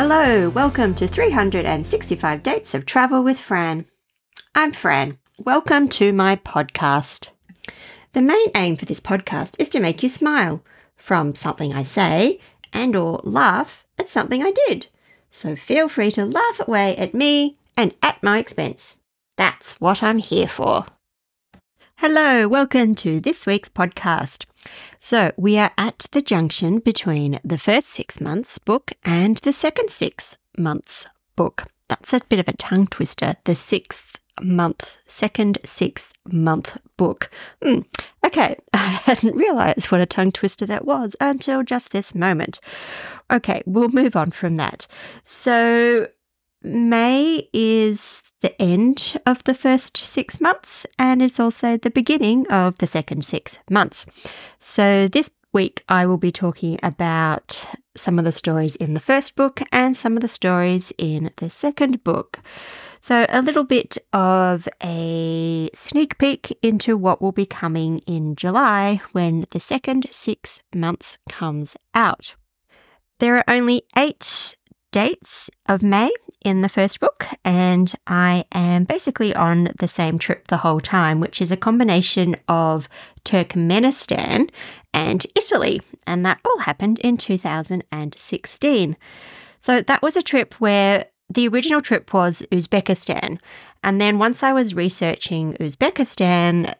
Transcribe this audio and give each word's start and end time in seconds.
Hello, 0.00 0.48
welcome 0.50 0.94
to 0.94 1.08
365 1.08 2.44
Dates 2.44 2.72
of 2.72 2.86
Travel 2.86 3.24
with 3.24 3.36
Fran. 3.36 3.84
I'm 4.54 4.70
Fran. 4.70 5.18
Welcome 5.40 5.88
to 5.88 6.12
my 6.12 6.36
podcast. 6.36 7.30
The 8.12 8.22
main 8.22 8.46
aim 8.54 8.76
for 8.76 8.84
this 8.84 9.00
podcast 9.00 9.56
is 9.58 9.68
to 9.70 9.80
make 9.80 10.00
you 10.04 10.08
smile 10.08 10.62
from 10.94 11.34
something 11.34 11.74
I 11.74 11.82
say 11.82 12.38
and 12.72 12.94
or 12.94 13.20
laugh 13.24 13.84
at 13.98 14.08
something 14.08 14.40
I 14.40 14.52
did. 14.68 14.86
So 15.32 15.56
feel 15.56 15.88
free 15.88 16.12
to 16.12 16.24
laugh 16.24 16.60
away 16.60 16.96
at 16.96 17.12
me 17.12 17.58
and 17.76 17.92
at 18.00 18.22
my 18.22 18.38
expense. 18.38 19.00
That's 19.36 19.80
what 19.80 20.00
I'm 20.00 20.18
here 20.18 20.46
for. 20.46 20.86
Hello, 21.96 22.46
welcome 22.46 22.94
to 22.94 23.18
this 23.18 23.46
week's 23.46 23.68
podcast. 23.68 24.44
So, 25.00 25.32
we 25.36 25.58
are 25.58 25.70
at 25.78 26.06
the 26.10 26.20
junction 26.20 26.80
between 26.80 27.38
the 27.44 27.58
first 27.58 27.88
six 27.88 28.20
months 28.20 28.58
book 28.58 28.92
and 29.04 29.36
the 29.38 29.52
second 29.52 29.90
six 29.90 30.36
months 30.56 31.06
book. 31.36 31.66
That's 31.88 32.12
a 32.12 32.20
bit 32.28 32.40
of 32.40 32.48
a 32.48 32.56
tongue 32.56 32.88
twister, 32.88 33.34
the 33.44 33.54
sixth 33.54 34.18
month, 34.42 34.98
second 35.06 35.58
sixth 35.64 36.12
month 36.26 36.78
book. 36.96 37.30
Mm, 37.62 37.84
okay, 38.26 38.56
I 38.72 38.78
hadn't 38.78 39.36
realized 39.36 39.86
what 39.86 40.00
a 40.00 40.06
tongue 40.06 40.32
twister 40.32 40.66
that 40.66 40.84
was 40.84 41.14
until 41.20 41.62
just 41.62 41.92
this 41.92 42.14
moment. 42.14 42.58
Okay, 43.30 43.62
we'll 43.66 43.90
move 43.90 44.16
on 44.16 44.32
from 44.32 44.56
that. 44.56 44.88
So, 45.22 46.08
May 46.62 47.48
is 47.52 48.22
the 48.40 48.60
end 48.60 49.20
of 49.26 49.42
the 49.44 49.54
first 49.54 49.96
six 49.96 50.40
months 50.40 50.86
and 50.98 51.22
it's 51.22 51.40
also 51.40 51.76
the 51.76 51.90
beginning 51.90 52.46
of 52.48 52.78
the 52.78 52.86
second 52.86 53.24
six 53.24 53.58
months. 53.70 54.06
So, 54.60 55.08
this 55.08 55.30
week 55.52 55.82
I 55.88 56.06
will 56.06 56.18
be 56.18 56.32
talking 56.32 56.78
about 56.82 57.68
some 57.96 58.18
of 58.18 58.24
the 58.24 58.32
stories 58.32 58.76
in 58.76 58.94
the 58.94 59.00
first 59.00 59.34
book 59.34 59.60
and 59.72 59.96
some 59.96 60.16
of 60.16 60.20
the 60.20 60.28
stories 60.28 60.92
in 60.98 61.30
the 61.36 61.50
second 61.50 62.04
book. 62.04 62.40
So, 63.00 63.26
a 63.28 63.42
little 63.42 63.64
bit 63.64 63.96
of 64.12 64.68
a 64.82 65.70
sneak 65.72 66.18
peek 66.18 66.56
into 66.62 66.96
what 66.96 67.22
will 67.22 67.32
be 67.32 67.46
coming 67.46 68.00
in 68.06 68.36
July 68.36 69.00
when 69.12 69.46
the 69.50 69.60
second 69.60 70.08
six 70.10 70.62
months 70.74 71.18
comes 71.28 71.76
out. 71.94 72.34
There 73.20 73.36
are 73.36 73.44
only 73.48 73.82
eight 73.96 74.54
dates 74.90 75.50
of 75.68 75.82
May 75.82 76.10
in 76.44 76.60
the 76.60 76.68
first 76.68 77.00
book, 77.00 77.26
and 77.44 77.92
I 78.06 78.44
am 78.52 78.84
basically 78.84 79.34
on 79.34 79.70
the 79.78 79.88
same 79.88 80.18
trip 80.18 80.48
the 80.48 80.58
whole 80.58 80.80
time, 80.80 81.20
which 81.20 81.40
is 81.42 81.50
a 81.50 81.56
combination 81.56 82.36
of 82.48 82.88
Turkmenistan 83.24 84.50
and 84.94 85.26
Italy, 85.36 85.82
and 86.06 86.24
that 86.24 86.40
all 86.44 86.58
happened 86.58 86.98
in 87.00 87.16
2016. 87.16 88.96
So 89.60 89.80
that 89.82 90.02
was 90.02 90.16
a 90.16 90.22
trip 90.22 90.54
where 90.54 91.06
the 91.28 91.48
original 91.48 91.80
trip 91.80 92.14
was 92.14 92.42
Uzbekistan. 92.50 93.38
And 93.82 94.00
then 94.00 94.18
once 94.18 94.42
I 94.42 94.52
was 94.52 94.74
researching 94.74 95.54
Uzbekistan, 95.54 96.74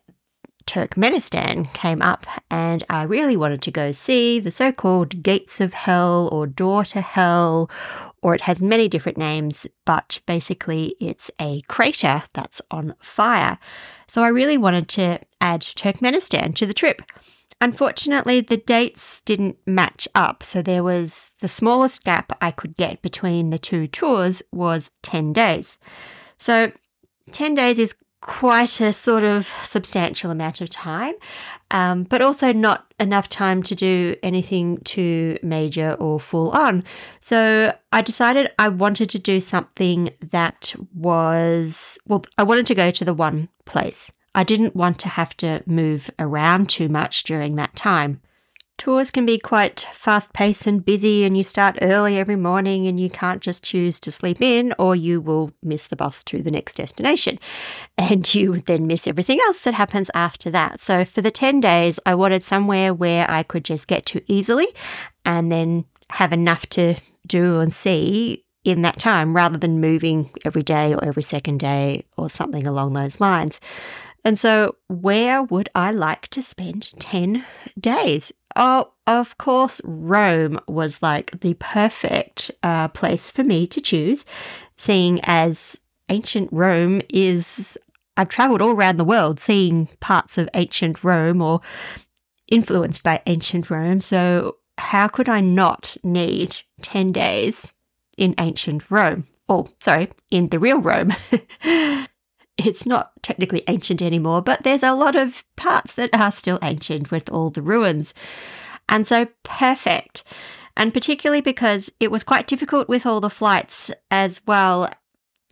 Turkmenistan 0.68 1.72
came 1.72 2.02
up, 2.02 2.26
and 2.50 2.84
I 2.90 3.04
really 3.04 3.38
wanted 3.38 3.62
to 3.62 3.70
go 3.70 3.90
see 3.90 4.38
the 4.38 4.50
so 4.50 4.70
called 4.70 5.22
Gates 5.22 5.62
of 5.62 5.72
Hell 5.72 6.28
or 6.30 6.46
Door 6.46 6.84
to 6.84 7.00
Hell, 7.00 7.70
or 8.22 8.34
it 8.34 8.42
has 8.42 8.60
many 8.60 8.86
different 8.86 9.16
names, 9.16 9.66
but 9.86 10.20
basically 10.26 10.94
it's 11.00 11.30
a 11.40 11.62
crater 11.62 12.24
that's 12.34 12.60
on 12.70 12.94
fire. 13.00 13.58
So 14.08 14.22
I 14.22 14.28
really 14.28 14.58
wanted 14.58 14.90
to 14.90 15.20
add 15.40 15.62
Turkmenistan 15.62 16.54
to 16.56 16.66
the 16.66 16.74
trip. 16.74 17.00
Unfortunately, 17.62 18.42
the 18.42 18.58
dates 18.58 19.22
didn't 19.22 19.56
match 19.66 20.06
up, 20.14 20.42
so 20.42 20.60
there 20.60 20.84
was 20.84 21.30
the 21.40 21.48
smallest 21.48 22.04
gap 22.04 22.36
I 22.42 22.50
could 22.50 22.76
get 22.76 23.00
between 23.00 23.48
the 23.48 23.58
two 23.58 23.86
tours 23.86 24.42
was 24.52 24.90
10 25.02 25.32
days. 25.32 25.78
So 26.38 26.72
10 27.32 27.54
days 27.54 27.78
is 27.78 27.96
quite 28.20 28.80
a 28.80 28.92
sort 28.92 29.22
of 29.22 29.46
substantial 29.62 30.30
amount 30.30 30.60
of 30.60 30.68
time, 30.68 31.14
um, 31.70 32.02
but 32.04 32.20
also 32.20 32.52
not 32.52 32.92
enough 32.98 33.28
time 33.28 33.62
to 33.62 33.74
do 33.74 34.16
anything 34.22 34.78
too 34.78 35.38
major 35.42 35.92
or 35.94 36.18
full 36.18 36.50
on. 36.50 36.82
So 37.20 37.72
I 37.92 38.02
decided 38.02 38.50
I 38.58 38.68
wanted 38.68 39.08
to 39.10 39.18
do 39.18 39.38
something 39.40 40.10
that 40.30 40.74
was, 40.94 41.98
well, 42.06 42.24
I 42.36 42.42
wanted 42.42 42.66
to 42.66 42.74
go 42.74 42.90
to 42.90 43.04
the 43.04 43.14
one 43.14 43.48
place. 43.64 44.10
I 44.34 44.44
didn't 44.44 44.76
want 44.76 44.98
to 45.00 45.08
have 45.08 45.36
to 45.38 45.62
move 45.66 46.10
around 46.18 46.68
too 46.68 46.88
much 46.88 47.24
during 47.24 47.56
that 47.56 47.74
time. 47.76 48.20
Tours 48.78 49.10
can 49.10 49.26
be 49.26 49.38
quite 49.38 49.88
fast 49.92 50.32
paced 50.32 50.68
and 50.68 50.84
busy, 50.84 51.24
and 51.24 51.36
you 51.36 51.42
start 51.42 51.78
early 51.82 52.16
every 52.16 52.36
morning, 52.36 52.86
and 52.86 52.98
you 52.98 53.10
can't 53.10 53.42
just 53.42 53.64
choose 53.64 53.98
to 53.98 54.12
sleep 54.12 54.40
in, 54.40 54.72
or 54.78 54.94
you 54.94 55.20
will 55.20 55.50
miss 55.64 55.88
the 55.88 55.96
bus 55.96 56.22
to 56.22 56.42
the 56.42 56.52
next 56.52 56.74
destination. 56.74 57.40
And 57.98 58.32
you 58.32 58.52
would 58.52 58.66
then 58.66 58.86
miss 58.86 59.08
everything 59.08 59.40
else 59.40 59.62
that 59.62 59.74
happens 59.74 60.10
after 60.14 60.48
that. 60.50 60.80
So, 60.80 61.04
for 61.04 61.20
the 61.20 61.32
10 61.32 61.60
days, 61.60 61.98
I 62.06 62.14
wanted 62.14 62.44
somewhere 62.44 62.94
where 62.94 63.28
I 63.28 63.42
could 63.42 63.64
just 63.64 63.88
get 63.88 64.06
to 64.06 64.22
easily 64.32 64.68
and 65.24 65.50
then 65.50 65.84
have 66.10 66.32
enough 66.32 66.64
to 66.70 66.94
do 67.26 67.58
and 67.58 67.74
see 67.74 68.44
in 68.64 68.82
that 68.82 69.00
time 69.00 69.34
rather 69.34 69.58
than 69.58 69.80
moving 69.80 70.30
every 70.44 70.62
day 70.62 70.94
or 70.94 71.04
every 71.04 71.24
second 71.24 71.58
day 71.58 72.04
or 72.16 72.30
something 72.30 72.66
along 72.66 72.92
those 72.92 73.18
lines. 73.18 73.60
And 74.24 74.38
so, 74.38 74.76
where 74.86 75.42
would 75.42 75.68
I 75.74 75.90
like 75.90 76.28
to 76.28 76.42
spend 76.42 76.90
10 77.00 77.44
days? 77.80 78.32
Oh, 78.60 78.92
of 79.06 79.38
course, 79.38 79.80
Rome 79.84 80.58
was 80.66 81.00
like 81.00 81.40
the 81.40 81.54
perfect 81.54 82.50
uh, 82.64 82.88
place 82.88 83.30
for 83.30 83.44
me 83.44 83.68
to 83.68 83.80
choose, 83.80 84.24
seeing 84.76 85.20
as 85.22 85.80
ancient 86.08 86.50
Rome 86.52 87.00
is. 87.08 87.78
I've 88.16 88.28
traveled 88.28 88.60
all 88.60 88.72
around 88.72 88.96
the 88.96 89.04
world 89.04 89.38
seeing 89.38 89.86
parts 90.00 90.38
of 90.38 90.48
ancient 90.54 91.04
Rome 91.04 91.40
or 91.40 91.60
influenced 92.50 93.04
by 93.04 93.22
ancient 93.26 93.70
Rome. 93.70 94.00
So, 94.00 94.56
how 94.76 95.06
could 95.06 95.28
I 95.28 95.40
not 95.40 95.96
need 96.02 96.56
10 96.82 97.12
days 97.12 97.74
in 98.16 98.34
ancient 98.38 98.90
Rome? 98.90 99.28
Oh, 99.48 99.68
sorry, 99.78 100.10
in 100.32 100.48
the 100.48 100.58
real 100.58 100.80
Rome. 100.80 101.14
it's 102.58 102.84
not 102.84 103.12
technically 103.22 103.62
ancient 103.68 104.02
anymore, 104.02 104.42
but 104.42 104.64
there's 104.64 104.82
a 104.82 104.92
lot 104.92 105.14
of 105.14 105.44
parts 105.56 105.94
that 105.94 106.10
are 106.12 106.32
still 106.32 106.58
ancient 106.62 107.10
with 107.10 107.30
all 107.30 107.50
the 107.50 107.62
ruins. 107.62 108.12
And 108.88 109.06
so 109.06 109.28
perfect. 109.44 110.24
And 110.76 110.92
particularly 110.92 111.40
because 111.40 111.90
it 112.00 112.10
was 112.10 112.24
quite 112.24 112.46
difficult 112.46 112.88
with 112.88 113.06
all 113.06 113.20
the 113.20 113.30
flights 113.30 113.90
as 114.10 114.40
well. 114.46 114.90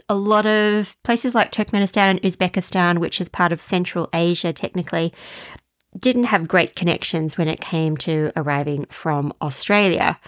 A 0.09 0.15
lot 0.15 0.47
of 0.47 0.97
places 1.03 1.35
like 1.35 1.53
Turkmenistan 1.53 2.11
and 2.11 2.23
Uzbekistan, 2.23 2.99
which 2.99 3.21
is 3.21 3.29
part 3.29 3.53
of 3.53 3.61
Central 3.61 4.09
Asia 4.13 4.53
technically, 4.53 5.13
didn't 5.99 6.25
have 6.25 6.49
great 6.49 6.77
connections 6.77 7.39
when 7.39 7.49
it 7.49 7.61
came 7.61 7.97
to 7.99 8.31
arriving 8.37 8.85
from 8.87 9.33
Australia. 9.41 10.19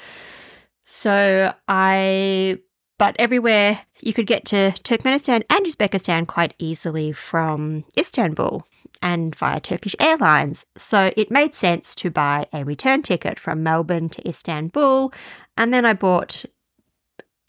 So 0.85 1.53
I 1.69 2.59
but 2.99 3.17
everywhere 3.19 3.81
you 4.01 4.13
could 4.13 4.27
get 4.27 4.45
to 4.47 4.73
Turkmenistan 4.83 5.45
and 5.49 5.67
Uzbekistan 5.67 6.27
quite 6.27 6.55
easily 6.59 7.13
from 7.13 7.85
Istanbul 7.97 8.67
and 9.01 9.35
via 9.35 9.61
Turkish 9.61 9.95
Airlines. 10.01 10.67
So 10.77 11.13
it 11.17 11.31
made 11.31 11.55
sense 11.55 11.95
to 11.97 12.11
buy 12.11 12.47
a 12.53 12.65
return 12.65 13.03
ticket 13.03 13.39
from 13.39 13.63
Melbourne 13.63 14.09
to 14.11 14.29
Istanbul. 14.29 15.13
And 15.57 15.73
then 15.73 15.85
I 15.87 15.93
bought 15.93 16.45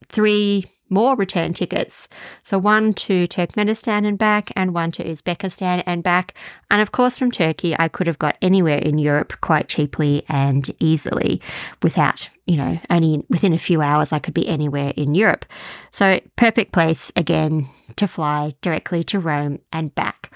three 0.08 0.66
more 0.90 1.16
return 1.16 1.54
tickets. 1.54 2.08
So 2.44 2.58
one 2.58 2.94
to 2.96 3.28
Turkmenistan 3.28 4.06
and 4.08 4.18
back, 4.18 4.52
and 4.56 4.74
one 4.74 4.92
to 4.92 5.04
Uzbekistan 5.04 5.84
and 5.86 6.04
back. 6.04 6.34
And 6.72 6.82
of 6.82 6.92
course, 6.92 7.18
from 7.18 7.32
Turkey, 7.32 7.76
I 7.78 7.88
could 7.88 8.08
have 8.08 8.20
got 8.20 8.38
anywhere 8.42 8.78
in 8.78 8.98
Europe 8.98 9.40
quite 9.42 9.68
cheaply 9.68 10.24
and 10.28 10.70
easily 10.80 11.42
without, 11.82 12.30
you 12.46 12.58
know, 12.58 12.80
only 12.90 13.24
within 13.30 13.54
a 13.54 13.60
few 13.60 13.82
hours, 13.82 14.12
I 14.12 14.20
could 14.20 14.34
be 14.34 14.48
anywhere 14.48 14.94
in 14.96 15.16
Europe. 15.16 15.46
So, 15.92 16.20
perfect 16.36 16.72
place 16.72 17.12
again 17.16 17.68
to 17.96 18.08
fly 18.08 18.54
directly 18.62 19.04
to 19.06 19.20
Rome 19.20 19.60
and 19.72 19.94
back. 19.96 20.32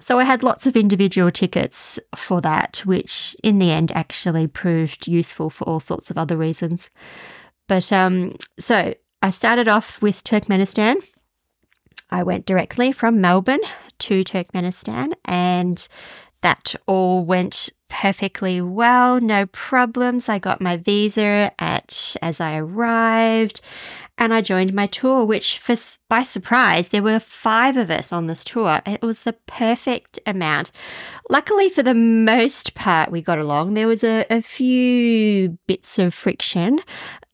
So 0.00 0.18
I 0.18 0.24
had 0.24 0.42
lots 0.42 0.66
of 0.66 0.76
individual 0.76 1.30
tickets 1.30 1.98
for 2.14 2.40
that, 2.42 2.82
which 2.84 3.34
in 3.42 3.58
the 3.58 3.70
end 3.70 3.92
actually 3.92 4.46
proved 4.46 5.08
useful 5.08 5.48
for 5.48 5.64
all 5.64 5.80
sorts 5.80 6.10
of 6.10 6.18
other 6.18 6.36
reasons. 6.36 6.90
But 7.66 7.90
um, 7.92 8.36
so 8.58 8.94
I 9.26 9.30
started 9.30 9.66
off 9.66 10.00
with 10.00 10.22
Turkmenistan. 10.22 11.04
I 12.12 12.22
went 12.22 12.46
directly 12.46 12.92
from 12.92 13.20
Melbourne 13.20 13.58
to 13.98 14.22
Turkmenistan, 14.22 15.14
and 15.24 15.88
that 16.46 16.76
all 16.86 17.24
went 17.24 17.70
perfectly 17.88 18.60
well, 18.60 19.20
no 19.20 19.46
problems. 19.46 20.28
I 20.28 20.38
got 20.38 20.60
my 20.60 20.76
visa 20.76 21.50
at 21.58 22.14
as 22.22 22.38
I 22.38 22.56
arrived 22.56 23.60
and 24.16 24.32
I 24.32 24.42
joined 24.42 24.72
my 24.72 24.86
tour, 24.86 25.24
which 25.24 25.58
for, 25.58 25.74
by 26.08 26.22
surprise, 26.22 26.90
there 26.90 27.02
were 27.02 27.18
five 27.18 27.76
of 27.76 27.90
us 27.90 28.12
on 28.12 28.28
this 28.28 28.44
tour. 28.44 28.80
It 28.86 29.02
was 29.02 29.24
the 29.24 29.32
perfect 29.32 30.20
amount. 30.24 30.70
Luckily, 31.28 31.68
for 31.68 31.82
the 31.82 31.94
most 31.94 32.74
part, 32.74 33.10
we 33.10 33.22
got 33.22 33.40
along. 33.40 33.74
There 33.74 33.88
was 33.88 34.04
a, 34.04 34.24
a 34.30 34.40
few 34.40 35.58
bits 35.66 35.98
of 35.98 36.14
friction 36.14 36.78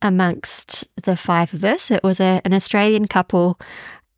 amongst 0.01 0.89
the 1.03 1.17
five 1.17 1.53
of 1.53 1.63
us. 1.65 1.91
It 1.91 2.03
was 2.03 2.19
a, 2.19 2.41
an 2.47 2.55
Australian 2.55 3.09
couple 3.09 3.61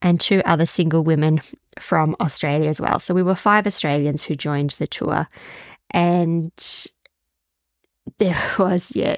and 0.00 0.20
two 0.20 0.41
other 0.44 0.67
single 0.67 1.02
women 1.02 1.41
from 1.78 2.16
Australia 2.20 2.68
as 2.68 2.80
well. 2.80 3.00
So 3.00 3.14
we 3.14 3.22
were 3.22 3.34
five 3.34 3.66
Australians 3.66 4.24
who 4.24 4.34
joined 4.34 4.70
the 4.78 4.86
tour. 4.86 5.28
And 5.90 6.52
there 8.18 8.40
was, 8.58 8.94
yeah, 8.94 9.16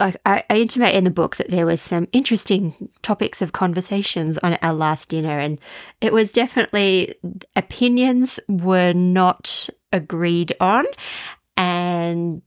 I, 0.00 0.14
I, 0.26 0.44
intimate 0.50 0.94
in 0.94 1.04
the 1.04 1.10
book 1.10 1.36
that 1.36 1.50
there 1.50 1.66
was 1.66 1.80
some 1.80 2.08
interesting 2.12 2.90
topics 3.02 3.40
of 3.40 3.52
conversations 3.52 4.38
on 4.38 4.54
our 4.60 4.72
last 4.72 5.08
dinner, 5.08 5.38
and 5.38 5.60
it 6.00 6.12
was 6.12 6.32
definitely 6.32 7.14
opinions 7.54 8.40
were 8.48 8.92
not 8.92 9.68
agreed 9.92 10.52
on, 10.58 10.84
and 11.56 12.42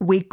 we 0.00 0.26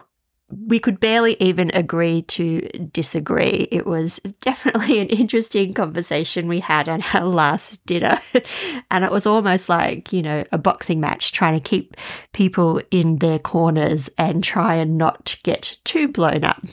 we 0.68 0.80
could 0.80 1.00
barely 1.00 1.36
even 1.40 1.72
agree 1.74 2.22
to 2.24 2.62
disagree. 2.92 3.68
It 3.72 3.86
was 3.86 4.20
definitely 4.42 5.00
an 5.00 5.08
interesting 5.08 5.74
conversation 5.74 6.48
we 6.48 6.60
had 6.60 6.90
on 6.90 7.04
our 7.14 7.26
last 7.26 7.86
dinner. 7.86 8.20
and 8.92 9.04
it 9.04 9.12
was 9.12 9.26
almost 9.26 9.70
like, 9.70 10.14
you 10.14 10.22
know, 10.22 10.44
a 10.52 10.58
boxing 10.58 11.00
match, 11.00 11.32
trying 11.32 11.54
to 11.54 11.70
keep 11.70 11.96
people 12.34 12.82
in 12.92 13.18
their 13.18 13.40
corners 13.40 14.10
and 14.18 14.44
try 14.44 14.76
and 14.76 14.98
not 14.98 15.38
get 15.44 15.78
too 15.84 16.08
blown 16.08 16.44
up. 16.44 16.64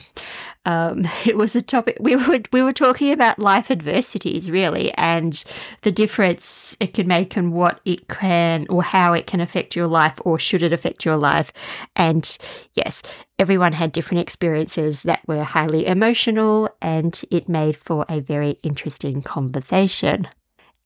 Um, 0.65 1.07
it 1.25 1.37
was 1.37 1.55
a 1.55 1.61
topic 1.61 1.97
we 1.99 2.15
were 2.15 2.39
we 2.51 2.61
were 2.61 2.73
talking 2.73 3.11
about 3.11 3.39
life 3.39 3.71
adversities 3.71 4.51
really, 4.51 4.93
and 4.95 5.43
the 5.81 5.91
difference 5.91 6.75
it 6.79 6.93
can 6.93 7.07
make 7.07 7.35
and 7.35 7.53
what 7.53 7.79
it 7.85 8.07
can 8.07 8.67
or 8.69 8.83
how 8.83 9.13
it 9.13 9.27
can 9.27 9.41
affect 9.41 9.75
your 9.75 9.87
life 9.87 10.13
or 10.23 10.37
should 10.37 10.63
it 10.63 10.73
affect 10.73 11.05
your 11.05 11.17
life. 11.17 11.51
And 11.95 12.37
yes, 12.73 13.01
everyone 13.41 13.73
had 13.73 13.91
different 13.91 14.21
experiences 14.21 15.01
that 15.01 15.27
were 15.27 15.43
highly 15.43 15.87
emotional, 15.87 16.69
and 16.79 17.19
it 17.31 17.49
made 17.49 17.75
for 17.75 18.05
a 18.07 18.19
very 18.19 18.51
interesting 18.61 19.23
conversation. 19.23 20.27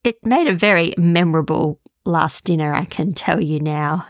It 0.05 0.25
made 0.25 0.47
a 0.47 0.53
very 0.53 0.93
memorable 0.97 1.81
last 2.05 2.45
dinner, 2.45 2.73
I 2.73 2.85
can 2.85 3.13
tell 3.13 3.41
you 3.41 3.59
now. 3.59 4.07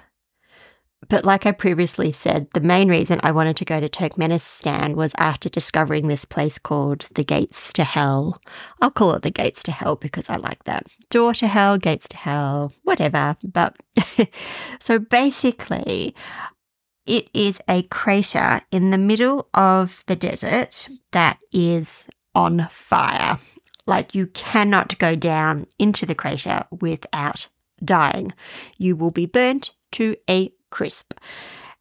But 1.09 1.25
like 1.25 1.47
I 1.47 1.51
previously 1.53 2.11
said, 2.11 2.47
the 2.53 2.61
main 2.61 2.87
reason 2.87 3.19
I 3.23 3.31
wanted 3.31 3.57
to 3.57 3.65
go 3.65 3.79
to 3.79 3.89
Turkmenistan 3.89 4.93
was 4.93 5.13
after 5.17 5.49
discovering 5.49 6.07
this 6.07 6.25
place 6.25 6.59
called 6.59 7.07
the 7.15 7.23
Gates 7.23 7.73
to 7.73 7.83
Hell. 7.83 8.41
I'll 8.81 8.91
call 8.91 9.13
it 9.13 9.23
the 9.23 9.31
Gates 9.31 9.63
to 9.63 9.71
Hell 9.71 9.95
because 9.95 10.29
I 10.29 10.37
like 10.37 10.63
that. 10.65 10.87
Door 11.09 11.35
to 11.35 11.47
Hell, 11.47 11.77
Gates 11.77 12.07
to 12.09 12.17
Hell, 12.17 12.71
whatever. 12.83 13.37
But 13.43 13.75
so 14.79 14.99
basically, 14.99 16.15
it 17.05 17.29
is 17.33 17.61
a 17.69 17.83
crater 17.83 18.61
in 18.71 18.91
the 18.91 18.97
middle 18.97 19.47
of 19.53 20.03
the 20.07 20.15
desert 20.15 20.89
that 21.11 21.39
is 21.51 22.05
on 22.33 22.67
fire. 22.71 23.39
Like 23.85 24.15
you 24.15 24.27
cannot 24.27 24.97
go 24.97 25.15
down 25.15 25.67
into 25.77 26.05
the 26.05 26.15
crater 26.15 26.65
without 26.71 27.47
dying. 27.83 28.33
You 28.77 28.95
will 28.95 29.11
be 29.11 29.25
burnt 29.25 29.71
to 29.93 30.15
a 30.29 30.51
crisp. 30.71 31.13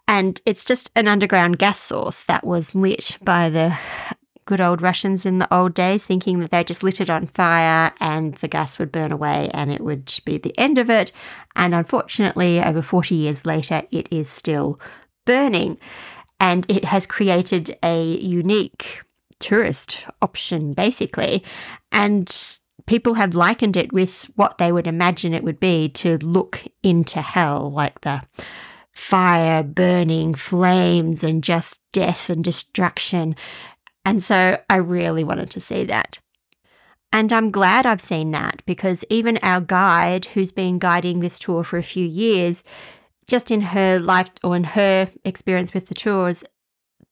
And 0.07 0.41
it's 0.45 0.65
just 0.65 0.91
an 0.95 1.09
underground 1.09 1.59
gas 1.59 1.81
source 1.81 2.23
that 2.25 2.45
was 2.45 2.75
lit 2.75 3.17
by 3.23 3.49
the 3.49 3.79
good 4.45 4.61
old 4.61 4.83
Russians 4.83 5.25
in 5.25 5.39
the 5.39 5.53
old 5.53 5.73
days, 5.73 6.05
thinking 6.05 6.41
that 6.41 6.51
they 6.51 6.63
just 6.63 6.83
lit 6.83 7.01
it 7.01 7.09
on 7.09 7.27
fire 7.29 7.93
and 8.01 8.35
the 8.37 8.49
gas 8.49 8.79
would 8.79 8.93
burn 8.93 9.11
away 9.11 9.49
and 9.55 9.73
it 9.73 9.81
would 9.81 10.13
be 10.27 10.37
the 10.37 10.57
end 10.59 10.77
of 10.77 10.91
it. 10.91 11.13
And 11.57 11.75
unfortunately, 11.75 12.63
over 12.63 12.83
40 12.83 13.15
years 13.15 13.47
later, 13.47 13.83
it 13.91 14.07
is 14.11 14.29
still 14.29 14.79
burning. 15.25 15.79
And 16.41 16.69
it 16.69 16.85
has 16.87 17.07
created 17.07 17.77
a 17.83 18.19
unique 18.19 19.03
tourist 19.39 20.05
option, 20.21 20.73
basically. 20.73 21.45
And 21.93 22.59
people 22.87 23.15
have 23.15 23.35
likened 23.35 23.77
it 23.77 23.93
with 23.93 24.31
what 24.37 24.59
they 24.59 24.73
would 24.73 24.87
imagine 24.87 25.33
it 25.35 25.45
would 25.45 25.61
be 25.61 25.89
to 25.89 26.19
look 26.19 26.63
into 26.83 27.21
hell, 27.21 27.71
like 27.71 28.01
the 28.03 28.23
fire, 28.93 29.63
burning, 29.63 30.35
flames, 30.35 31.25
and 31.25 31.43
just 31.43 31.81
death 31.93 32.31
and 32.31 32.45
destruction. 32.45 33.37
And 34.05 34.23
so 34.23 34.59
I 34.69 34.77
really 34.77 35.25
wanted 35.25 35.51
to 35.51 35.61
see 35.61 35.85
that. 35.85 36.19
And 37.13 37.33
I'm 37.33 37.51
glad 37.53 37.87
I've 37.87 38.01
seen 38.01 38.33
that 38.33 38.63
because 38.67 39.05
even 39.09 39.39
our 39.43 39.61
guide, 39.61 40.27
who's 40.27 40.51
been 40.51 40.81
guiding 40.81 41.21
this 41.21 41.39
tour 41.39 41.63
for 41.63 41.77
a 41.79 41.83
few 41.83 42.05
years, 42.05 42.65
just 43.27 43.51
in 43.51 43.61
her 43.61 43.99
life 43.99 44.31
or 44.43 44.57
in 44.57 44.65
her 44.65 45.11
experience 45.25 45.75
with 45.75 45.89
the 45.89 45.95
tours, 45.95 46.45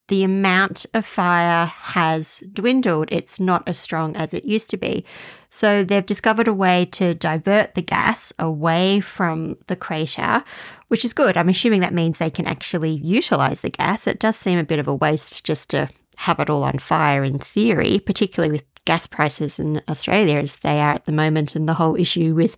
the 0.09 0.25
amount 0.25 0.85
of 0.93 1.07
fire 1.07 1.65
has 1.65 2.43
dwindled. 2.53 3.09
It's 3.11 3.41
not 3.41 3.67
as 3.67 3.79
strong 3.79 4.15
as 4.17 4.35
it 4.35 4.45
used 4.45 4.69
to 4.71 4.77
be. 4.77 5.05
So 5.49 5.85
they've 5.85 6.05
discovered 6.05 6.49
a 6.49 6.53
way 6.53 6.85
to 6.93 7.15
divert 7.15 7.75
the 7.75 7.83
gas 7.83 8.33
away 8.39 9.01
from 9.01 9.57
the 9.69 9.77
crater, 9.77 10.45
which 10.89 11.05
is 11.05 11.15
good. 11.15 11.39
I'm 11.39 11.49
assuming 11.49 11.81
that 11.81 11.95
means 11.95 12.19
they 12.19 12.31
can 12.31 12.47
actually 12.47 12.91
utilize 12.91 13.61
the 13.61 13.71
gas. 13.71 14.07
It 14.07 14.19
does 14.19 14.37
seem 14.37 14.59
a 14.59 14.65
bit 14.65 14.79
of 14.79 14.89
a 14.89 14.95
waste 14.95 15.45
just 15.47 15.71
to 15.71 15.89
have 16.19 16.41
it 16.41 16.51
all 16.51 16.65
on 16.65 16.79
fire 16.79 17.25
in 17.25 17.39
theory, 17.39 17.99
particularly 17.99 18.53
with 18.53 18.65
gas 18.85 19.07
prices 19.07 19.59
in 19.59 19.81
Australia 19.89 20.39
as 20.39 20.57
they 20.57 20.81
are 20.81 20.95
at 20.95 21.07
the 21.07 21.13
moment 21.13 21.55
and 21.55 21.69
the 21.69 21.75
whole 21.75 21.97
issue 21.97 22.35
with 22.35 22.57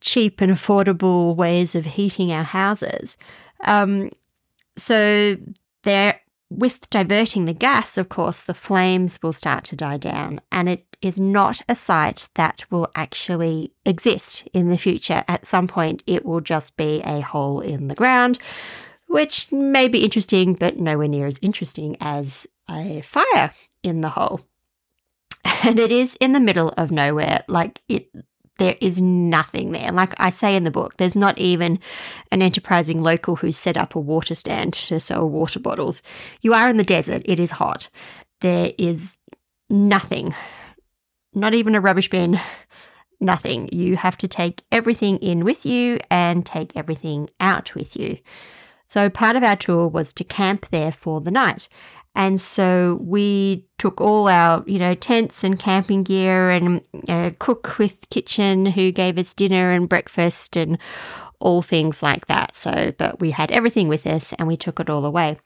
cheap 0.00 0.40
and 0.40 0.52
affordable 0.52 1.36
ways 1.36 1.74
of 1.74 1.84
heating 1.84 2.32
our 2.32 2.44
houses. 2.44 3.16
Um, 3.64 4.10
so 4.76 5.36
there 5.82 6.20
with 6.50 6.90
diverting 6.90 7.44
the 7.44 7.54
gas, 7.54 7.96
of 7.96 8.08
course, 8.08 8.40
the 8.40 8.54
flames 8.54 9.20
will 9.22 9.32
start 9.32 9.64
to 9.64 9.76
die 9.76 9.96
down, 9.96 10.40
and 10.50 10.68
it 10.68 10.96
is 11.00 11.18
not 11.18 11.62
a 11.68 11.76
site 11.76 12.28
that 12.34 12.64
will 12.70 12.90
actually 12.96 13.72
exist 13.86 14.48
in 14.52 14.68
the 14.68 14.76
future. 14.76 15.24
At 15.28 15.46
some 15.46 15.68
point, 15.68 16.02
it 16.06 16.26
will 16.26 16.40
just 16.40 16.76
be 16.76 17.02
a 17.04 17.20
hole 17.20 17.60
in 17.60 17.86
the 17.86 17.94
ground, 17.94 18.38
which 19.06 19.50
may 19.52 19.86
be 19.86 20.04
interesting, 20.04 20.54
but 20.54 20.78
nowhere 20.78 21.08
near 21.08 21.26
as 21.26 21.38
interesting 21.40 21.96
as 22.00 22.48
a 22.68 23.00
fire 23.02 23.54
in 23.82 24.00
the 24.00 24.10
hole. 24.10 24.40
And 25.62 25.78
it 25.78 25.90
is 25.90 26.16
in 26.20 26.32
the 26.32 26.40
middle 26.40 26.70
of 26.78 26.90
nowhere. 26.90 27.44
Like 27.46 27.82
it 27.86 28.10
there 28.60 28.76
is 28.80 29.00
nothing 29.00 29.72
there. 29.72 29.90
Like 29.90 30.14
I 30.20 30.28
say 30.28 30.54
in 30.54 30.64
the 30.64 30.70
book, 30.70 30.98
there's 30.98 31.16
not 31.16 31.38
even 31.38 31.80
an 32.30 32.42
enterprising 32.42 33.02
local 33.02 33.36
who's 33.36 33.56
set 33.56 33.78
up 33.78 33.94
a 33.94 33.98
water 33.98 34.34
stand 34.34 34.74
to 34.74 35.00
sell 35.00 35.28
water 35.28 35.58
bottles. 35.58 36.02
You 36.42 36.52
are 36.52 36.68
in 36.68 36.76
the 36.76 36.84
desert, 36.84 37.22
it 37.24 37.40
is 37.40 37.52
hot. 37.52 37.88
There 38.42 38.72
is 38.76 39.16
nothing, 39.70 40.34
not 41.32 41.54
even 41.54 41.74
a 41.74 41.80
rubbish 41.80 42.10
bin, 42.10 42.38
nothing. 43.18 43.70
You 43.72 43.96
have 43.96 44.18
to 44.18 44.28
take 44.28 44.62
everything 44.70 45.16
in 45.18 45.42
with 45.42 45.64
you 45.64 45.98
and 46.10 46.44
take 46.44 46.76
everything 46.76 47.30
out 47.40 47.74
with 47.74 47.96
you. 47.96 48.18
So 48.84 49.08
part 49.08 49.36
of 49.36 49.42
our 49.42 49.56
tour 49.56 49.88
was 49.88 50.12
to 50.14 50.24
camp 50.24 50.66
there 50.68 50.92
for 50.92 51.22
the 51.22 51.30
night. 51.30 51.70
And 52.20 52.38
so 52.38 52.98
we 53.00 53.64
took 53.78 53.98
all 53.98 54.28
our, 54.28 54.62
you 54.66 54.78
know, 54.78 54.92
tents 54.92 55.42
and 55.42 55.58
camping 55.58 56.02
gear 56.02 56.50
and 56.50 56.82
a 57.08 57.34
cook 57.38 57.78
with 57.78 58.10
kitchen 58.10 58.66
who 58.66 58.92
gave 58.92 59.16
us 59.16 59.32
dinner 59.32 59.70
and 59.70 59.88
breakfast 59.88 60.54
and 60.54 60.76
all 61.38 61.62
things 61.62 62.02
like 62.02 62.26
that. 62.26 62.58
So, 62.58 62.92
but 62.98 63.20
we 63.20 63.30
had 63.30 63.50
everything 63.50 63.88
with 63.88 64.06
us 64.06 64.34
and 64.34 64.46
we 64.46 64.58
took 64.58 64.80
it 64.80 64.90
all 64.90 65.06
away. 65.06 65.38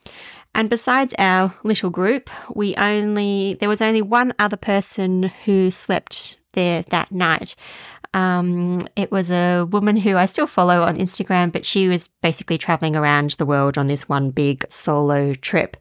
And 0.52 0.68
besides 0.68 1.14
our 1.16 1.54
little 1.62 1.90
group, 1.90 2.28
we 2.52 2.74
only, 2.74 3.54
there 3.54 3.68
was 3.68 3.80
only 3.80 4.02
one 4.02 4.34
other 4.40 4.56
person 4.56 5.30
who 5.44 5.70
slept 5.70 6.38
there 6.54 6.82
that 6.90 7.12
night. 7.12 7.54
Um, 8.14 8.86
it 8.96 9.12
was 9.12 9.30
a 9.30 9.64
woman 9.64 9.96
who 9.96 10.16
I 10.16 10.26
still 10.26 10.46
follow 10.46 10.82
on 10.82 10.96
Instagram, 10.96 11.52
but 11.52 11.64
she 11.64 11.88
was 11.88 12.08
basically 12.20 12.58
traveling 12.58 12.96
around 12.96 13.32
the 13.32 13.46
world 13.46 13.76
on 13.76 13.88
this 13.88 14.08
one 14.08 14.30
big 14.30 14.64
solo 14.70 15.34
trip. 15.34 15.76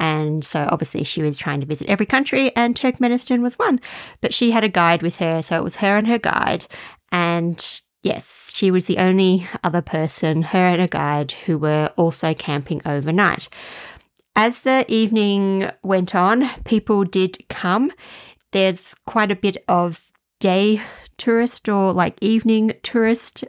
And 0.00 0.42
so 0.42 0.66
obviously 0.72 1.04
she 1.04 1.22
was 1.22 1.36
trying 1.36 1.60
to 1.60 1.66
visit 1.66 1.88
every 1.88 2.06
country, 2.06 2.56
and 2.56 2.74
Turkmenistan 2.74 3.42
was 3.42 3.58
one. 3.58 3.80
But 4.22 4.32
she 4.32 4.50
had 4.50 4.64
a 4.64 4.68
guide 4.68 5.02
with 5.02 5.18
her, 5.18 5.42
so 5.42 5.58
it 5.58 5.62
was 5.62 5.76
her 5.76 5.98
and 5.98 6.08
her 6.08 6.18
guide. 6.18 6.66
And 7.12 7.82
yes, 8.02 8.50
she 8.52 8.70
was 8.70 8.86
the 8.86 8.96
only 8.96 9.46
other 9.62 9.82
person, 9.82 10.40
her 10.42 10.58
and 10.58 10.80
a 10.80 10.88
guide, 10.88 11.32
who 11.44 11.58
were 11.58 11.92
also 11.96 12.32
camping 12.32 12.80
overnight. 12.86 13.50
As 14.34 14.62
the 14.62 14.86
evening 14.88 15.70
went 15.82 16.14
on, 16.14 16.48
people 16.64 17.04
did 17.04 17.46
come. 17.50 17.92
There's 18.52 18.96
quite 19.06 19.30
a 19.30 19.36
bit 19.36 19.62
of 19.68 20.10
day 20.40 20.80
tourist 21.18 21.68
or 21.68 21.92
like 21.92 22.16
evening 22.22 22.72
tourist 22.82 23.44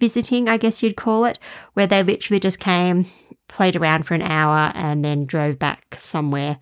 visiting, 0.00 0.48
I 0.48 0.56
guess 0.56 0.82
you'd 0.82 0.96
call 0.96 1.24
it, 1.24 1.38
where 1.74 1.86
they 1.86 2.02
literally 2.02 2.40
just 2.40 2.58
came, 2.58 3.06
played 3.48 3.76
around 3.76 4.04
for 4.04 4.14
an 4.14 4.22
hour, 4.22 4.72
and 4.74 5.04
then 5.04 5.26
drove 5.26 5.58
back 5.58 5.96
somewhere. 5.98 6.58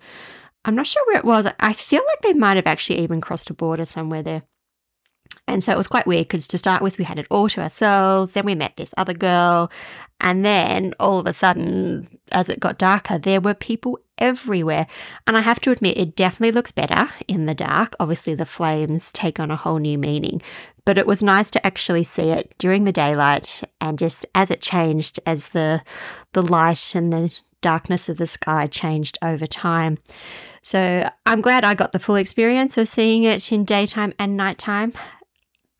I'm 0.65 0.75
not 0.75 0.87
sure 0.87 1.03
where 1.07 1.17
it 1.17 1.25
was. 1.25 1.47
I 1.59 1.73
feel 1.73 2.03
like 2.07 2.21
they 2.21 2.33
might 2.33 2.57
have 2.57 2.67
actually 2.67 2.99
even 2.99 3.21
crossed 3.21 3.49
a 3.49 3.53
border 3.53 3.85
somewhere 3.85 4.23
there. 4.23 4.43
And 5.45 5.61
so 5.63 5.73
it 5.73 5.77
was 5.77 5.87
quite 5.87 6.07
weird 6.07 6.27
because 6.27 6.47
to 6.47 6.57
start 6.57 6.81
with, 6.81 6.97
we 6.97 7.03
had 7.03 7.19
it 7.19 7.27
all 7.29 7.49
to 7.49 7.61
ourselves. 7.61 8.33
Then 8.33 8.45
we 8.45 8.55
met 8.55 8.77
this 8.77 8.93
other 8.95 9.13
girl. 9.13 9.69
And 10.21 10.45
then 10.45 10.93
all 11.01 11.19
of 11.19 11.27
a 11.27 11.33
sudden, 11.33 12.19
as 12.31 12.47
it 12.47 12.61
got 12.61 12.77
darker, 12.77 13.17
there 13.17 13.41
were 13.41 13.53
people 13.53 13.99
everywhere. 14.17 14.87
And 15.27 15.35
I 15.35 15.41
have 15.41 15.59
to 15.61 15.71
admit, 15.71 15.97
it 15.97 16.15
definitely 16.15 16.51
looks 16.51 16.71
better 16.71 17.09
in 17.27 17.45
the 17.45 17.55
dark. 17.55 17.95
Obviously, 17.99 18.35
the 18.35 18.45
flames 18.45 19.11
take 19.11 19.39
on 19.39 19.51
a 19.51 19.55
whole 19.55 19.79
new 19.79 19.97
meaning. 19.97 20.41
But 20.85 20.97
it 20.97 21.07
was 21.07 21.23
nice 21.23 21.49
to 21.51 21.65
actually 21.65 22.03
see 22.03 22.29
it 22.29 22.53
during 22.57 22.83
the 22.83 22.91
daylight 22.91 23.63
and 23.79 23.97
just 23.97 24.25
as 24.35 24.51
it 24.51 24.61
changed, 24.61 25.19
as 25.25 25.49
the, 25.49 25.81
the 26.33 26.41
light 26.41 26.93
and 26.95 27.11
the 27.11 27.39
darkness 27.61 28.09
of 28.09 28.17
the 28.17 28.27
sky 28.27 28.67
changed 28.67 29.17
over 29.21 29.47
time. 29.47 29.97
So 30.61 31.09
I'm 31.25 31.41
glad 31.41 31.63
I 31.63 31.73
got 31.73 31.91
the 31.91 31.99
full 31.99 32.15
experience 32.15 32.77
of 32.77 32.87
seeing 32.87 33.23
it 33.23 33.51
in 33.51 33.65
daytime 33.65 34.13
and 34.19 34.37
nighttime. 34.37 34.93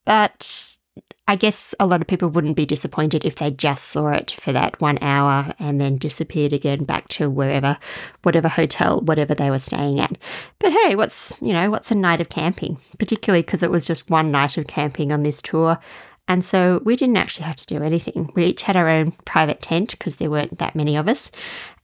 But 0.06 0.78
I 1.26 1.38
guess 1.38 1.74
a 1.80 1.86
lot 1.86 2.02
of 2.02 2.08
people 2.08 2.30
wouldn't 2.30 2.58
be 2.58 2.66
disappointed 2.66 3.24
if 3.24 3.36
they 3.36 3.50
just 3.50 3.86
saw 3.86 4.10
it 4.10 4.32
for 4.32 4.52
that 4.52 4.80
one 4.82 4.98
hour 5.02 5.54
and 5.58 5.80
then 5.80 5.98
disappeared 5.98 6.52
again 6.52 6.84
back 6.84 7.08
to 7.10 7.30
wherever, 7.30 7.78
whatever 8.24 8.50
hotel, 8.50 9.00
whatever 9.00 9.34
they 9.34 9.50
were 9.50 9.60
staying 9.60 10.02
at. 10.02 10.18
But 10.60 10.74
hey, 10.74 10.96
what's, 10.96 11.42
you 11.42 11.54
know, 11.54 11.70
what's 11.70 11.92
a 11.92 11.96
night 11.96 12.20
of 12.20 12.28
camping? 12.28 12.78
Particularly 13.00 13.42
because 13.42 13.64
it 13.64 13.72
was 13.72 13.86
just 13.86 14.10
one 14.10 14.32
night 14.32 14.58
of 14.58 14.68
camping 14.68 15.14
on 15.14 15.24
this 15.24 15.42
tour. 15.42 15.80
And 16.28 16.44
so 16.44 16.82
we 16.84 16.98
didn't 16.98 17.18
actually 17.18 17.46
have 17.46 17.58
to 17.58 17.68
do 17.68 17.82
anything. 17.82 18.32
We 18.36 18.46
each 18.46 18.64
had 18.64 18.76
our 18.76 18.90
own 18.90 19.12
private 19.26 19.62
tent 19.62 19.92
because 19.92 20.18
there 20.18 20.30
weren't 20.30 20.60
that 20.60 20.76
many 20.76 20.98
of 20.98 21.08
us. 21.08 21.32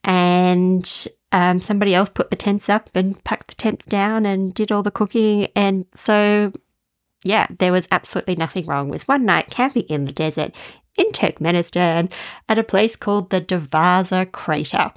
And 0.04 1.08
um, 1.32 1.62
somebody 1.62 1.96
else 1.96 2.10
put 2.10 2.30
the 2.30 2.36
tents 2.36 2.68
up 2.70 2.90
and 2.94 3.22
packed 3.24 3.50
the 3.50 3.56
tents 3.56 3.86
down 3.86 4.26
and 4.26 4.54
did 4.54 4.72
all 4.72 4.84
the 4.84 4.92
cooking. 4.92 5.48
And 5.56 5.86
so 5.94 6.52
yeah, 7.24 7.48
there 7.60 7.72
was 7.72 7.88
absolutely 7.92 8.36
nothing 8.36 8.66
wrong 8.66 8.90
with 8.90 9.08
one 9.08 9.26
night 9.26 9.50
camping 9.50 9.84
in 9.84 10.06
the 10.06 10.12
desert 10.12 10.56
in 10.98 11.12
Turkmenistan 11.12 12.12
at 12.48 12.58
a 12.58 12.64
place 12.64 12.96
called 12.96 13.30
the 13.30 13.42
Darvaza 13.42 14.32
Crater. 14.32 14.92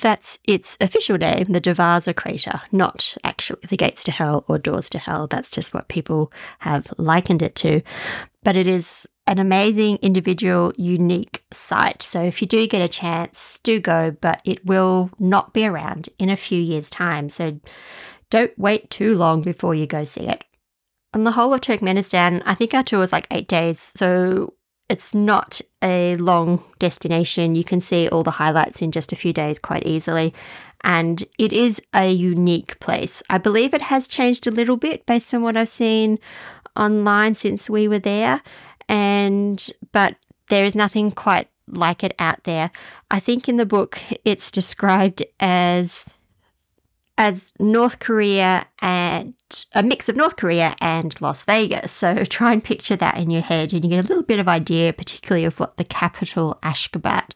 That's 0.00 0.38
its 0.44 0.76
official 0.80 1.18
name, 1.18 1.46
the 1.50 1.60
Darvaza 1.60 2.16
Crater, 2.16 2.62
not 2.72 3.16
actually 3.22 3.60
the 3.68 3.76
gates 3.76 4.02
to 4.04 4.10
hell 4.10 4.44
or 4.48 4.58
doors 4.58 4.90
to 4.90 4.98
hell. 4.98 5.26
That's 5.26 5.50
just 5.50 5.72
what 5.72 5.88
people 5.88 6.32
have 6.60 6.92
likened 6.98 7.42
it 7.42 7.54
to. 7.56 7.82
But 8.42 8.56
it 8.56 8.66
is 8.66 9.06
an 9.26 9.38
amazing, 9.38 9.98
individual, 10.02 10.72
unique 10.76 11.44
site. 11.52 12.02
So 12.02 12.22
if 12.22 12.42
you 12.42 12.48
do 12.48 12.66
get 12.66 12.82
a 12.82 12.88
chance, 12.88 13.60
do 13.62 13.80
go, 13.80 14.10
but 14.10 14.40
it 14.44 14.64
will 14.66 15.10
not 15.18 15.54
be 15.54 15.64
around 15.64 16.08
in 16.18 16.28
a 16.28 16.36
few 16.36 16.60
years' 16.60 16.90
time. 16.90 17.30
So 17.30 17.60
don't 18.30 18.58
wait 18.58 18.90
too 18.90 19.14
long 19.14 19.42
before 19.42 19.74
you 19.74 19.86
go 19.86 20.04
see 20.04 20.26
it 20.26 20.44
on 21.14 21.24
the 21.24 21.32
whole 21.32 21.54
of 21.54 21.60
Turkmenistan, 21.60 22.42
I 22.44 22.54
think 22.54 22.74
our 22.74 22.82
tour 22.82 22.98
was 22.98 23.12
like 23.12 23.26
eight 23.30 23.48
days. 23.48 23.78
So 23.96 24.54
it's 24.88 25.14
not 25.14 25.60
a 25.82 26.16
long 26.16 26.62
destination. 26.78 27.54
You 27.54 27.64
can 27.64 27.80
see 27.80 28.08
all 28.08 28.22
the 28.22 28.32
highlights 28.32 28.82
in 28.82 28.92
just 28.92 29.12
a 29.12 29.16
few 29.16 29.32
days 29.32 29.58
quite 29.58 29.86
easily. 29.86 30.34
And 30.82 31.24
it 31.38 31.52
is 31.52 31.80
a 31.94 32.10
unique 32.10 32.78
place. 32.80 33.22
I 33.30 33.38
believe 33.38 33.72
it 33.72 33.82
has 33.82 34.06
changed 34.06 34.46
a 34.46 34.50
little 34.50 34.76
bit 34.76 35.06
based 35.06 35.32
on 35.32 35.42
what 35.42 35.56
I've 35.56 35.68
seen 35.68 36.18
online 36.76 37.34
since 37.34 37.70
we 37.70 37.88
were 37.88 37.98
there. 37.98 38.42
And, 38.88 39.66
but 39.92 40.16
there 40.50 40.64
is 40.64 40.74
nothing 40.74 41.10
quite 41.10 41.48
like 41.66 42.04
it 42.04 42.14
out 42.18 42.44
there. 42.44 42.70
I 43.10 43.20
think 43.20 43.48
in 43.48 43.56
the 43.56 43.64
book 43.64 43.98
it's 44.24 44.50
described 44.50 45.22
as 45.40 46.13
as 47.16 47.52
North 47.58 48.00
Korea 48.00 48.66
and 48.80 49.34
a 49.72 49.82
mix 49.82 50.08
of 50.08 50.16
North 50.16 50.36
Korea 50.36 50.74
and 50.80 51.18
Las 51.20 51.44
Vegas. 51.44 51.92
So 51.92 52.24
try 52.28 52.52
and 52.52 52.62
picture 52.62 52.96
that 52.96 53.18
in 53.18 53.30
your 53.30 53.42
head, 53.42 53.72
and 53.72 53.84
you 53.84 53.90
get 53.90 54.04
a 54.04 54.08
little 54.08 54.24
bit 54.24 54.40
of 54.40 54.48
idea, 54.48 54.92
particularly 54.92 55.44
of 55.44 55.60
what 55.60 55.76
the 55.76 55.84
capital 55.84 56.58
Ashgabat 56.62 57.30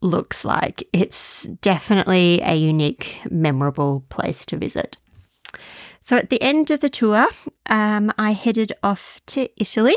looks 0.00 0.44
like. 0.44 0.86
It's 0.92 1.44
definitely 1.44 2.40
a 2.42 2.54
unique, 2.54 3.18
memorable 3.30 4.04
place 4.08 4.44
to 4.46 4.56
visit. 4.56 4.98
So 6.02 6.16
at 6.16 6.28
the 6.28 6.42
end 6.42 6.70
of 6.70 6.80
the 6.80 6.90
tour, 6.90 7.28
um, 7.70 8.12
I 8.18 8.32
headed 8.32 8.72
off 8.82 9.22
to 9.28 9.48
Italy 9.58 9.96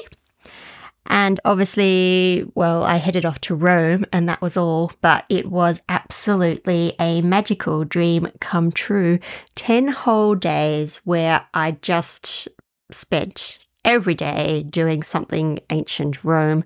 and 1.08 1.40
obviously, 1.46 2.50
well, 2.56 2.84
I 2.84 2.98
headed 2.98 3.26
off 3.26 3.40
to 3.42 3.56
Rome 3.56 4.06
and 4.12 4.28
that 4.28 4.42
was 4.42 4.58
all, 4.58 4.92
but 5.02 5.26
it 5.30 5.50
was 5.50 5.82
absolutely 5.90 6.94
a 7.00 7.22
magical 7.22 7.84
dream 7.86 8.30
come 8.40 8.72
true. 8.72 9.20
10 9.56 9.90
whole 9.90 10.36
days 10.36 10.98
where 11.06 11.46
I 11.54 11.72
just 11.72 12.48
spent 12.92 13.60
every 13.86 14.16
day 14.16 14.64
doing 14.64 15.02
something 15.02 15.60
ancient 15.70 16.24
Rome, 16.24 16.64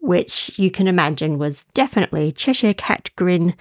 which 0.00 0.58
you 0.58 0.70
can 0.70 0.86
imagine 0.86 1.38
was 1.38 1.64
definitely 1.74 2.30
Cheshire 2.30 2.74
Cat 2.74 3.10
grin 3.16 3.54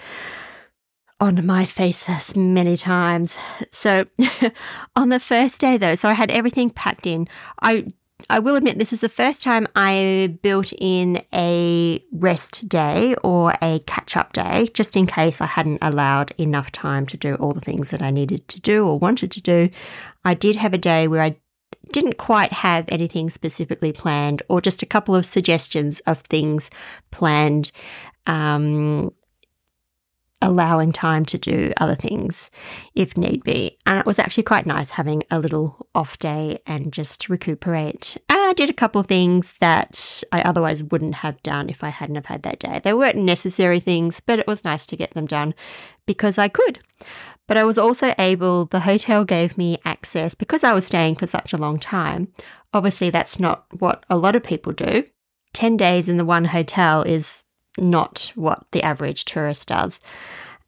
on 1.20 1.46
my 1.46 1.66
face 1.66 2.08
as 2.10 2.36
many 2.36 2.78
times. 2.78 3.38
So 3.72 4.06
on 4.96 5.10
the 5.10 5.20
first 5.20 5.60
day 5.60 5.78
though, 5.78 5.96
so 5.96 6.10
I 6.10 6.14
had 6.14 6.32
everything 6.32 6.70
packed 6.70 7.08
in. 7.08 7.28
I 7.62 7.88
I 8.30 8.40
will 8.40 8.56
admit 8.56 8.80
this 8.80 8.92
is 8.92 9.00
the 9.00 9.10
first 9.10 9.44
time 9.44 9.68
I 9.76 10.38
built 10.42 10.74
in 10.78 11.24
a 11.34 12.04
rest 12.12 12.68
day 12.68 13.16
or 13.24 13.54
a 13.62 13.80
catch 13.86 14.18
up 14.18 14.34
day, 14.34 14.70
just 14.74 14.98
in 14.98 15.06
case 15.06 15.40
I 15.40 15.46
hadn't 15.46 15.80
allowed 15.82 16.34
enough 16.38 16.72
time 16.72 17.06
to 17.08 17.18
do 17.18 17.36
all 17.36 17.54
the 17.54 17.62
things 17.62 17.92
that 17.92 18.02
I 18.02 18.12
needed 18.12 18.48
to 18.50 18.60
do 18.60 18.88
or 18.88 18.98
wanted 18.98 19.32
to 19.32 19.42
do. 19.42 19.70
I 20.26 20.34
did 20.34 20.56
have 20.56 20.74
a 20.74 20.80
day 20.80 21.08
where 21.08 21.22
I 21.22 21.38
didn't 21.92 22.18
quite 22.18 22.52
have 22.52 22.86
anything 22.90 23.30
specifically 23.30 23.94
planned 23.94 24.42
or 24.50 24.62
just 24.62 24.82
a 24.82 24.88
couple 24.88 25.16
of 25.16 25.26
suggestions 25.26 26.00
of 26.02 26.20
things 26.22 26.70
planned 27.12 27.72
um, 28.26 29.14
allowing 30.42 30.92
time 30.92 31.26
to 31.26 31.38
do 31.38 31.74
other 31.78 31.96
things 31.96 32.52
if 32.94 33.18
need 33.18 33.44
be. 33.44 33.78
And 33.86 34.00
it 34.00 34.06
was 34.06 34.20
actually 34.20 34.44
quite 34.44 34.66
nice 34.66 34.92
having 34.92 35.24
a 35.32 35.40
little 35.40 35.88
off 35.96 36.20
day 36.20 36.60
and 36.68 36.94
just 36.94 37.30
recuperate. 37.30 38.18
And 38.30 38.40
I 38.40 38.54
did 38.54 38.70
a 38.70 38.74
couple 38.74 39.02
of 39.02 39.08
things 39.08 39.54
that 39.60 40.24
I 40.32 40.42
otherwise 40.42 40.84
wouldn't 40.84 41.16
have 41.16 41.42
done 41.42 41.70
if 41.70 41.84
I 41.84 41.90
hadn't 41.90 42.16
have 42.16 42.28
had 42.28 42.44
that 42.44 42.60
day. 42.60 42.80
They 42.84 42.94
weren't 42.94 43.18
necessary 43.18 43.80
things, 43.80 44.20
but 44.20 44.40
it 44.40 44.48
was 44.48 44.64
nice 44.64 44.86
to 44.88 44.96
get 44.96 45.14
them 45.14 45.26
done 45.26 45.56
because 46.06 46.38
I 46.38 46.48
could. 46.48 46.80
But 47.48 47.58
I 47.58 47.64
was 47.64 47.78
also 47.78 48.14
able, 48.20 48.66
the 48.66 48.82
hotel 48.82 49.24
gave 49.26 49.58
me 49.58 49.80
access 49.86 50.36
because 50.36 50.64
I 50.64 50.74
was 50.74 50.86
staying 50.86 51.16
for 51.16 51.28
such 51.28 51.54
a 51.54 51.58
long 51.58 51.80
time. 51.80 52.28
Obviously, 52.74 53.10
that's 53.10 53.40
not 53.40 53.66
what 53.80 54.04
a 54.10 54.18
lot 54.18 54.36
of 54.36 54.44
people 54.44 54.74
do. 54.74 55.06
10 55.54 55.78
days 55.78 56.08
in 56.08 56.18
the 56.18 56.26
one 56.26 56.46
hotel 56.46 57.02
is 57.02 57.46
not 57.78 58.32
what 58.36 58.66
the 58.72 58.84
average 58.84 59.26
tourist 59.26 59.68
does. 59.68 60.00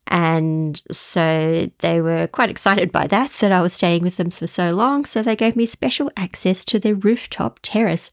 And 0.08 0.82
so 0.92 1.70
they 1.80 2.02
were 2.02 2.28
quite 2.28 2.50
excited 2.50 2.92
by 2.92 3.06
that, 3.08 3.32
that 3.40 3.52
I 3.52 3.62
was 3.62 3.74
staying 3.74 4.02
with 4.02 4.18
them 4.18 4.32
for 4.32 4.48
so 4.48 4.74
long. 4.74 5.06
So 5.06 5.22
they 5.22 5.36
gave 5.36 5.56
me 5.56 5.66
special 5.66 6.12
access 6.18 6.66
to 6.66 6.80
their 6.80 6.96
rooftop 6.96 7.60
terrace. 7.62 8.10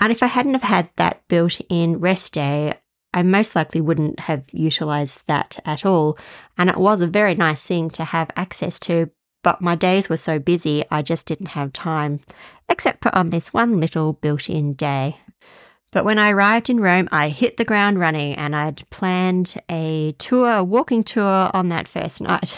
And 0.00 0.10
if 0.10 0.22
I 0.22 0.26
hadn't 0.26 0.54
have 0.54 0.62
had 0.62 0.90
that 0.96 1.26
built 1.28 1.60
in 1.68 2.00
rest 2.00 2.32
day, 2.32 2.74
I 3.12 3.22
most 3.22 3.56
likely 3.56 3.80
wouldn't 3.80 4.20
have 4.20 4.44
utilized 4.52 5.26
that 5.26 5.58
at 5.64 5.86
all. 5.86 6.18
And 6.58 6.68
it 6.68 6.76
was 6.76 7.00
a 7.00 7.06
very 7.06 7.34
nice 7.34 7.62
thing 7.64 7.90
to 7.90 8.04
have 8.04 8.30
access 8.36 8.78
to, 8.80 9.10
but 9.42 9.62
my 9.62 9.74
days 9.74 10.08
were 10.08 10.16
so 10.16 10.38
busy, 10.38 10.84
I 10.90 11.02
just 11.02 11.24
didn't 11.24 11.48
have 11.48 11.72
time, 11.72 12.20
except 12.68 13.02
for 13.02 13.14
on 13.14 13.30
this 13.30 13.54
one 13.54 13.80
little 13.80 14.12
built 14.14 14.50
in 14.50 14.74
day. 14.74 15.18
But 15.96 16.04
when 16.04 16.18
I 16.18 16.28
arrived 16.28 16.68
in 16.68 16.78
Rome, 16.78 17.08
I 17.10 17.30
hit 17.30 17.56
the 17.56 17.64
ground 17.64 17.98
running 17.98 18.34
and 18.34 18.54
I'd 18.54 18.84
planned 18.90 19.54
a 19.70 20.14
tour, 20.18 20.58
a 20.58 20.62
walking 20.62 21.02
tour 21.02 21.50
on 21.54 21.70
that 21.70 21.88
first 21.88 22.20
night. 22.20 22.54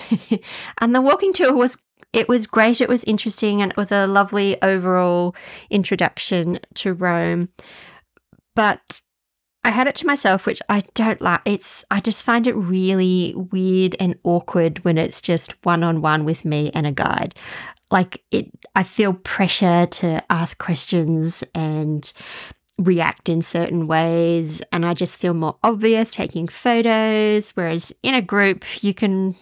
and 0.79 0.93
the 0.93 1.01
walking 1.01 1.33
tour 1.33 1.55
was 1.55 1.81
it 2.13 2.29
was 2.29 2.49
great, 2.49 2.81
it 2.81 2.89
was 2.89 3.05
interesting, 3.05 3.63
and 3.63 3.71
it 3.71 3.77
was 3.77 3.93
a 3.93 4.09
lovely 4.09 4.61
overall 4.61 5.37
introduction 5.71 6.59
to 6.75 6.93
Rome. 6.93 7.51
But 8.57 9.03
I 9.63 9.71
had 9.71 9.87
it 9.87 9.95
to 9.97 10.07
myself, 10.07 10.45
which 10.45 10.61
I 10.69 10.83
don't 10.95 11.21
like. 11.21 11.43
It's 11.45 11.85
I 11.93 12.01
just 12.01 12.25
find 12.25 12.45
it 12.49 12.57
really 12.57 13.35
weird 13.37 13.95
and 14.01 14.19
awkward 14.25 14.85
when 14.85 14.99
it's 14.99 15.21
just 15.21 15.55
one 15.65 15.85
on 15.85 16.01
one 16.01 16.25
with 16.25 16.45
me 16.45 16.73
and 16.75 16.89
a 16.89 16.93
guide. 16.93 17.37
Like 17.89 18.25
it, 18.33 18.51
I 18.75 18.83
feel 18.83 19.13
pressure 19.13 19.87
to 19.87 20.25
ask 20.29 20.59
questions 20.59 21.45
and 21.55 22.13
react 22.79 23.29
in 23.29 23.43
certain 23.43 23.87
ways 23.87 24.63
and 24.73 24.87
I 24.87 24.95
just 24.95 25.21
feel 25.21 25.35
more 25.35 25.57
obvious 25.63 26.13
taking 26.13 26.49
photos. 26.49 27.51
Whereas 27.51 27.93
in 28.03 28.15
a 28.15 28.23
group, 28.23 28.65
you 28.83 28.95
can 28.95 29.35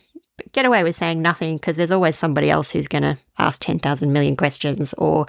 get 0.53 0.65
away 0.65 0.83
with 0.83 0.97
saying 0.97 1.23
nothing 1.23 1.57
because 1.57 1.77
there's 1.77 1.91
always 1.91 2.17
somebody 2.17 2.51
else 2.51 2.71
who's 2.71 2.89
going 2.89 3.03
to 3.03 3.19
ask 3.39 3.61
10,000 3.61 4.13
million 4.13 4.37
questions 4.37 4.95
or 4.95 5.27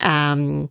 um, 0.00 0.70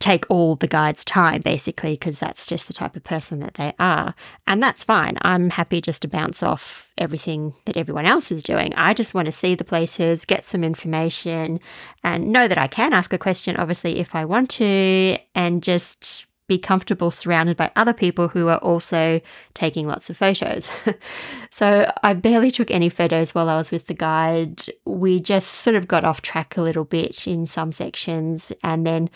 take 0.00 0.24
all 0.28 0.56
the 0.56 0.66
guide's 0.66 1.04
time 1.04 1.42
basically 1.42 1.92
because 1.92 2.18
that's 2.18 2.46
just 2.46 2.66
the 2.66 2.72
type 2.72 2.96
of 2.96 3.04
person 3.04 3.40
that 3.40 3.54
they 3.54 3.72
are. 3.78 4.14
And 4.46 4.62
that's 4.62 4.82
fine. 4.82 5.16
I'm 5.22 5.50
happy 5.50 5.80
just 5.80 6.02
to 6.02 6.08
bounce 6.08 6.42
off 6.42 6.92
everything 6.98 7.54
that 7.66 7.76
everyone 7.76 8.06
else 8.06 8.32
is 8.32 8.42
doing. 8.42 8.74
I 8.76 8.94
just 8.94 9.14
want 9.14 9.26
to 9.26 9.32
see 9.32 9.54
the 9.54 9.64
places 9.64 10.24
get 10.24 10.44
some 10.44 10.64
information 10.64 11.60
and 12.02 12.32
know 12.32 12.48
that 12.48 12.58
i 12.58 12.66
can 12.66 12.92
ask 12.92 13.12
a 13.12 13.18
question 13.18 13.56
obviously 13.56 13.98
if 13.98 14.14
i 14.14 14.24
want 14.24 14.50
to 14.50 15.18
and 15.34 15.62
just 15.62 16.26
be 16.50 16.58
comfortable 16.58 17.12
surrounded 17.12 17.56
by 17.56 17.70
other 17.76 17.92
people 17.92 18.26
who 18.26 18.48
are 18.48 18.58
also 18.58 19.20
taking 19.54 19.86
lots 19.86 20.10
of 20.10 20.16
photos. 20.16 20.68
so 21.50 21.88
I 22.02 22.12
barely 22.12 22.50
took 22.50 22.72
any 22.72 22.88
photos 22.88 23.36
while 23.36 23.48
I 23.48 23.56
was 23.56 23.70
with 23.70 23.86
the 23.86 23.94
guide. 23.94 24.64
We 24.84 25.20
just 25.20 25.48
sort 25.48 25.76
of 25.76 25.86
got 25.86 26.04
off 26.04 26.22
track 26.22 26.56
a 26.56 26.62
little 26.62 26.84
bit 26.84 27.28
in 27.28 27.46
some 27.46 27.70
sections. 27.70 28.52
And 28.64 28.84
then 28.84 29.10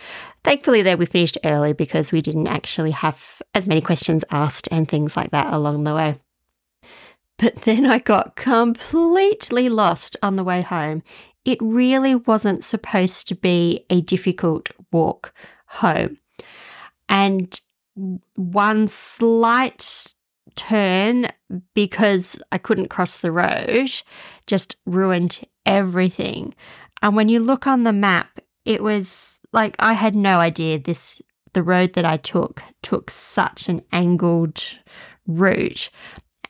thankfully, 0.44 0.82
there 0.82 0.96
we 0.96 1.06
finished 1.06 1.36
early 1.44 1.72
because 1.72 2.12
we 2.12 2.22
didn't 2.22 2.46
actually 2.46 2.92
have 2.92 3.42
as 3.52 3.66
many 3.66 3.80
questions 3.80 4.24
asked 4.30 4.68
and 4.70 4.88
things 4.88 5.16
like 5.16 5.32
that 5.32 5.52
along 5.52 5.82
the 5.82 5.94
way. 5.96 6.20
But 7.36 7.62
then 7.62 7.84
I 7.84 7.98
got 7.98 8.36
completely 8.36 9.68
lost 9.68 10.16
on 10.22 10.36
the 10.36 10.44
way 10.44 10.62
home. 10.62 11.02
It 11.44 11.58
really 11.60 12.14
wasn't 12.14 12.62
supposed 12.62 13.26
to 13.26 13.34
be 13.34 13.86
a 13.90 14.00
difficult 14.02 14.68
walk 14.92 15.34
home. 15.66 16.18
And 17.14 17.60
one 18.34 18.88
slight 18.88 20.14
turn 20.56 21.28
because 21.72 22.36
I 22.50 22.58
couldn't 22.58 22.88
cross 22.88 23.16
the 23.16 23.30
road 23.30 23.88
just 24.48 24.74
ruined 24.84 25.42
everything. 25.64 26.56
And 27.02 27.14
when 27.14 27.28
you 27.28 27.38
look 27.38 27.68
on 27.68 27.84
the 27.84 27.92
map, 27.92 28.40
it 28.64 28.82
was 28.82 29.38
like 29.52 29.76
I 29.78 29.92
had 29.92 30.16
no 30.16 30.40
idea 30.40 30.76
this 30.80 31.22
the 31.52 31.62
road 31.62 31.92
that 31.92 32.04
I 32.04 32.16
took 32.16 32.64
took 32.82 33.12
such 33.12 33.68
an 33.68 33.82
angled 33.92 34.80
route 35.28 35.90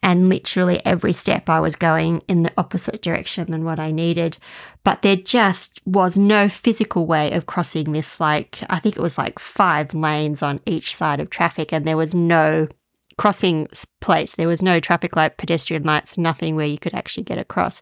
and 0.04 0.28
literally 0.28 0.84
every 0.84 1.14
step 1.14 1.48
I 1.48 1.60
was 1.60 1.76
going 1.76 2.22
in 2.28 2.42
the 2.42 2.52
opposite 2.58 3.00
direction 3.00 3.50
than 3.50 3.64
what 3.64 3.80
I 3.80 3.90
needed. 3.90 4.36
But 4.84 5.00
there 5.00 5.16
just 5.16 5.80
was 5.86 6.18
no 6.18 6.50
physical 6.50 7.06
way 7.06 7.32
of 7.32 7.46
crossing 7.46 7.92
this, 7.92 8.20
like, 8.20 8.58
I 8.68 8.78
think 8.80 8.96
it 8.96 9.02
was 9.02 9.16
like 9.16 9.38
five 9.38 9.94
lanes 9.94 10.42
on 10.42 10.60
each 10.66 10.94
side 10.94 11.20
of 11.20 11.30
traffic, 11.30 11.72
and 11.72 11.86
there 11.86 11.96
was 11.96 12.14
no 12.14 12.68
crossing 13.16 13.66
place. 14.02 14.34
There 14.34 14.48
was 14.48 14.60
no 14.60 14.78
traffic 14.78 15.16
light, 15.16 15.38
pedestrian 15.38 15.84
lights, 15.84 16.18
nothing 16.18 16.54
where 16.54 16.66
you 16.66 16.78
could 16.78 16.94
actually 16.94 17.24
get 17.24 17.38
across. 17.38 17.80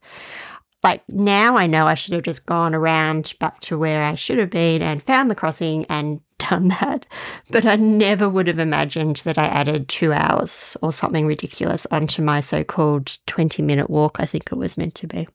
Like 0.84 1.02
now 1.08 1.56
I 1.56 1.66
know 1.66 1.86
I 1.86 1.94
should 1.94 2.14
have 2.14 2.22
just 2.22 2.46
gone 2.46 2.74
around 2.74 3.34
back 3.40 3.60
to 3.60 3.78
where 3.78 4.02
I 4.02 4.14
should 4.14 4.38
have 4.38 4.50
been 4.50 4.82
and 4.82 5.02
found 5.02 5.30
the 5.30 5.34
crossing 5.34 5.86
and 5.86 6.20
done 6.50 6.68
that, 6.68 7.06
but 7.50 7.64
I 7.64 7.76
never 7.76 8.28
would 8.28 8.48
have 8.48 8.58
imagined 8.58 9.16
that 9.24 9.38
I 9.38 9.46
added 9.46 9.88
two 9.88 10.12
hours 10.12 10.76
or 10.82 10.92
something 10.92 11.26
ridiculous 11.26 11.86
onto 11.90 12.22
my 12.22 12.40
so 12.40 12.64
called 12.64 13.18
20 13.26 13.62
minute 13.62 13.90
walk, 13.90 14.16
I 14.18 14.26
think 14.26 14.50
it 14.50 14.56
was 14.56 14.78
meant 14.78 14.94
to 14.96 15.06
be. 15.06 15.28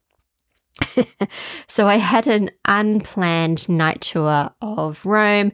so 1.68 1.88
I 1.88 1.96
had 1.96 2.28
an 2.28 2.52
unplanned 2.68 3.68
night 3.68 4.02
tour 4.02 4.52
of 4.62 5.06
Rome 5.06 5.52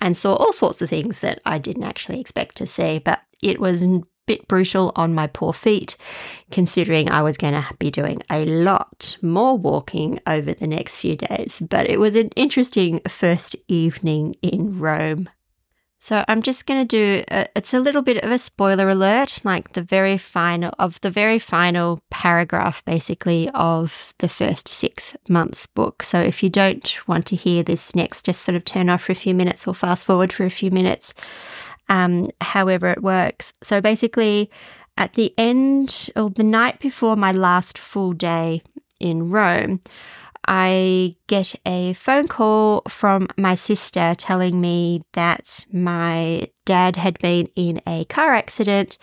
and 0.00 0.16
saw 0.16 0.34
all 0.34 0.52
sorts 0.52 0.80
of 0.80 0.90
things 0.90 1.20
that 1.20 1.40
I 1.44 1.58
didn't 1.58 1.84
actually 1.84 2.20
expect 2.20 2.56
to 2.58 2.66
see, 2.66 2.98
but 2.98 3.20
it 3.42 3.58
was 3.58 3.84
bit 4.30 4.46
brutal 4.46 4.92
on 4.94 5.12
my 5.12 5.26
poor 5.26 5.52
feet, 5.52 5.96
considering 6.52 7.10
I 7.10 7.22
was 7.22 7.36
going 7.36 7.54
to 7.54 7.66
be 7.80 7.90
doing 7.90 8.22
a 8.30 8.44
lot 8.44 9.18
more 9.22 9.58
walking 9.58 10.20
over 10.24 10.54
the 10.54 10.68
next 10.68 11.00
few 11.00 11.16
days. 11.16 11.60
But 11.68 11.90
it 11.90 11.98
was 11.98 12.14
an 12.14 12.28
interesting 12.36 13.00
first 13.08 13.56
evening 13.66 14.36
in 14.40 14.78
Rome. 14.78 15.28
So 16.02 16.24
I'm 16.28 16.40
just 16.40 16.64
going 16.64 16.80
to 16.80 16.86
do 16.86 17.24
a, 17.30 17.46
it's 17.54 17.74
a 17.74 17.80
little 17.80 18.00
bit 18.00 18.24
of 18.24 18.30
a 18.30 18.38
spoiler 18.38 18.88
alert, 18.88 19.40
like 19.44 19.72
the 19.72 19.82
very 19.82 20.16
final 20.16 20.72
of 20.78 20.98
the 21.02 21.10
very 21.10 21.38
final 21.38 22.00
paragraph 22.08 22.82
basically 22.86 23.50
of 23.52 24.14
the 24.18 24.28
first 24.28 24.66
6 24.66 25.16
months 25.28 25.66
book. 25.66 26.02
So 26.02 26.22
if 26.22 26.42
you 26.42 26.48
don't 26.48 27.06
want 27.06 27.26
to 27.26 27.36
hear 27.36 27.62
this 27.62 27.94
next 27.94 28.24
just 28.24 28.40
sort 28.40 28.56
of 28.56 28.64
turn 28.64 28.88
off 28.88 29.02
for 29.02 29.12
a 29.12 29.24
few 29.26 29.34
minutes 29.34 29.66
or 29.66 29.74
fast 29.74 30.06
forward 30.06 30.32
for 30.32 30.46
a 30.46 30.50
few 30.50 30.70
minutes 30.70 31.12
um, 31.90 32.30
however 32.40 32.88
it 32.88 33.02
works. 33.02 33.52
So 33.62 33.82
basically, 33.82 34.50
at 34.96 35.14
the 35.14 35.34
end 35.36 36.08
or 36.16 36.30
the 36.30 36.44
night 36.44 36.78
before 36.80 37.16
my 37.16 37.32
last 37.32 37.76
full 37.76 38.12
day 38.12 38.62
in 38.98 39.28
Rome, 39.30 39.80
I 40.46 41.16
get 41.26 41.54
a 41.66 41.92
phone 41.92 42.28
call 42.28 42.82
from 42.88 43.28
my 43.36 43.54
sister 43.54 44.14
telling 44.16 44.60
me 44.60 45.02
that 45.12 45.66
my 45.70 46.48
dad 46.64 46.96
had 46.96 47.18
been 47.18 47.48
in 47.56 47.82
a 47.86 48.04
car 48.06 48.34
accident 48.34 48.96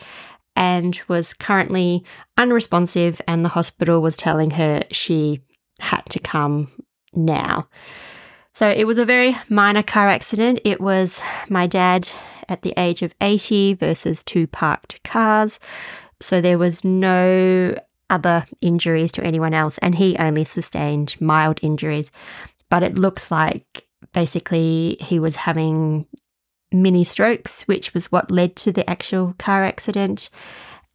and 0.55 0.99
was 1.07 1.35
currently 1.35 2.03
unresponsive, 2.37 3.21
and 3.27 3.45
the 3.45 3.49
hospital 3.49 4.01
was 4.01 4.15
telling 4.15 4.51
her 4.51 4.81
she 4.89 5.41
had 5.79 6.01
to 6.09 6.19
come 6.19 6.71
now. 7.13 7.67
So 8.53 8.67
it 8.67 8.87
was 8.87 8.97
a 8.97 9.05
very 9.05 9.37
minor 9.49 9.83
car 9.83 10.07
accident. 10.07 10.61
It 10.65 10.81
was 10.81 11.21
my 11.47 11.67
dad 11.67 12.09
at 12.49 12.61
the 12.61 12.73
age 12.77 13.01
of 13.01 13.13
80 13.21 13.75
versus 13.75 14.23
two 14.23 14.47
parked 14.47 15.03
cars. 15.03 15.59
So 16.19 16.41
there 16.41 16.57
was 16.57 16.83
no 16.83 17.75
other 18.09 18.45
injuries 18.61 19.11
to 19.13 19.23
anyone 19.23 19.53
else, 19.53 19.77
and 19.79 19.95
he 19.95 20.17
only 20.17 20.45
sustained 20.45 21.15
mild 21.19 21.59
injuries. 21.61 22.11
But 22.69 22.83
it 22.83 22.97
looks 22.97 23.31
like 23.31 23.87
basically 24.13 24.97
he 24.99 25.19
was 25.19 25.37
having 25.37 26.05
mini 26.71 27.03
strokes, 27.03 27.63
which 27.63 27.93
was 27.93 28.11
what 28.11 28.31
led 28.31 28.55
to 28.57 28.71
the 28.71 28.89
actual 28.89 29.35
car 29.37 29.63
accident. 29.63 30.29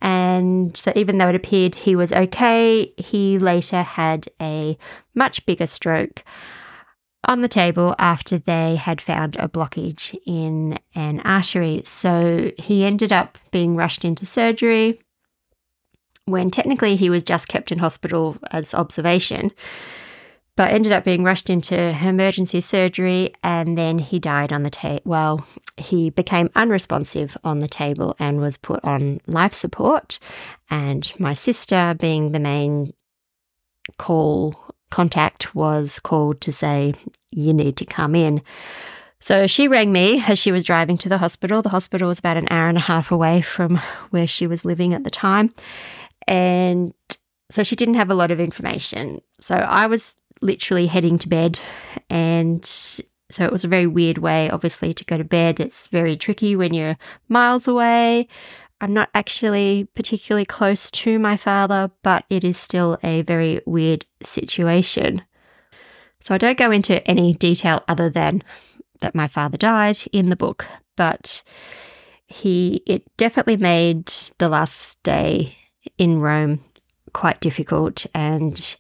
And 0.00 0.76
so, 0.76 0.92
even 0.96 1.18
though 1.18 1.28
it 1.28 1.34
appeared 1.36 1.76
he 1.76 1.94
was 1.94 2.12
okay, 2.12 2.92
he 2.96 3.38
later 3.38 3.82
had 3.82 4.28
a 4.40 4.76
much 5.14 5.46
bigger 5.46 5.66
stroke 5.66 6.24
on 7.24 7.40
the 7.40 7.48
table 7.48 7.94
after 7.98 8.38
they 8.38 8.76
had 8.76 9.00
found 9.00 9.36
a 9.36 9.48
blockage 9.48 10.18
in 10.26 10.78
an 10.94 11.20
artery. 11.20 11.82
So 11.84 12.52
he 12.58 12.84
ended 12.84 13.12
up 13.12 13.38
being 13.50 13.76
rushed 13.76 14.04
into 14.04 14.26
surgery 14.26 15.00
when 16.24 16.50
technically 16.50 16.96
he 16.96 17.10
was 17.10 17.22
just 17.22 17.48
kept 17.48 17.72
in 17.72 17.78
hospital 17.78 18.36
as 18.50 18.74
observation, 18.74 19.52
but 20.56 20.70
ended 20.70 20.92
up 20.92 21.04
being 21.04 21.24
rushed 21.24 21.50
into 21.50 21.76
emergency 21.76 22.60
surgery 22.60 23.32
and 23.42 23.76
then 23.76 23.98
he 23.98 24.18
died 24.18 24.52
on 24.52 24.62
the 24.62 24.70
table. 24.70 25.02
Well, 25.04 25.46
he 25.76 26.10
became 26.10 26.50
unresponsive 26.54 27.36
on 27.42 27.60
the 27.60 27.68
table 27.68 28.14
and 28.18 28.40
was 28.40 28.58
put 28.58 28.84
on 28.84 29.20
life 29.26 29.54
support. 29.54 30.18
And 30.70 31.12
my 31.18 31.34
sister, 31.34 31.94
being 31.98 32.32
the 32.32 32.40
main 32.40 32.92
call 33.98 34.61
contact 34.92 35.54
was 35.54 35.98
called 35.98 36.42
to 36.42 36.52
say, 36.52 36.94
You 37.30 37.54
need 37.54 37.76
to 37.78 37.86
come 37.86 38.14
in. 38.14 38.42
So 39.20 39.46
she 39.46 39.66
rang 39.66 39.90
me 39.90 40.22
as 40.28 40.38
she 40.38 40.52
was 40.52 40.64
driving 40.64 40.98
to 40.98 41.08
the 41.08 41.18
hospital. 41.18 41.62
The 41.62 41.70
hospital 41.70 42.08
was 42.08 42.18
about 42.18 42.36
an 42.36 42.48
hour 42.50 42.68
and 42.68 42.76
a 42.76 42.82
half 42.82 43.10
away 43.10 43.40
from 43.40 43.80
where 44.10 44.26
she 44.26 44.46
was 44.46 44.64
living 44.64 44.92
at 44.92 45.04
the 45.04 45.10
time. 45.10 45.54
And 46.28 46.92
so 47.50 47.62
she 47.62 47.76
didn't 47.76 47.94
have 47.94 48.10
a 48.10 48.14
lot 48.14 48.30
of 48.30 48.40
information. 48.40 49.22
So 49.40 49.54
I 49.54 49.86
was 49.86 50.14
literally 50.42 50.88
heading 50.88 51.18
to 51.18 51.28
bed. 51.28 51.58
And 52.10 52.64
so 52.66 53.44
it 53.44 53.52
was 53.52 53.64
a 53.64 53.68
very 53.68 53.86
weird 53.86 54.18
way, 54.18 54.50
obviously, 54.50 54.92
to 54.92 55.04
go 55.04 55.16
to 55.16 55.24
bed. 55.24 55.58
It's 55.58 55.86
very 55.86 56.16
tricky 56.16 56.54
when 56.54 56.74
you're 56.74 56.98
miles 57.28 57.66
away. 57.66 58.28
I'm 58.82 58.92
not 58.92 59.10
actually 59.14 59.88
particularly 59.94 60.44
close 60.44 60.90
to 60.90 61.20
my 61.20 61.36
father, 61.36 61.92
but 62.02 62.24
it 62.28 62.42
is 62.42 62.58
still 62.58 62.98
a 63.04 63.22
very 63.22 63.60
weird 63.64 64.04
situation. 64.20 65.22
So 66.20 66.34
I 66.34 66.38
don't 66.38 66.58
go 66.58 66.72
into 66.72 67.06
any 67.08 67.32
detail 67.32 67.80
other 67.86 68.10
than 68.10 68.42
that 69.00 69.14
my 69.14 69.28
father 69.28 69.56
died 69.56 69.98
in 70.10 70.30
the 70.30 70.36
book, 70.36 70.66
but 70.96 71.44
he 72.26 72.82
it 72.84 73.04
definitely 73.16 73.56
made 73.56 74.12
the 74.38 74.48
last 74.48 75.00
day 75.04 75.56
in 75.96 76.18
Rome 76.18 76.64
quite 77.12 77.40
difficult 77.40 78.04
and 78.12 78.76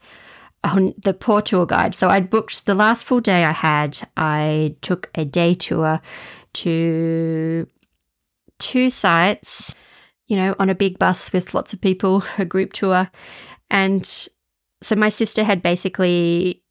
on 0.64 0.94
the 1.00 1.14
poor 1.14 1.42
tour 1.42 1.64
guide. 1.64 1.94
So 1.94 2.08
I'd 2.08 2.28
booked 2.28 2.66
the 2.66 2.74
last 2.74 3.04
full 3.04 3.20
day 3.20 3.44
I 3.44 3.52
had, 3.52 3.98
I 4.16 4.74
took 4.80 5.10
a 5.14 5.24
day 5.24 5.54
tour 5.54 6.00
to 6.54 7.68
two 8.58 8.90
sites 8.90 9.76
you 10.32 10.38
know, 10.38 10.56
on 10.58 10.70
a 10.70 10.74
big 10.74 10.98
bus 10.98 11.30
with 11.30 11.52
lots 11.52 11.74
of 11.74 11.80
people, 11.82 12.24
a 12.38 12.46
group 12.46 12.72
tour. 12.72 13.10
And 13.70 14.06
so 14.82 14.96
my 14.96 15.10
sister 15.10 15.44
had 15.44 15.62
basically, 15.62 16.62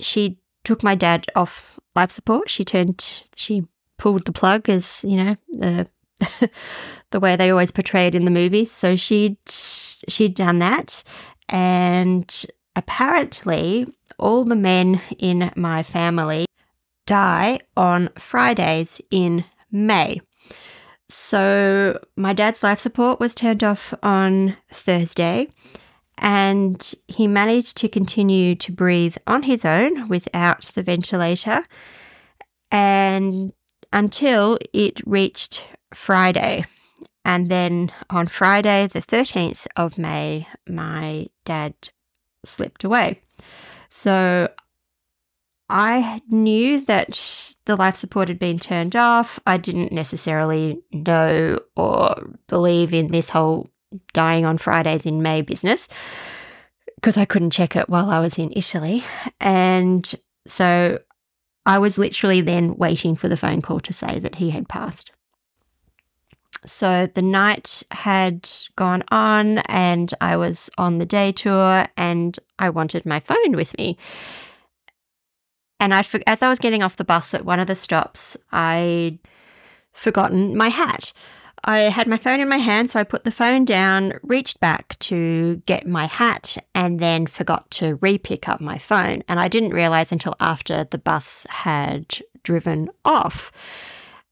she 0.00 0.38
took 0.64 0.82
my 0.82 0.94
dad 0.94 1.26
off 1.36 1.78
life 1.94 2.10
support. 2.10 2.48
She 2.48 2.64
turned, 2.64 3.24
she 3.36 3.66
pulled 3.98 4.24
the 4.24 4.32
plug 4.32 4.70
as, 4.70 5.04
you 5.04 5.16
know, 5.16 5.36
the, 5.50 5.86
the 7.10 7.20
way 7.20 7.36
they 7.36 7.50
always 7.50 7.72
portray 7.72 8.06
it 8.06 8.14
in 8.14 8.24
the 8.24 8.30
movies. 8.30 8.72
So 8.72 8.96
she'd, 8.96 9.36
she'd 9.46 10.34
done 10.34 10.60
that. 10.60 11.04
And 11.50 12.46
apparently, 12.74 13.86
all 14.18 14.44
the 14.44 14.56
men 14.56 15.02
in 15.18 15.52
my 15.56 15.82
family 15.82 16.46
die 17.04 17.58
on 17.76 18.08
Fridays 18.16 18.98
in 19.10 19.44
May. 19.70 20.22
So 21.16 22.00
my 22.16 22.32
dad's 22.32 22.64
life 22.64 22.80
support 22.80 23.20
was 23.20 23.34
turned 23.34 23.62
off 23.62 23.94
on 24.02 24.56
Thursday, 24.68 25.48
and 26.18 26.92
he 27.06 27.28
managed 27.28 27.76
to 27.78 27.88
continue 27.88 28.56
to 28.56 28.72
breathe 28.72 29.16
on 29.24 29.44
his 29.44 29.64
own 29.64 30.08
without 30.08 30.62
the 30.74 30.82
ventilator 30.82 31.66
and 32.72 33.52
until 33.92 34.58
it 34.72 35.00
reached 35.06 35.68
Friday. 35.94 36.64
And 37.24 37.48
then 37.48 37.92
on 38.10 38.26
Friday, 38.26 38.88
the 38.88 39.00
13th 39.00 39.68
of 39.76 39.96
May, 39.96 40.48
my 40.68 41.28
dad 41.44 41.74
slipped 42.44 42.82
away. 42.82 43.20
So 43.88 44.48
I 45.68 46.20
knew 46.28 46.84
that 46.84 47.54
the 47.64 47.76
life 47.76 47.96
support 47.96 48.28
had 48.28 48.38
been 48.38 48.58
turned 48.58 48.94
off. 48.96 49.40
I 49.46 49.56
didn't 49.56 49.92
necessarily 49.92 50.82
know 50.92 51.60
or 51.76 52.36
believe 52.48 52.92
in 52.92 53.10
this 53.10 53.30
whole 53.30 53.70
dying 54.12 54.44
on 54.44 54.58
Fridays 54.58 55.06
in 55.06 55.22
May 55.22 55.40
business 55.40 55.88
because 56.96 57.16
I 57.16 57.24
couldn't 57.24 57.50
check 57.50 57.76
it 57.76 57.88
while 57.88 58.10
I 58.10 58.20
was 58.20 58.38
in 58.38 58.52
Italy. 58.54 59.04
And 59.40 60.14
so 60.46 60.98
I 61.66 61.78
was 61.78 61.98
literally 61.98 62.40
then 62.40 62.76
waiting 62.76 63.16
for 63.16 63.28
the 63.28 63.36
phone 63.36 63.62
call 63.62 63.80
to 63.80 63.92
say 63.92 64.18
that 64.18 64.36
he 64.36 64.50
had 64.50 64.68
passed. 64.68 65.12
So 66.66 67.06
the 67.06 67.22
night 67.22 67.82
had 67.90 68.48
gone 68.74 69.02
on, 69.10 69.58
and 69.58 70.12
I 70.20 70.38
was 70.38 70.70
on 70.78 70.96
the 70.96 71.04
day 71.04 71.30
tour, 71.30 71.86
and 71.96 72.38
I 72.58 72.70
wanted 72.70 73.04
my 73.04 73.20
phone 73.20 73.52
with 73.52 73.76
me. 73.76 73.98
And 75.80 75.94
I, 75.94 76.04
as 76.26 76.42
I 76.42 76.48
was 76.48 76.58
getting 76.58 76.82
off 76.82 76.96
the 76.96 77.04
bus 77.04 77.34
at 77.34 77.44
one 77.44 77.60
of 77.60 77.66
the 77.66 77.74
stops, 77.74 78.36
I'd 78.52 79.18
forgotten 79.92 80.56
my 80.56 80.68
hat. 80.68 81.12
I 81.66 81.78
had 81.78 82.06
my 82.06 82.18
phone 82.18 82.40
in 82.40 82.48
my 82.48 82.58
hand, 82.58 82.90
so 82.90 83.00
I 83.00 83.04
put 83.04 83.24
the 83.24 83.30
phone 83.30 83.64
down, 83.64 84.14
reached 84.22 84.60
back 84.60 84.98
to 85.00 85.62
get 85.66 85.86
my 85.86 86.04
hat, 86.04 86.58
and 86.74 87.00
then 87.00 87.26
forgot 87.26 87.70
to 87.72 87.96
re 87.96 88.18
pick 88.18 88.48
up 88.48 88.60
my 88.60 88.76
phone. 88.76 89.22
And 89.28 89.40
I 89.40 89.48
didn't 89.48 89.70
realize 89.70 90.12
until 90.12 90.34
after 90.40 90.84
the 90.84 90.98
bus 90.98 91.46
had 91.48 92.18
driven 92.42 92.90
off. 93.04 93.50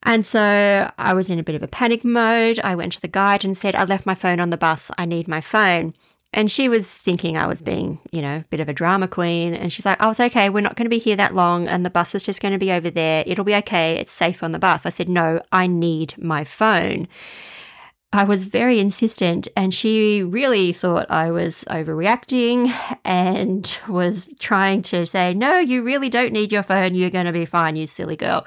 And 0.02 0.26
so 0.26 0.90
I 0.98 1.14
was 1.14 1.30
in 1.30 1.38
a 1.38 1.44
bit 1.44 1.54
of 1.54 1.62
a 1.62 1.68
panic 1.68 2.04
mode. 2.04 2.58
I 2.60 2.74
went 2.74 2.92
to 2.94 3.00
the 3.00 3.08
guide 3.08 3.44
and 3.44 3.56
said, 3.56 3.74
I 3.74 3.84
left 3.84 4.04
my 4.04 4.14
phone 4.14 4.40
on 4.40 4.50
the 4.50 4.58
bus. 4.58 4.90
I 4.98 5.06
need 5.06 5.28
my 5.28 5.40
phone. 5.40 5.94
And 6.32 6.50
she 6.50 6.68
was 6.68 6.92
thinking 6.92 7.36
I 7.36 7.46
was 7.46 7.60
mm. 7.60 7.66
being, 7.66 8.00
you 8.10 8.22
know, 8.22 8.36
a 8.36 8.44
bit 8.50 8.60
of 8.60 8.68
a 8.68 8.72
drama 8.72 9.08
queen. 9.08 9.54
And 9.54 9.72
she's 9.72 9.84
like, 9.84 9.98
oh, 10.00 10.10
it's 10.10 10.20
okay. 10.20 10.48
We're 10.48 10.60
not 10.60 10.76
going 10.76 10.86
to 10.86 10.90
be 10.90 10.98
here 10.98 11.16
that 11.16 11.34
long. 11.34 11.68
And 11.68 11.84
the 11.84 11.90
bus 11.90 12.14
is 12.14 12.22
just 12.22 12.40
going 12.40 12.52
to 12.52 12.58
be 12.58 12.72
over 12.72 12.90
there. 12.90 13.22
It'll 13.26 13.44
be 13.44 13.54
okay. 13.56 13.96
It's 13.96 14.12
safe 14.12 14.42
on 14.42 14.52
the 14.52 14.58
bus. 14.58 14.86
I 14.86 14.90
said, 14.90 15.08
no, 15.08 15.42
I 15.52 15.66
need 15.66 16.14
my 16.16 16.44
phone. 16.44 17.08
I 18.14 18.24
was 18.24 18.44
very 18.44 18.78
insistent, 18.78 19.48
and 19.56 19.72
she 19.72 20.22
really 20.22 20.74
thought 20.74 21.10
I 21.10 21.30
was 21.30 21.64
overreacting 21.70 22.70
and 23.06 23.78
was 23.88 24.28
trying 24.38 24.82
to 24.82 25.06
say, 25.06 25.32
No, 25.32 25.58
you 25.58 25.82
really 25.82 26.10
don't 26.10 26.32
need 26.32 26.52
your 26.52 26.62
phone. 26.62 26.94
You're 26.94 27.08
going 27.08 27.24
to 27.24 27.32
be 27.32 27.46
fine, 27.46 27.74
you 27.74 27.86
silly 27.86 28.16
girl. 28.16 28.44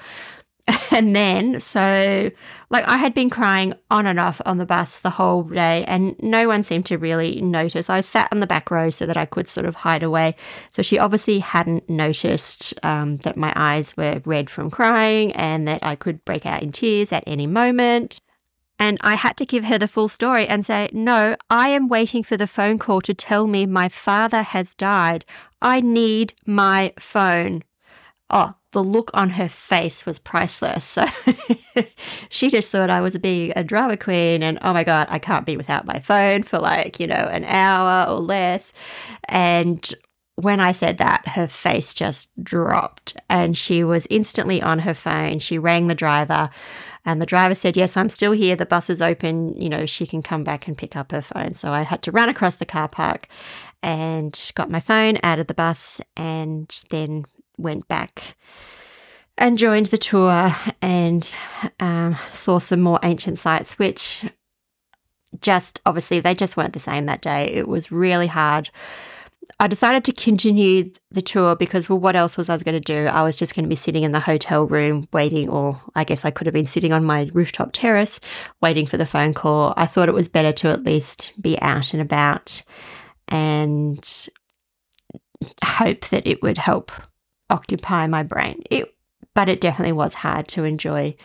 And 0.91 1.13
then, 1.13 1.59
so 1.59 2.31
like 2.69 2.87
I 2.87 2.95
had 2.95 3.13
been 3.13 3.29
crying 3.29 3.73
on 3.91 4.07
and 4.07 4.17
off 4.17 4.39
on 4.45 4.59
the 4.59 4.65
bus 4.65 4.99
the 5.01 5.09
whole 5.09 5.43
day, 5.43 5.83
and 5.87 6.15
no 6.19 6.47
one 6.47 6.63
seemed 6.63 6.85
to 6.85 6.97
really 6.97 7.41
notice. 7.41 7.89
I 7.89 7.99
sat 7.99 8.29
on 8.31 8.39
the 8.39 8.47
back 8.47 8.71
row 8.71 8.89
so 8.89 9.05
that 9.05 9.17
I 9.17 9.25
could 9.25 9.49
sort 9.49 9.65
of 9.65 9.75
hide 9.75 10.03
away. 10.03 10.35
So 10.71 10.81
she 10.81 10.97
obviously 10.97 11.39
hadn't 11.39 11.89
noticed 11.89 12.73
um, 12.81 13.17
that 13.17 13.35
my 13.35 13.51
eyes 13.57 13.97
were 13.97 14.21
red 14.23 14.49
from 14.49 14.71
crying 14.71 15.33
and 15.33 15.67
that 15.67 15.79
I 15.83 15.95
could 15.95 16.23
break 16.23 16.45
out 16.45 16.63
in 16.63 16.71
tears 16.71 17.11
at 17.11 17.25
any 17.27 17.45
moment. 17.47 18.21
And 18.79 18.97
I 19.01 19.15
had 19.15 19.37
to 19.37 19.45
give 19.45 19.65
her 19.65 19.77
the 19.77 19.87
full 19.87 20.07
story 20.07 20.47
and 20.47 20.65
say, 20.65 20.89
No, 20.93 21.35
I 21.49 21.69
am 21.69 21.87
waiting 21.87 22.23
for 22.23 22.37
the 22.37 22.47
phone 22.47 22.77
call 22.79 23.01
to 23.01 23.13
tell 23.13 23.47
me 23.47 23.65
my 23.65 23.89
father 23.89 24.43
has 24.43 24.75
died. 24.75 25.25
I 25.61 25.81
need 25.81 26.33
my 26.45 26.93
phone. 26.97 27.63
Oh, 28.29 28.55
the 28.75 28.83
look 28.83 29.09
on 29.13 29.29
her 29.29 29.47
face 29.47 30.05
was 30.05 30.19
priceless. 30.19 30.83
So 30.83 31.05
she 32.29 32.49
just 32.49 32.69
thought 32.71 32.89
I 32.89 32.99
was 32.99 33.17
being 33.17 33.53
a 33.55 33.63
drama 33.63 33.95
queen 33.95 34.43
and 34.43 34.59
oh 34.61 34.73
my 34.73 34.83
God, 34.83 35.07
I 35.09 35.17
can't 35.17 35.45
be 35.45 35.55
without 35.55 35.85
my 35.85 35.99
phone 35.99 36.43
for 36.43 36.59
like, 36.59 36.99
you 36.99 37.07
know, 37.07 37.15
an 37.15 37.45
hour 37.45 38.05
or 38.11 38.19
less. 38.19 38.73
And 39.29 39.89
when 40.35 40.59
I 40.59 40.73
said 40.73 40.97
that, 40.97 41.25
her 41.29 41.47
face 41.47 41.93
just 41.93 42.31
dropped 42.43 43.15
and 43.29 43.55
she 43.55 43.85
was 43.85 44.07
instantly 44.09 44.61
on 44.61 44.79
her 44.79 44.93
phone. 44.93 45.39
She 45.39 45.57
rang 45.57 45.87
the 45.87 45.95
driver 45.95 46.49
and 47.05 47.21
the 47.21 47.25
driver 47.25 47.55
said, 47.55 47.77
Yes, 47.77 47.95
I'm 47.95 48.09
still 48.09 48.33
here. 48.33 48.57
The 48.57 48.65
bus 48.65 48.89
is 48.89 49.01
open. 49.01 49.55
You 49.55 49.69
know, 49.69 49.85
she 49.85 50.05
can 50.05 50.21
come 50.21 50.43
back 50.43 50.67
and 50.67 50.77
pick 50.77 50.97
up 50.97 51.13
her 51.13 51.21
phone. 51.21 51.53
So 51.53 51.71
I 51.71 51.83
had 51.83 52.01
to 52.01 52.11
run 52.11 52.27
across 52.27 52.55
the 52.55 52.65
car 52.65 52.89
park 52.89 53.29
and 53.81 54.51
got 54.53 54.69
my 54.69 54.81
phone 54.81 55.17
out 55.23 55.39
of 55.39 55.47
the 55.47 55.53
bus 55.53 56.01
and 56.17 56.83
then 56.89 57.23
went 57.57 57.87
back 57.87 58.35
and 59.37 59.57
joined 59.57 59.87
the 59.87 59.97
tour 59.97 60.51
and 60.81 61.31
um, 61.79 62.15
saw 62.31 62.59
some 62.59 62.81
more 62.81 62.99
ancient 63.03 63.39
sites, 63.39 63.77
which 63.77 64.25
just 65.41 65.81
obviously 65.85 66.19
they 66.19 66.33
just 66.33 66.55
weren't 66.55 66.73
the 66.73 66.79
same 66.79 67.05
that 67.05 67.21
day. 67.21 67.45
It 67.45 67.67
was 67.67 67.91
really 67.91 68.27
hard. 68.27 68.69
I 69.59 69.67
decided 69.67 70.03
to 70.05 70.11
continue 70.11 70.91
the 71.11 71.21
tour 71.21 71.55
because, 71.55 71.87
well, 71.87 71.99
what 71.99 72.15
else 72.15 72.35
was 72.35 72.49
I 72.49 72.57
going 72.57 72.73
to 72.73 72.79
do? 72.79 73.07
I 73.07 73.21
was 73.21 73.35
just 73.35 73.53
going 73.55 73.63
to 73.63 73.69
be 73.69 73.75
sitting 73.75 74.03
in 74.03 74.11
the 74.11 74.19
hotel 74.19 74.65
room 74.65 75.07
waiting, 75.13 75.49
or 75.49 75.79
I 75.93 76.03
guess 76.03 76.25
I 76.25 76.31
could 76.31 76.47
have 76.47 76.53
been 76.53 76.65
sitting 76.65 76.91
on 76.91 77.05
my 77.05 77.29
rooftop 77.33 77.69
terrace 77.71 78.19
waiting 78.61 78.87
for 78.87 78.97
the 78.97 79.05
phone 79.05 79.33
call. 79.33 79.73
I 79.77 79.85
thought 79.85 80.09
it 80.09 80.15
was 80.15 80.29
better 80.29 80.51
to 80.53 80.69
at 80.69 80.83
least 80.83 81.33
be 81.39 81.59
out 81.61 81.93
and 81.93 82.01
about 82.01 82.63
and 83.27 84.29
hope 85.63 86.07
that 86.07 86.25
it 86.25 86.41
would 86.41 86.57
help 86.57 86.91
occupy 87.49 88.07
my 88.07 88.23
brain. 88.23 88.63
It, 88.69 88.93
but 89.33 89.49
it 89.49 89.61
definitely 89.61 89.93
was 89.93 90.13
hard 90.13 90.47
to 90.49 90.63
enjoy 90.63 91.15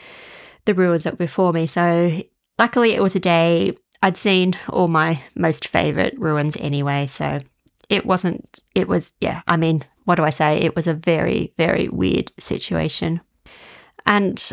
the 0.65 0.75
ruins 0.75 1.05
that 1.05 1.15
were 1.15 1.19
before 1.19 1.53
me. 1.53 1.67
So 1.67 2.23
luckily, 2.59 2.93
it 2.93 3.03
was 3.03 3.15
a 3.15 3.21
day 3.21 3.77
I'd 4.03 4.17
seen 4.17 4.55
all 4.69 4.89
my 4.89 5.23
most 5.35 5.69
favorite 5.69 6.19
ruins 6.19 6.57
anyway. 6.59 7.07
So 7.07 7.41
it 7.89 8.07
wasn't. 8.07 8.63
It 8.75 8.89
was 8.89 9.13
yeah. 9.21 9.43
I 9.47 9.57
mean, 9.57 9.85
what 10.05 10.17
do 10.17 10.25
I 10.25 10.31
say? 10.31 10.59
It 10.59 10.75
was 10.75 10.87
a 10.87 10.95
very 10.95 11.53
very 11.57 11.89
weird 11.89 12.33
situation, 12.39 13.21
and 14.07 14.53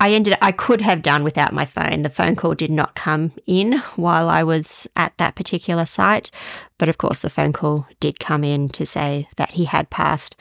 I 0.00 0.12
ended 0.12 0.34
I 0.40 0.50
could 0.50 0.80
have 0.80 1.02
done 1.02 1.22
without 1.22 1.52
my 1.52 1.66
phone. 1.66 2.02
The 2.02 2.08
phone 2.08 2.34
call 2.34 2.54
did 2.54 2.70
not 2.70 2.94
come 2.94 3.32
in 3.46 3.74
while 3.96 4.30
I 4.30 4.42
was 4.42 4.88
at 4.96 5.16
that 5.18 5.36
particular 5.36 5.84
site, 5.84 6.30
but 6.78 6.88
of 6.88 6.96
course 6.96 7.20
the 7.20 7.28
phone 7.28 7.52
call 7.52 7.86
did 8.00 8.18
come 8.18 8.42
in 8.42 8.70
to 8.70 8.86
say 8.86 9.28
that 9.36 9.50
he 9.50 9.66
had 9.66 9.90
passed. 9.90 10.36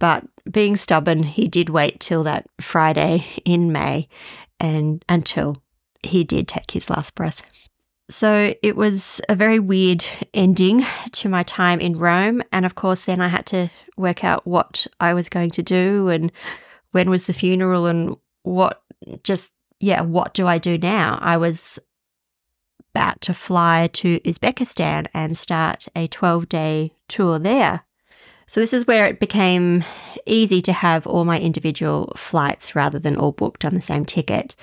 But 0.00 0.26
being 0.50 0.76
stubborn, 0.76 1.22
he 1.22 1.46
did 1.46 1.70
wait 1.70 2.00
till 2.00 2.24
that 2.24 2.46
Friday 2.60 3.24
in 3.44 3.70
May 3.70 4.08
and 4.58 5.04
until 5.08 5.62
he 6.02 6.24
did 6.24 6.48
take 6.48 6.72
his 6.72 6.90
last 6.90 7.14
breath. 7.14 7.68
So 8.10 8.54
it 8.62 8.74
was 8.74 9.20
a 9.28 9.36
very 9.36 9.60
weird 9.60 10.04
ending 10.34 10.84
to 11.12 11.28
my 11.28 11.44
time 11.44 11.78
in 11.78 11.98
Rome. 11.98 12.42
And 12.50 12.64
of 12.66 12.74
course, 12.74 13.04
then 13.04 13.20
I 13.20 13.28
had 13.28 13.46
to 13.46 13.70
work 13.96 14.24
out 14.24 14.46
what 14.46 14.86
I 14.98 15.14
was 15.14 15.28
going 15.28 15.50
to 15.52 15.62
do 15.62 16.08
and 16.08 16.32
when 16.92 17.10
was 17.10 17.26
the 17.26 17.32
funeral 17.32 17.86
and 17.86 18.16
what 18.48 18.82
just, 19.22 19.52
yeah, 19.80 20.00
what 20.00 20.34
do 20.34 20.46
I 20.46 20.58
do 20.58 20.78
now? 20.78 21.18
I 21.20 21.36
was 21.36 21.78
about 22.94 23.20
to 23.22 23.34
fly 23.34 23.88
to 23.92 24.18
Uzbekistan 24.20 25.06
and 25.14 25.38
start 25.38 25.86
a 25.94 26.08
12 26.08 26.48
day 26.48 26.92
tour 27.06 27.38
there. 27.38 27.84
So, 28.46 28.60
this 28.60 28.72
is 28.72 28.86
where 28.86 29.06
it 29.06 29.20
became 29.20 29.84
easy 30.24 30.62
to 30.62 30.72
have 30.72 31.06
all 31.06 31.26
my 31.26 31.38
individual 31.38 32.12
flights 32.16 32.74
rather 32.74 32.98
than 32.98 33.16
all 33.16 33.32
booked 33.32 33.64
on 33.64 33.74
the 33.74 33.82
same 33.82 34.06
ticket. 34.06 34.56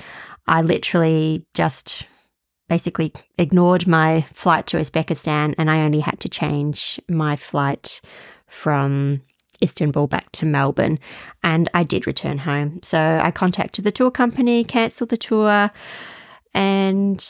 I 0.48 0.64
literally 0.64 1.46
just 1.54 2.08
basically 2.68 3.14
ignored 3.38 3.86
my 3.86 4.22
flight 4.34 4.66
to 4.68 4.78
Uzbekistan 4.78 5.54
and 5.58 5.70
I 5.70 5.82
only 5.82 6.00
had 6.00 6.20
to 6.22 6.30
change 6.30 7.00
my 7.08 7.36
flight 7.36 8.02
from 8.48 9.22
Istanbul 9.62 10.08
back 10.08 10.32
to 10.34 10.46
Melbourne, 10.46 11.00
and 11.44 11.70
I 11.74 11.84
did 11.84 12.08
return 12.08 12.40
home. 12.40 12.80
So 12.84 13.20
I 13.22 13.32
contacted 13.32 13.86
the 13.86 13.92
tour 13.92 14.12
company, 14.12 14.64
cancelled 14.64 15.10
the 15.10 15.18
tour, 15.18 15.72
and 16.54 17.26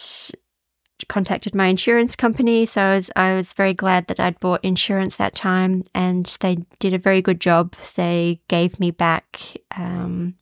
contacted 1.10 1.54
my 1.54 1.68
insurance 1.68 2.16
company. 2.16 2.66
So 2.66 2.82
I 2.82 2.96
was, 2.96 3.12
I 3.16 3.36
was 3.36 3.54
very 3.54 3.74
glad 3.74 4.08
that 4.08 4.20
I'd 4.20 4.40
bought 4.40 4.64
insurance 4.64 5.18
that 5.18 5.36
time, 5.36 5.84
and 5.94 6.26
they 6.40 6.58
did 6.80 6.94
a 6.94 6.98
very 6.98 7.22
good 7.22 7.42
job. 7.42 7.76
They 7.96 8.42
gave 8.48 8.80
me 8.80 8.92
back 8.92 9.42
um, 9.78 10.36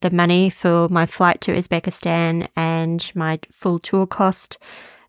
the 0.00 0.10
money 0.10 0.50
for 0.50 0.88
my 0.88 1.04
flight 1.04 1.40
to 1.42 1.52
Uzbekistan 1.52 2.46
and 2.54 3.10
my 3.14 3.40
full 3.50 3.78
tour 3.78 4.06
cost. 4.06 4.56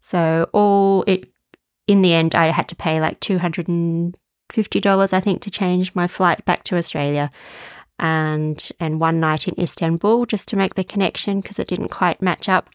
So 0.01 0.49
all 0.53 1.03
it 1.05 1.29
in 1.85 2.01
the 2.01 2.13
end, 2.13 2.33
I 2.33 2.47
had 2.47 2.67
to 2.69 2.75
pay 2.75 2.99
like 2.99 3.19
two 3.19 3.37
hundred 3.37 3.67
and 3.67 4.17
$50, 4.49 5.13
I 5.13 5.19
think, 5.19 5.41
to 5.43 5.51
change 5.51 5.95
my 5.95 6.07
flight 6.07 6.43
back 6.45 6.63
to 6.65 6.77
Australia. 6.77 7.31
and 7.99 8.71
and 8.79 8.99
one 8.99 9.19
night 9.19 9.47
in 9.47 9.59
Istanbul 9.59 10.25
just 10.25 10.47
to 10.47 10.55
make 10.55 10.75
the 10.75 10.83
connection 10.83 11.41
because 11.41 11.59
it 11.59 11.67
didn't 11.67 11.89
quite 11.89 12.21
match 12.21 12.47
up. 12.47 12.69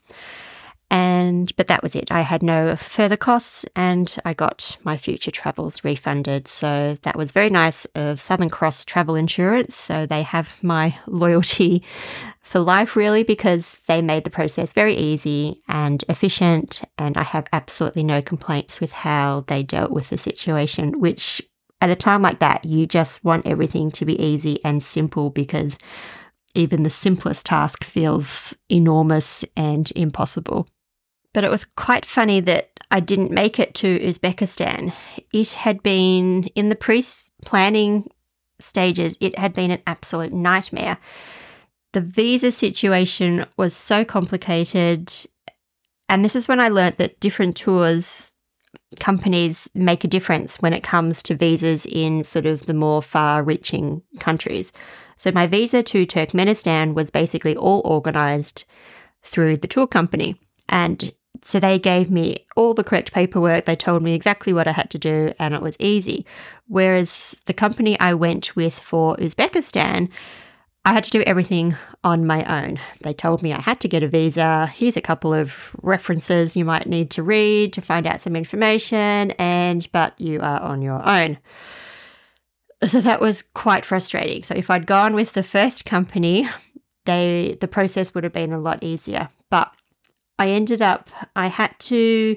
And 0.91 1.55
but 1.57 1.67
that 1.69 1.83
was 1.83 1.97
it. 1.97 2.13
I 2.13 2.21
had 2.21 2.43
no 2.43 2.77
further 2.77 3.17
costs 3.17 3.65
and 3.75 4.15
I 4.25 4.35
got 4.35 4.77
my 4.85 4.97
future 4.97 5.31
travels 5.31 5.83
refunded. 5.83 6.47
So 6.47 6.99
that 7.03 7.17
was 7.17 7.33
very 7.33 7.51
nice 7.51 7.87
of 7.95 8.21
Southern 8.21 8.51
Cross 8.51 8.85
Travel 8.85 9.17
Insurance. 9.17 9.75
So 9.77 10.07
they 10.07 10.23
have 10.23 10.63
my 10.63 10.97
loyalty 11.07 11.83
for 12.43 12.61
life 12.61 12.95
really 12.95 13.25
because 13.25 13.79
they 13.89 14.03
made 14.03 14.25
the 14.25 14.31
process 14.31 14.75
very 14.75 14.95
easy 14.95 15.63
and 15.67 16.05
efficient 16.09 16.83
and 16.99 17.17
I 17.17 17.23
have 17.23 17.47
absolutely 17.53 18.05
no 18.05 18.21
complaints 18.21 18.81
with 18.81 18.93
how 18.93 19.45
they 19.49 19.63
dealt 19.63 19.91
with 19.91 20.11
the 20.11 20.19
situation, 20.19 21.01
which 21.01 21.41
at 21.85 21.91
a 21.91 21.97
time 21.97 22.23
like 22.23 22.39
that, 22.39 22.65
you 22.65 22.87
just 22.87 23.23
want 23.25 23.47
everything 23.47 23.91
to 23.91 24.07
be 24.07 24.21
easy 24.21 24.59
and 24.65 24.83
simple 24.83 25.29
because 25.29 25.77
even 26.55 26.83
the 26.83 26.89
simplest 26.89 27.45
task 27.45 27.85
feels 27.85 28.55
enormous 28.71 29.45
and 29.55 29.93
impossible. 29.95 30.67
But 31.35 31.45
it 31.45 31.51
was 31.51 31.67
quite 31.67 32.07
funny 32.07 32.41
that 32.41 32.71
I 32.91 33.01
didn't 33.01 33.33
make 33.33 33.59
it 33.59 33.75
to 33.77 33.99
Uzbekistan. 33.99 34.95
It 35.31 35.51
had 35.51 35.83
been 35.83 36.45
in 36.55 36.71
the 36.71 36.75
pre 36.75 37.05
planning 37.45 38.09
stages, 38.61 39.15
it 39.21 39.39
had 39.39 39.53
been 39.53 39.71
an 39.71 39.83
absolute 39.87 40.33
nightmare. 40.33 40.97
The 41.93 42.01
visa 42.01 42.51
situation 42.51 43.45
was 43.59 43.77
so 43.77 44.07
complicated. 44.07 45.13
And 46.09 46.25
this 46.25 46.35
is 46.35 46.49
when 46.49 46.61
I 46.61 46.69
learnt 46.69 46.97
that 46.97 47.21
different 47.21 47.57
tours 47.57 48.34
companies 49.01 49.69
make 49.75 50.05
a 50.05 50.09
difference 50.09 50.57
when 50.57 50.73
it 50.73 50.83
comes 50.83 51.23
to 51.25 51.35
visas 51.35 51.87
in 51.87 52.23
sort 52.23 52.47
of 52.47 52.67
the 52.67 52.75
more 52.75 53.03
far 53.03 53.43
reaching 53.43 54.03
countries. 54.21 54.73
So 55.17 55.31
my 55.31 55.47
visa 55.47 55.83
to 55.83 56.07
Turkmenistan 56.07 56.95
was 56.95 57.11
basically 57.11 57.57
all 57.57 57.83
organized 57.85 58.65
through 59.23 59.59
the 59.59 59.69
tour 59.69 59.87
company. 59.87 60.41
And 60.69 61.13
so 61.43 61.61
they 61.61 61.79
gave 61.79 62.11
me 62.11 62.47
all 62.57 62.75
the 62.75 62.85
correct 62.85 63.13
paperwork. 63.13 63.65
They 63.65 63.77
told 63.77 64.03
me 64.03 64.15
exactly 64.15 64.53
what 64.53 64.67
I 64.67 64.73
had 64.73 64.91
to 64.91 64.99
do, 64.99 65.35
and 65.39 65.55
it 65.55 65.61
was 65.61 65.77
easy. 65.79 66.25
Whereas 66.69 67.37
the 67.47 67.53
company 67.53 67.99
I 68.01 68.15
went 68.15 68.57
with 68.57 68.79
for 68.79 69.17
Uzbekistan, 69.17 70.09
I 70.85 70.93
had 70.93 71.05
to 71.05 71.11
do 71.11 71.23
everything 71.23 71.77
on 72.03 72.27
my 72.27 72.45
own. 72.45 72.79
They 73.01 73.15
told 73.15 73.43
me 73.43 73.53
I 73.53 73.61
had 73.61 73.81
to 73.81 73.89
get 73.89 74.03
a 74.03 74.09
visa. 74.09 74.67
Here's 74.67 74.99
a 74.99 75.01
couple 75.01 75.33
of 75.33 75.75
references 75.83 76.57
you 76.57 76.65
might 76.65 76.87
need 76.87 77.11
to 77.13 77.23
read 77.23 77.73
to 77.73 77.81
find 77.81 78.07
out 78.07 78.21
some 78.21 78.37
information, 78.37 79.31
and 79.33 79.91
but 79.93 80.21
you 80.21 80.41
are 80.41 80.61
on 80.61 80.83
your 80.83 81.07
own. 81.09 81.39
So 82.87 83.01
that 83.01 83.21
was 83.21 83.41
quite 83.41 83.87
frustrating. 83.87 84.43
So 84.43 84.55
if 84.55 84.69
I'd 84.69 84.87
gone 84.87 85.15
with 85.15 85.33
the 85.33 85.43
first 85.43 85.87
company, 85.87 86.51
they 87.07 87.57
the 87.61 87.69
process 87.69 88.15
would 88.15 88.25
have 88.25 88.33
been 88.35 88.53
a 88.53 88.61
lot 88.61 88.83
easier. 88.83 89.31
But 89.51 89.73
I 90.39 90.49
ended 90.51 90.83
up 90.83 91.09
I 91.35 91.47
had 91.47 91.79
to 91.81 92.37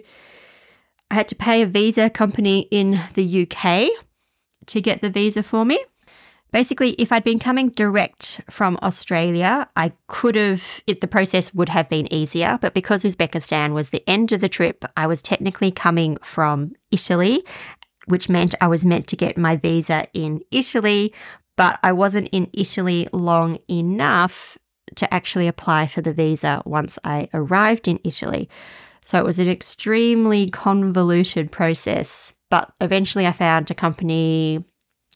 I 1.11 1.15
had 1.15 1.27
to 1.27 1.35
pay 1.35 1.61
a 1.61 1.65
visa 1.65 2.09
company 2.09 2.67
in 2.71 2.99
the 3.15 3.43
UK 3.43 3.89
to 4.67 4.81
get 4.81 5.01
the 5.01 5.09
visa 5.09 5.43
for 5.43 5.65
me. 5.65 5.79
Basically, 6.51 6.91
if 6.91 7.11
I'd 7.11 7.25
been 7.25 7.39
coming 7.39 7.69
direct 7.69 8.41
from 8.49 8.79
Australia, 8.81 9.67
I 9.75 9.91
could 10.07 10.35
have, 10.35 10.81
it, 10.87 11.01
the 11.01 11.07
process 11.07 11.53
would 11.53 11.69
have 11.69 11.89
been 11.89 12.11
easier. 12.11 12.57
But 12.61 12.73
because 12.73 13.03
Uzbekistan 13.03 13.73
was 13.73 13.89
the 13.89 14.07
end 14.09 14.31
of 14.31 14.39
the 14.39 14.49
trip, 14.49 14.85
I 14.95 15.07
was 15.07 15.21
technically 15.21 15.71
coming 15.71 16.17
from 16.23 16.73
Italy, 16.89 17.43
which 18.05 18.29
meant 18.29 18.55
I 18.61 18.67
was 18.67 18.85
meant 18.85 19.07
to 19.07 19.17
get 19.17 19.37
my 19.37 19.57
visa 19.57 20.07
in 20.13 20.41
Italy, 20.51 21.13
but 21.57 21.79
I 21.83 21.91
wasn't 21.91 22.29
in 22.31 22.49
Italy 22.53 23.09
long 23.11 23.59
enough 23.69 24.57
to 24.95 25.13
actually 25.13 25.47
apply 25.47 25.87
for 25.87 26.01
the 26.01 26.13
visa 26.13 26.61
once 26.65 26.97
I 27.03 27.27
arrived 27.33 27.89
in 27.89 27.99
Italy. 28.05 28.49
So 29.03 29.17
it 29.19 29.25
was 29.25 29.39
an 29.39 29.49
extremely 29.49 30.49
convoluted 30.49 31.51
process, 31.51 32.35
but 32.49 32.71
eventually 32.79 33.27
I 33.27 33.31
found 33.33 33.69
a 33.69 33.75
company 33.75 34.63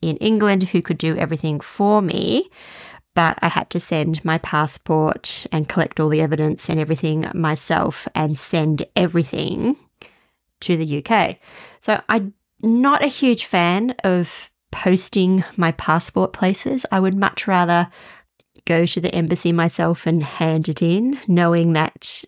in 0.01 0.17
England 0.17 0.69
who 0.69 0.81
could 0.81 0.97
do 0.97 1.17
everything 1.17 1.59
for 1.59 2.01
me. 2.01 2.49
But 3.13 3.37
I 3.41 3.49
had 3.49 3.69
to 3.71 3.79
send 3.79 4.23
my 4.23 4.37
passport 4.37 5.45
and 5.51 5.67
collect 5.67 5.99
all 5.99 6.09
the 6.09 6.21
evidence 6.21 6.69
and 6.69 6.79
everything 6.79 7.29
myself 7.33 8.07
and 8.15 8.39
send 8.39 8.83
everything 8.95 9.75
to 10.61 10.77
the 10.77 11.03
UK. 11.03 11.37
So 11.81 12.01
I'm 12.07 12.33
not 12.61 13.03
a 13.03 13.07
huge 13.07 13.45
fan 13.45 13.95
of 14.03 14.49
posting 14.71 15.43
my 15.57 15.73
passport 15.73 16.31
places. 16.31 16.85
I 16.91 16.99
would 16.99 17.17
much 17.17 17.47
rather 17.47 17.89
go 18.65 18.85
to 18.85 19.01
the 19.01 19.13
embassy 19.13 19.51
myself 19.51 20.07
and 20.07 20.23
hand 20.23 20.69
it 20.69 20.81
in, 20.81 21.19
knowing 21.27 21.73
that 21.73 22.23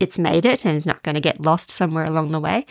it's 0.00 0.18
made 0.18 0.46
it 0.46 0.64
and 0.64 0.76
it's 0.76 0.86
not 0.86 1.02
going 1.02 1.16
to 1.16 1.20
get 1.20 1.40
lost 1.40 1.70
somewhere 1.70 2.04
along 2.04 2.30
the 2.30 2.40
way. 2.40 2.64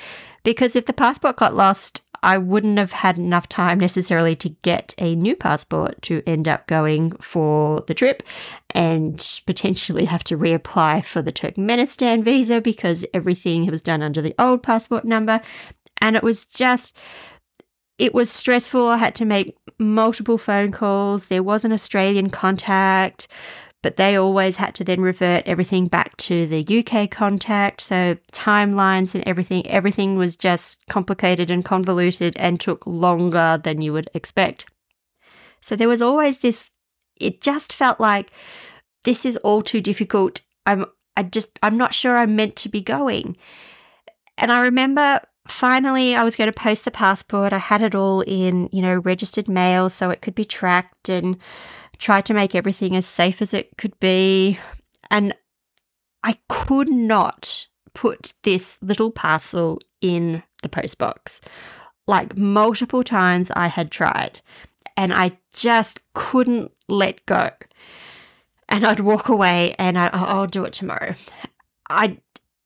Because 0.43 0.75
if 0.75 0.85
the 0.85 0.93
passport 0.93 1.35
got 1.35 1.55
lost, 1.55 2.01
I 2.23 2.37
wouldn't 2.37 2.77
have 2.77 2.91
had 2.91 3.17
enough 3.17 3.47
time 3.47 3.79
necessarily 3.79 4.35
to 4.37 4.49
get 4.49 4.93
a 4.97 5.15
new 5.15 5.35
passport 5.35 6.01
to 6.03 6.23
end 6.25 6.47
up 6.47 6.67
going 6.67 7.11
for 7.17 7.81
the 7.87 7.93
trip 7.93 8.23
and 8.71 9.41
potentially 9.45 10.05
have 10.05 10.23
to 10.25 10.37
reapply 10.37 11.03
for 11.05 11.21
the 11.21 11.31
Turkmenistan 11.31 12.23
visa 12.23 12.61
because 12.61 13.05
everything 13.13 13.65
was 13.67 13.81
done 13.81 14.01
under 14.01 14.21
the 14.21 14.35
old 14.39 14.63
passport 14.63 15.05
number. 15.05 15.41
And 16.01 16.15
it 16.15 16.23
was 16.23 16.45
just 16.45 16.97
it 17.97 18.13
was 18.13 18.29
stressful. 18.29 18.87
I 18.87 18.97
had 18.97 19.15
to 19.15 19.25
make 19.25 19.57
multiple 19.79 20.37
phone 20.37 20.71
calls. 20.71 21.25
There 21.25 21.43
was 21.43 21.65
an 21.65 21.71
Australian 21.71 22.29
contact, 22.29 23.27
but 23.87 23.95
they 23.95 24.17
always 24.17 24.57
had 24.57 24.75
to 24.75 24.83
then 24.83 24.99
revert 24.99 25.47
everything 25.47 25.87
back 25.87 26.17
to 26.17 26.45
the 26.45 26.79
UK 26.79 27.09
contact. 27.09 27.79
So 27.79 28.17
timelines 28.33 29.15
and 29.15 29.23
everything, 29.25 29.65
everything 29.65 30.17
was 30.17 30.35
just 30.35 30.85
complicated 30.89 31.49
and 31.49 31.63
convoluted 31.63 32.35
and 32.35 32.59
took 32.59 32.85
longer 32.85 33.57
than 33.63 33.81
you 33.81 33.93
would 33.93 34.09
expect. 34.13 34.65
So 35.61 35.77
there 35.77 35.87
was 35.87 36.01
always 36.01 36.39
this, 36.39 36.69
it 37.15 37.39
just 37.39 37.71
felt 37.71 37.97
like 37.97 38.29
this 39.05 39.25
is 39.25 39.37
all 39.37 39.61
too 39.61 39.79
difficult. 39.79 40.41
I'm, 40.65 40.87
I 41.15 41.23
just, 41.23 41.57
I'm 41.63 41.77
not 41.77 41.93
sure 41.93 42.17
I'm 42.17 42.35
meant 42.35 42.57
to 42.57 42.67
be 42.67 42.81
going. 42.81 43.37
And 44.37 44.51
I 44.51 44.63
remember 44.63 45.21
finally 45.51 46.15
I 46.15 46.23
was 46.23 46.35
going 46.35 46.49
to 46.49 46.53
post 46.53 46.85
the 46.85 46.91
passport. 46.91 47.53
I 47.53 47.57
had 47.57 47.81
it 47.81 47.95
all 47.95 48.21
in, 48.21 48.69
you 48.71 48.81
know, 48.81 48.97
registered 48.97 49.47
mail 49.47 49.89
so 49.89 50.09
it 50.09 50.21
could 50.21 50.35
be 50.35 50.45
tracked 50.45 51.09
and 51.09 51.37
tried 51.97 52.25
to 52.25 52.33
make 52.33 52.55
everything 52.55 52.95
as 52.95 53.05
safe 53.05 53.41
as 53.41 53.53
it 53.53 53.77
could 53.77 53.99
be. 53.99 54.59
And 55.09 55.33
I 56.23 56.37
could 56.49 56.89
not 56.89 57.67
put 57.93 58.33
this 58.43 58.77
little 58.81 59.11
parcel 59.11 59.79
in 60.01 60.43
the 60.61 60.69
postbox. 60.69 61.39
Like 62.07 62.37
multiple 62.37 63.03
times 63.03 63.51
I 63.55 63.67
had 63.67 63.91
tried 63.91 64.41
and 64.95 65.13
I 65.13 65.37
just 65.53 65.99
couldn't 66.13 66.71
let 66.87 67.25
go. 67.25 67.49
And 68.69 68.85
I'd 68.85 68.99
walk 68.99 69.29
away 69.29 69.73
and 69.79 69.97
I, 69.97 70.09
oh, 70.13 70.25
I'll 70.25 70.47
do 70.47 70.65
it 70.65 70.73
tomorrow. 70.73 71.15
I 71.89 72.17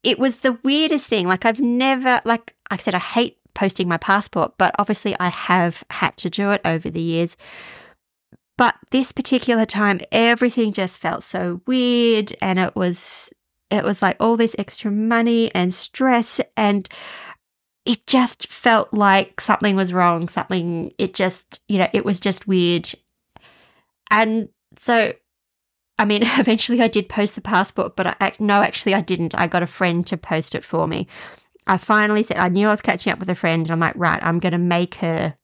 it 0.04 0.18
was 0.18 0.38
the 0.38 0.58
weirdest 0.64 1.08
thing. 1.08 1.28
Like 1.28 1.46
I've 1.46 1.60
never 1.60 2.22
like 2.26 2.56
I 2.72 2.78
said 2.78 2.96
I 2.96 3.00
hate 3.00 3.38
posting 3.54 3.88
my 3.88 3.98
passport, 3.98 4.54
but 4.58 4.74
obviously 4.80 5.16
I 5.20 5.30
have 5.30 5.84
had 5.92 6.18
to 6.18 6.30
do 6.30 6.52
it 6.52 6.62
over 6.66 6.90
the 6.90 7.02
years. 7.02 7.38
But 8.58 8.76
this 8.92 9.12
particular 9.12 9.66
time 9.66 10.02
everything 10.12 10.72
just 10.72 11.00
felt 11.00 11.24
so 11.24 11.62
weird 11.68 12.34
and 12.42 12.58
it 12.60 12.76
was 12.76 13.30
it 13.70 13.84
was 13.84 14.02
like 14.02 14.18
all 14.20 14.38
this 14.38 14.56
extra 14.58 14.92
money 14.92 15.54
and 15.56 15.74
stress 15.74 16.42
and 16.58 16.90
it 17.86 18.06
just 18.06 18.48
felt 18.48 18.94
like 18.94 19.42
something 19.42 19.76
was 19.76 19.94
wrong, 19.94 20.28
something 20.28 20.94
it 20.98 21.14
just, 21.14 21.62
you 21.68 21.78
know, 21.78 21.88
it 21.94 22.06
was 22.06 22.20
just 22.20 22.48
weird. 22.48 22.90
And 24.10 24.50
so 24.78 25.14
I 25.98 26.06
mean, 26.06 26.22
eventually 26.26 26.82
I 26.82 26.88
did 26.88 27.10
post 27.10 27.36
the 27.36 27.42
passport, 27.42 27.96
but 27.96 28.16
I, 28.22 28.34
no, 28.40 28.62
actually 28.62 28.94
I 28.94 29.02
didn't. 29.02 29.36
I 29.36 29.48
got 29.48 29.64
a 29.64 29.68
friend 29.68 30.06
to 30.08 30.18
post 30.18 30.56
it 30.56 30.64
for 30.64 30.88
me. 30.88 31.08
I 31.68 31.78
finally 31.78 32.24
said, 32.24 32.38
I 32.38 32.50
knew 32.50 32.68
I 32.68 32.72
was 32.72 32.82
catching 32.82 33.14
up 33.14 33.20
with 33.20 33.30
a 33.30 33.36
friend, 33.36 33.66
and 33.66 33.72
I'm 33.72 33.80
like, 33.80 33.94
right, 33.96 34.20
I'm 34.24 34.40
going 34.40 34.54
to 34.54 34.58
make 34.58 34.96
her 34.96 35.36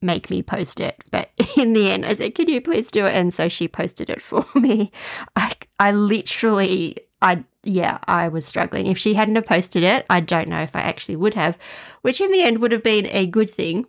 make 0.00 0.30
me 0.30 0.42
post 0.42 0.80
it. 0.80 1.02
But 1.10 1.30
in 1.56 1.72
the 1.72 1.90
end, 1.90 2.06
I 2.06 2.14
said, 2.14 2.34
can 2.34 2.48
you 2.48 2.60
please 2.60 2.90
do 2.90 3.04
it? 3.06 3.14
And 3.14 3.32
so 3.34 3.48
she 3.48 3.68
posted 3.68 4.10
it 4.10 4.22
for 4.22 4.44
me. 4.54 4.92
I, 5.36 5.52
I 5.78 5.92
literally, 5.92 6.96
I, 7.20 7.44
yeah, 7.64 7.98
I 8.06 8.28
was 8.28 8.46
struggling. 8.46 8.86
If 8.86 8.98
she 8.98 9.14
hadn't 9.14 9.36
have 9.36 9.46
posted 9.46 9.82
it, 9.82 10.06
I 10.08 10.20
don't 10.20 10.48
know 10.48 10.62
if 10.62 10.74
I 10.74 10.80
actually 10.80 11.16
would 11.16 11.34
have, 11.34 11.58
which 12.02 12.20
in 12.20 12.30
the 12.30 12.42
end 12.42 12.58
would 12.58 12.72
have 12.72 12.82
been 12.82 13.06
a 13.06 13.26
good 13.26 13.50
thing 13.50 13.86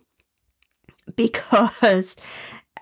because 1.16 2.16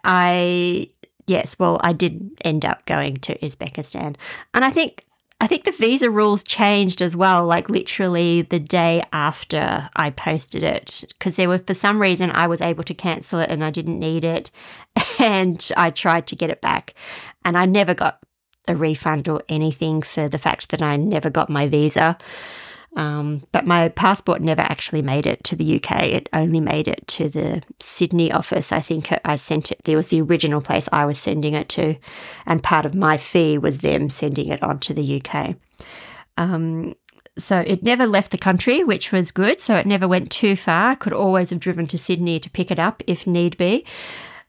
I 0.04 0.90
yes, 1.28 1.58
well, 1.58 1.78
I 1.82 1.92
did 1.92 2.30
end 2.44 2.64
up 2.64 2.86
going 2.86 3.18
to 3.18 3.38
Uzbekistan. 3.38 4.16
And 4.54 4.64
I 4.64 4.70
think 4.70 5.04
I 5.40 5.46
think 5.46 5.64
the 5.64 5.70
visa 5.70 6.10
rules 6.10 6.42
changed 6.42 7.00
as 7.00 7.14
well, 7.14 7.46
like 7.46 7.70
literally 7.70 8.42
the 8.42 8.58
day 8.58 9.02
after 9.12 9.88
I 9.94 10.10
posted 10.10 10.64
it, 10.64 11.04
because 11.10 11.36
there 11.36 11.48
were, 11.48 11.58
for 11.58 11.74
some 11.74 12.02
reason, 12.02 12.32
I 12.32 12.48
was 12.48 12.60
able 12.60 12.82
to 12.84 12.94
cancel 12.94 13.38
it 13.38 13.50
and 13.50 13.62
I 13.62 13.70
didn't 13.70 13.98
need 13.98 14.24
it. 14.24 14.50
And 15.20 15.72
I 15.76 15.90
tried 15.90 16.28
to 16.28 16.36
get 16.36 16.48
it 16.48 16.60
back 16.60 16.94
and 17.44 17.56
I 17.56 17.66
never 17.66 17.92
got 17.92 18.20
a 18.68 18.76
refund 18.76 19.26
or 19.28 19.42
anything 19.48 20.00
for 20.00 20.28
the 20.28 20.38
fact 20.38 20.70
that 20.70 20.80
I 20.80 20.96
never 20.96 21.28
got 21.28 21.50
my 21.50 21.66
visa. 21.66 22.16
Um, 22.96 23.44
but 23.52 23.66
my 23.66 23.88
passport 23.88 24.40
never 24.40 24.62
actually 24.62 25.02
made 25.02 25.26
it 25.26 25.44
to 25.44 25.56
the 25.56 25.76
UK. 25.76 26.04
It 26.04 26.28
only 26.32 26.60
made 26.60 26.88
it 26.88 27.06
to 27.08 27.28
the 27.28 27.62
Sydney 27.80 28.32
office. 28.32 28.72
I 28.72 28.80
think 28.80 29.12
I 29.24 29.36
sent 29.36 29.70
it, 29.70 29.80
there 29.84 29.96
was 29.96 30.08
the 30.08 30.22
original 30.22 30.60
place 30.60 30.88
I 30.90 31.04
was 31.04 31.18
sending 31.18 31.54
it 31.54 31.68
to. 31.70 31.96
And 32.46 32.62
part 32.62 32.86
of 32.86 32.94
my 32.94 33.16
fee 33.16 33.58
was 33.58 33.78
them 33.78 34.08
sending 34.08 34.48
it 34.48 34.62
on 34.62 34.80
to 34.80 34.94
the 34.94 35.22
UK. 35.22 35.56
Um, 36.36 36.94
so 37.36 37.60
it 37.60 37.82
never 37.82 38.06
left 38.06 38.32
the 38.32 38.38
country, 38.38 38.82
which 38.82 39.12
was 39.12 39.30
good. 39.30 39.60
So 39.60 39.76
it 39.76 39.86
never 39.86 40.08
went 40.08 40.30
too 40.30 40.56
far. 40.56 40.96
Could 40.96 41.12
always 41.12 41.50
have 41.50 41.60
driven 41.60 41.86
to 41.88 41.98
Sydney 41.98 42.40
to 42.40 42.50
pick 42.50 42.70
it 42.70 42.78
up 42.78 43.02
if 43.06 43.26
need 43.26 43.56
be. 43.56 43.84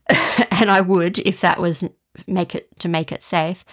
and 0.51 0.71
I 0.71 0.81
would 0.81 1.19
if 1.19 1.41
that 1.41 1.59
was 1.59 1.87
make 2.25 2.55
it 2.55 2.67
to 2.79 2.87
make 2.87 3.11
it 3.11 3.23
safe. 3.23 3.63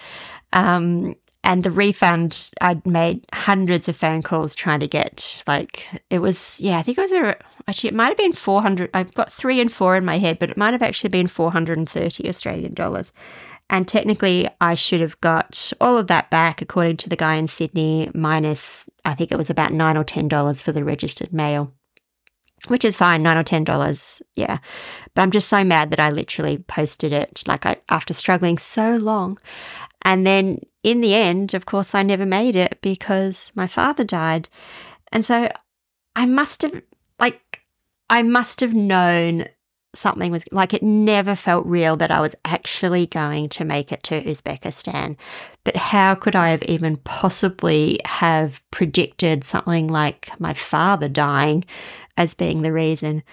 Um, 0.53 1.15
and 1.47 1.63
the 1.63 1.71
refund, 1.71 2.51
I'd 2.59 2.85
made 2.85 3.25
hundreds 3.33 3.87
of 3.87 3.95
phone 3.95 4.21
calls 4.21 4.53
trying 4.53 4.81
to 4.81 4.87
get 4.87 5.43
like 5.47 5.87
it 6.09 6.19
was 6.19 6.59
yeah, 6.59 6.77
I 6.77 6.81
think 6.83 6.97
it 6.97 7.01
was 7.01 7.13
a 7.13 7.37
actually 7.69 7.87
it 7.87 7.95
might 7.95 8.09
have 8.09 8.17
been 8.17 8.33
four 8.33 8.61
hundred. 8.61 8.89
I've 8.93 9.13
got 9.13 9.31
three 9.31 9.61
and 9.61 9.71
four 9.71 9.95
in 9.95 10.03
my 10.03 10.17
head, 10.17 10.39
but 10.39 10.49
it 10.49 10.57
might 10.57 10.73
have 10.73 10.81
actually 10.81 11.09
been 11.09 11.27
four 11.27 11.53
hundred 11.53 11.77
and 11.77 11.89
thirty 11.89 12.27
Australian 12.27 12.73
dollars. 12.73 13.13
And 13.69 13.87
technically, 13.87 14.47
I 14.59 14.75
should 14.75 14.99
have 14.99 15.19
got 15.21 15.71
all 15.79 15.97
of 15.97 16.07
that 16.07 16.29
back, 16.29 16.61
according 16.61 16.97
to 16.97 17.09
the 17.09 17.15
guy 17.15 17.35
in 17.35 17.47
Sydney, 17.47 18.11
minus 18.13 18.89
I 19.05 19.13
think 19.13 19.31
it 19.31 19.37
was 19.37 19.49
about 19.49 19.71
nine 19.71 19.95
or 19.95 20.03
ten 20.03 20.27
dollars 20.27 20.61
for 20.61 20.73
the 20.73 20.83
registered 20.83 21.31
mail 21.31 21.73
which 22.67 22.83
is 22.83 22.97
fine, 22.97 23.23
nine 23.23 23.37
or 23.37 23.43
ten 23.43 23.63
dollars, 23.63 24.21
yeah. 24.33 24.57
But 25.13 25.21
I'm 25.21 25.31
just 25.31 25.47
so 25.47 25.63
mad 25.63 25.91
that 25.91 25.99
I 26.01 26.09
literally 26.09 26.57
posted 26.57 27.13
it 27.13 27.43
like 27.47 27.65
I, 27.65 27.77
after 27.87 28.13
struggling 28.13 28.57
so 28.57 28.97
long, 28.97 29.37
and 30.01 30.25
then 30.27 30.59
in 30.87 31.01
the 31.01 31.13
end, 31.13 31.53
of 31.53 31.65
course, 31.65 31.93
I 31.93 32.01
never 32.01 32.25
made 32.25 32.55
it 32.55 32.79
because 32.81 33.51
my 33.55 33.67
father 33.67 34.05
died, 34.05 34.47
and 35.11 35.25
so 35.25 35.49
I 36.15 36.25
must 36.25 36.61
have 36.61 36.81
like 37.19 37.61
I 38.09 38.23
must 38.23 38.61
have 38.61 38.73
known 38.73 39.49
something 39.93 40.31
was 40.31 40.45
like 40.51 40.73
it 40.73 40.83
never 40.83 41.35
felt 41.35 41.65
real 41.65 41.97
that 41.97 42.11
I 42.11 42.21
was 42.21 42.35
actually 42.45 43.05
going 43.05 43.49
to 43.49 43.65
make 43.65 43.91
it 43.91 44.01
to 44.03 44.23
Uzbekistan. 44.23 45.17
But 45.65 45.75
how 45.75 46.15
could 46.15 46.37
I 46.37 46.49
have 46.49 46.63
even 46.63 46.95
possibly 46.97 47.99
have 48.05 48.61
predicted 48.71 49.43
something 49.43 49.89
like 49.89 50.39
my 50.39 50.53
father 50.53 51.09
dying 51.09 51.65
as 52.15 52.33
being 52.33 52.61
the 52.61 52.71
reason? 52.71 53.23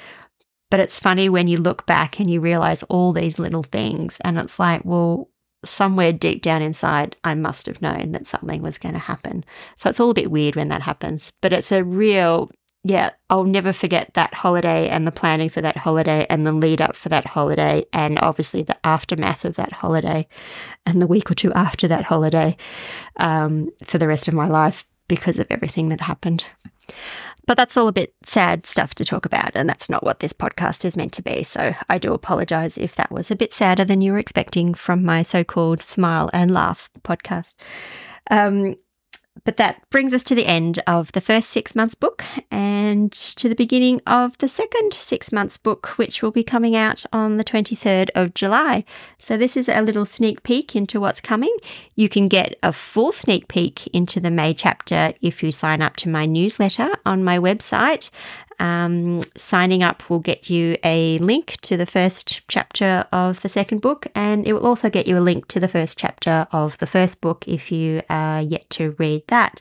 But 0.72 0.80
it's 0.80 0.98
funny 0.98 1.28
when 1.28 1.46
you 1.46 1.58
look 1.58 1.86
back 1.86 2.18
and 2.18 2.28
you 2.28 2.40
realize 2.40 2.82
all 2.84 3.12
these 3.12 3.38
little 3.38 3.62
things 3.62 4.16
and 4.24 4.38
it's 4.38 4.58
like, 4.58 4.84
well, 4.84 5.28
somewhere 5.64 6.12
deep 6.12 6.42
down 6.42 6.62
inside, 6.62 7.16
I 7.24 7.34
must 7.34 7.66
have 7.66 7.82
known 7.82 8.12
that 8.12 8.26
something 8.26 8.62
was 8.62 8.78
going 8.78 8.94
to 8.94 8.98
happen. 8.98 9.44
So 9.76 9.88
it's 9.88 10.00
all 10.00 10.10
a 10.10 10.14
bit 10.14 10.30
weird 10.30 10.56
when 10.56 10.68
that 10.68 10.82
happens, 10.82 11.32
but 11.40 11.52
it's 11.52 11.72
a 11.72 11.84
real 11.84 12.50
yeah, 12.86 13.10
I'll 13.30 13.44
never 13.44 13.72
forget 13.72 14.12
that 14.12 14.34
holiday 14.34 14.90
and 14.90 15.06
the 15.06 15.12
planning 15.12 15.48
for 15.48 15.62
that 15.62 15.78
holiday 15.78 16.26
and 16.28 16.46
the 16.46 16.52
lead 16.52 16.82
up 16.82 16.94
for 16.94 17.08
that 17.08 17.26
holiday 17.26 17.86
and 17.94 18.18
obviously 18.18 18.62
the 18.62 18.76
aftermath 18.86 19.46
of 19.46 19.56
that 19.56 19.72
holiday 19.72 20.28
and 20.84 21.00
the 21.00 21.06
week 21.06 21.30
or 21.30 21.34
two 21.34 21.50
after 21.54 21.88
that 21.88 22.04
holiday 22.04 22.54
um, 23.16 23.70
for 23.82 23.96
the 23.96 24.06
rest 24.06 24.28
of 24.28 24.34
my 24.34 24.46
life 24.46 24.84
because 25.08 25.38
of 25.38 25.46
everything 25.48 25.88
that 25.88 26.02
happened. 26.02 26.44
But 27.46 27.56
that's 27.56 27.76
all 27.76 27.88
a 27.88 27.92
bit 27.92 28.14
sad 28.24 28.64
stuff 28.64 28.94
to 28.94 29.04
talk 29.04 29.26
about, 29.26 29.52
and 29.54 29.68
that's 29.68 29.90
not 29.90 30.02
what 30.02 30.20
this 30.20 30.32
podcast 30.32 30.84
is 30.84 30.96
meant 30.96 31.12
to 31.14 31.22
be. 31.22 31.42
So 31.42 31.74
I 31.88 31.98
do 31.98 32.14
apologize 32.14 32.78
if 32.78 32.96
that 32.96 33.10
was 33.10 33.30
a 33.30 33.36
bit 33.36 33.52
sadder 33.52 33.84
than 33.84 34.00
you 34.00 34.12
were 34.12 34.18
expecting 34.18 34.72
from 34.72 35.04
my 35.04 35.22
so 35.22 35.44
called 35.44 35.82
smile 35.82 36.30
and 36.32 36.50
laugh 36.50 36.88
podcast. 37.02 37.52
Um, 38.30 38.76
but 39.44 39.56
that 39.58 39.88
brings 39.90 40.12
us 40.12 40.22
to 40.24 40.34
the 40.34 40.46
end 40.46 40.80
of 40.86 41.12
the 41.12 41.20
first 41.20 41.50
six 41.50 41.74
months 41.74 41.94
book 41.94 42.24
and 42.50 43.12
to 43.12 43.48
the 43.48 43.54
beginning 43.54 44.00
of 44.06 44.36
the 44.38 44.48
second 44.48 44.94
six 44.94 45.30
months 45.30 45.58
book, 45.58 45.98
which 45.98 46.22
will 46.22 46.30
be 46.30 46.42
coming 46.42 46.74
out 46.74 47.04
on 47.12 47.36
the 47.36 47.44
23rd 47.44 48.08
of 48.14 48.34
July. 48.34 48.84
So, 49.18 49.36
this 49.36 49.56
is 49.56 49.68
a 49.68 49.82
little 49.82 50.06
sneak 50.06 50.42
peek 50.42 50.74
into 50.74 51.00
what's 51.00 51.20
coming. 51.20 51.54
You 51.94 52.08
can 52.08 52.28
get 52.28 52.54
a 52.62 52.72
full 52.72 53.12
sneak 53.12 53.48
peek 53.48 53.86
into 53.88 54.18
the 54.18 54.30
May 54.30 54.54
chapter 54.54 55.12
if 55.20 55.42
you 55.42 55.52
sign 55.52 55.82
up 55.82 55.96
to 55.96 56.08
my 56.08 56.26
newsletter 56.26 56.90
on 57.04 57.22
my 57.22 57.38
website. 57.38 58.10
Um, 58.58 59.22
signing 59.36 59.82
up 59.82 60.08
will 60.08 60.20
get 60.20 60.48
you 60.50 60.76
a 60.84 61.18
link 61.18 61.56
to 61.62 61.76
the 61.76 61.86
first 61.86 62.42
chapter 62.48 63.06
of 63.12 63.42
the 63.42 63.48
second 63.48 63.80
book, 63.80 64.06
and 64.14 64.46
it 64.46 64.52
will 64.52 64.66
also 64.66 64.90
get 64.90 65.06
you 65.06 65.18
a 65.18 65.20
link 65.20 65.48
to 65.48 65.60
the 65.60 65.68
first 65.68 65.98
chapter 65.98 66.46
of 66.52 66.78
the 66.78 66.86
first 66.86 67.20
book 67.20 67.46
if 67.46 67.70
you 67.70 68.02
are 68.08 68.40
yet 68.42 68.68
to 68.70 68.94
read 68.98 69.22
that. 69.28 69.60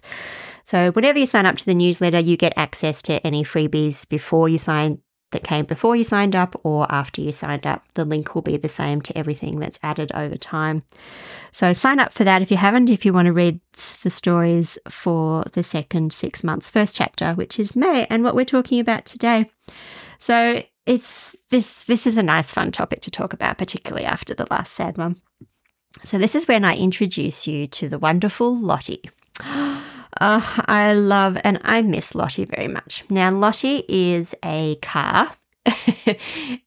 So, 0.63 0.91
whenever 0.91 1.19
you 1.19 1.25
sign 1.25 1.45
up 1.45 1.57
to 1.57 1.65
the 1.65 1.73
newsletter, 1.73 2.19
you 2.19 2.37
get 2.37 2.53
access 2.55 3.01
to 3.03 3.25
any 3.25 3.43
freebies 3.43 4.07
before 4.07 4.47
you 4.47 4.57
sign 4.57 5.02
that 5.33 5.43
came 5.43 5.65
before 5.65 5.95
you 5.95 6.03
signed 6.03 6.35
up 6.35 6.59
or 6.63 6.87
after 6.89 7.21
you 7.21 7.31
signed 7.31 7.67
up. 7.67 7.83
The 7.93 8.05
link 8.05 8.33
will 8.33 8.41
be 8.41 8.57
the 8.57 8.69
same 8.69 9.01
to 9.01 9.17
everything 9.17 9.59
that's 9.59 9.79
added 9.83 10.11
over 10.13 10.37
time. 10.37 10.83
So 11.51 11.73
sign 11.73 11.99
up 11.99 12.13
for 12.13 12.23
that 12.23 12.41
if 12.41 12.49
you 12.49 12.57
haven't, 12.57 12.89
if 12.89 13.05
you 13.05 13.13
want 13.13 13.27
to 13.27 13.33
read 13.33 13.59
the 14.01 14.09
stories 14.09 14.77
for 14.89 15.43
the 15.53 15.63
second 15.63 16.13
six 16.13 16.43
months, 16.43 16.69
first 16.69 16.95
chapter, 16.95 17.33
which 17.33 17.59
is 17.59 17.75
May, 17.75 18.07
and 18.09 18.23
what 18.23 18.35
we're 18.35 18.45
talking 18.45 18.79
about 18.79 19.05
today. 19.05 19.49
So 20.17 20.63
it's 20.85 21.35
this 21.49 21.83
this 21.85 22.07
is 22.07 22.17
a 22.17 22.23
nice 22.23 22.51
fun 22.51 22.71
topic 22.71 23.01
to 23.01 23.11
talk 23.11 23.33
about, 23.33 23.57
particularly 23.57 24.05
after 24.05 24.33
the 24.33 24.47
last 24.49 24.73
sad 24.73 24.97
one. 24.97 25.17
So 26.03 26.17
this 26.17 26.35
is 26.35 26.47
when 26.47 26.65
I 26.65 26.75
introduce 26.75 27.45
you 27.47 27.67
to 27.67 27.89
the 27.89 27.99
wonderful 27.99 28.57
Lottie. 28.57 29.09
I 30.19 30.93
love 30.93 31.37
and 31.43 31.59
I 31.63 31.81
miss 31.81 32.15
Lottie 32.15 32.45
very 32.45 32.67
much. 32.67 33.03
Now, 33.09 33.31
Lottie 33.31 33.83
is 33.87 34.35
a 34.43 34.75
car. 34.81 35.31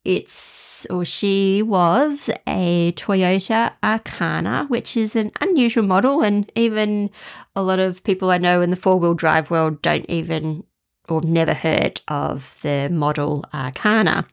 it's, 0.05 0.87
or 0.89 1.05
she 1.05 1.63
was 1.63 2.31
a 2.47 2.93
Toyota 2.93 3.73
Arkana, 3.83 4.69
which 4.71 4.97
is 4.97 5.15
an 5.17 5.33
unusual 5.41 5.85
model. 5.85 6.23
And 6.23 6.51
even 6.55 7.11
a 7.55 7.63
lot 7.63 7.79
of 7.79 8.03
people 8.05 8.31
I 8.31 8.39
know 8.39 8.61
in 8.63 8.71
the 8.71 8.77
four 8.77 8.99
wheel 8.99 9.15
drive 9.15 9.51
world 9.51 9.83
don't 9.83 10.07
even 10.09 10.65
or 11.09 11.23
never 11.23 11.55
heard 11.55 12.01
of 12.09 12.59
the 12.63 12.89
model 12.91 13.45
Arkana. 13.53 14.27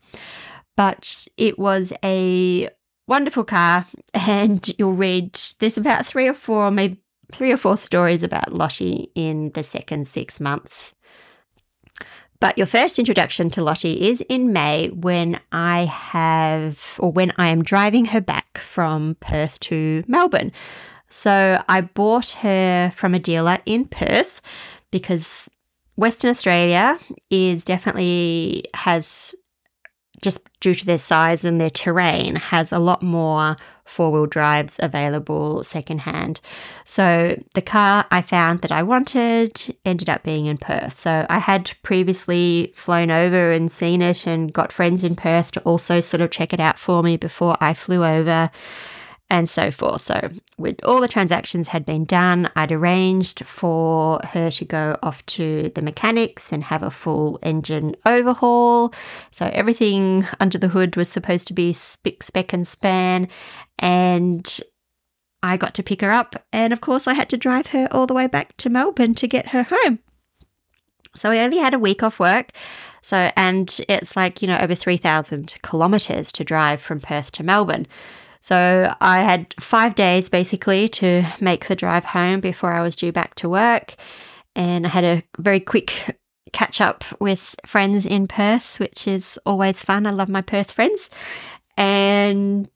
But 0.75 1.27
it 1.37 1.59
was 1.59 1.93
a 2.03 2.69
wonderful 3.07 3.43
car, 3.43 3.85
and 4.13 4.71
you'll 4.77 4.93
read 4.93 5.39
there's 5.59 5.77
about 5.77 6.05
three 6.05 6.27
or 6.27 6.33
four, 6.33 6.71
maybe 6.71 7.02
three 7.33 7.51
or 7.51 7.57
four 7.57 7.77
stories 7.77 8.23
about 8.23 8.53
Lottie 8.53 9.11
in 9.15 9.51
the 9.51 9.63
second 9.63 10.07
six 10.07 10.39
months. 10.39 10.93
But 12.39 12.57
your 12.57 12.67
first 12.67 12.99
introduction 12.99 13.49
to 13.51 13.63
Lottie 13.63 14.09
is 14.09 14.21
in 14.27 14.51
May 14.51 14.89
when 14.89 15.39
I 15.51 15.85
have, 15.85 16.95
or 16.99 17.11
when 17.11 17.31
I 17.37 17.47
am 17.47 17.63
driving 17.63 18.05
her 18.05 18.19
back 18.19 18.57
from 18.57 19.15
Perth 19.21 19.59
to 19.61 20.03
Melbourne. 20.07 20.51
So 21.07 21.63
I 21.69 21.81
bought 21.81 22.31
her 22.31 22.91
from 22.93 23.13
a 23.13 23.19
dealer 23.19 23.59
in 23.65 23.85
Perth 23.85 24.41
because 24.91 25.47
Western 25.95 26.31
Australia 26.31 26.97
is 27.29 27.63
definitely 27.63 28.65
has 28.73 29.35
just 30.23 30.39
due 30.59 30.73
to 30.73 30.85
their 30.85 30.97
size 30.97 31.45
and 31.45 31.61
their 31.61 31.69
terrain, 31.69 32.37
has 32.37 32.71
a 32.71 32.79
lot 32.79 33.03
more 33.03 33.57
four 33.85 34.11
wheel 34.11 34.25
drives 34.25 34.79
available 34.81 35.61
secondhand. 35.63 36.39
So 36.85 37.39
the 37.53 37.61
car 37.61 38.05
I 38.09 38.21
found 38.21 38.61
that 38.61 38.71
I 38.71 38.81
wanted 38.81 39.75
ended 39.85 40.09
up 40.09 40.23
being 40.23 40.45
in 40.45 40.57
Perth. 40.57 40.99
So 40.99 41.25
I 41.29 41.39
had 41.39 41.71
previously 41.83 42.71
flown 42.75 43.11
over 43.11 43.51
and 43.51 43.71
seen 43.71 44.01
it 44.01 44.25
and 44.25 44.51
got 44.51 44.71
friends 44.71 45.03
in 45.03 45.15
Perth 45.15 45.51
to 45.51 45.61
also 45.61 45.99
sort 45.99 46.21
of 46.21 46.31
check 46.31 46.53
it 46.53 46.59
out 46.59 46.79
for 46.79 47.03
me 47.03 47.17
before 47.17 47.57
I 47.59 47.73
flew 47.73 48.03
over 48.05 48.49
and 49.29 49.49
so 49.49 49.71
forth. 49.71 50.03
So, 50.03 50.29
with 50.57 50.83
all 50.83 51.01
the 51.01 51.07
transactions 51.07 51.69
had 51.69 51.85
been 51.85 52.05
done, 52.05 52.49
I'd 52.55 52.71
arranged 52.71 53.45
for 53.45 54.19
her 54.25 54.51
to 54.51 54.65
go 54.65 54.97
off 55.01 55.25
to 55.27 55.71
the 55.73 55.81
mechanics 55.81 56.51
and 56.51 56.63
have 56.63 56.83
a 56.83 56.91
full 56.91 57.39
engine 57.41 57.95
overhaul. 58.05 58.93
So, 59.31 59.49
everything 59.53 60.27
under 60.39 60.57
the 60.57 60.67
hood 60.67 60.95
was 60.95 61.09
supposed 61.09 61.47
to 61.47 61.53
be 61.53 61.73
spick, 61.73 62.21
speck, 62.23 62.53
and 62.53 62.67
span. 62.67 63.27
And 63.79 64.59
I 65.41 65.57
got 65.57 65.73
to 65.75 65.83
pick 65.83 66.01
her 66.01 66.11
up. 66.11 66.35
And 66.53 66.71
of 66.71 66.81
course, 66.81 67.07
I 67.07 67.13
had 67.13 67.29
to 67.29 67.37
drive 67.37 67.67
her 67.67 67.87
all 67.91 68.05
the 68.05 68.13
way 68.13 68.27
back 68.27 68.55
to 68.57 68.69
Melbourne 68.69 69.15
to 69.15 69.27
get 69.27 69.49
her 69.49 69.63
home. 69.63 69.99
So, 71.15 71.31
I 71.31 71.39
only 71.39 71.57
had 71.57 71.73
a 71.73 71.79
week 71.79 72.03
off 72.03 72.19
work. 72.19 72.51
So, 73.01 73.31
and 73.35 73.81
it's 73.89 74.15
like, 74.15 74.41
you 74.41 74.47
know, 74.47 74.57
over 74.59 74.75
3,000 74.75 75.55
kilometres 75.61 76.31
to 76.33 76.45
drive 76.45 76.81
from 76.81 77.01
Perth 77.01 77.33
to 77.33 77.43
Melbourne. 77.43 77.85
So 78.43 78.93
I 78.99 79.21
had 79.21 79.55
five 79.57 79.95
days 79.95 80.27
basically 80.27 80.89
to 80.89 81.25
make 81.39 81.67
the 81.67 81.75
drive 81.75 82.03
home 82.03 82.41
before 82.41 82.73
I 82.73 82.81
was 82.81 82.95
due 82.95 83.13
back 83.13 83.35
to 83.35 83.47
work. 83.47 83.95
And 84.53 84.85
I 84.85 84.89
had 84.89 85.05
a 85.05 85.23
very 85.39 85.61
quick 85.61 86.19
catch 86.51 86.81
up 86.81 87.05
with 87.21 87.55
friends 87.65 88.05
in 88.05 88.27
Perth, 88.27 88.81
which 88.81 89.07
is 89.07 89.39
always 89.45 89.81
fun. 89.81 90.05
I 90.05 90.11
love 90.11 90.27
my 90.27 90.41
Perth 90.41 90.73
friends. 90.73 91.09
And 91.77 92.69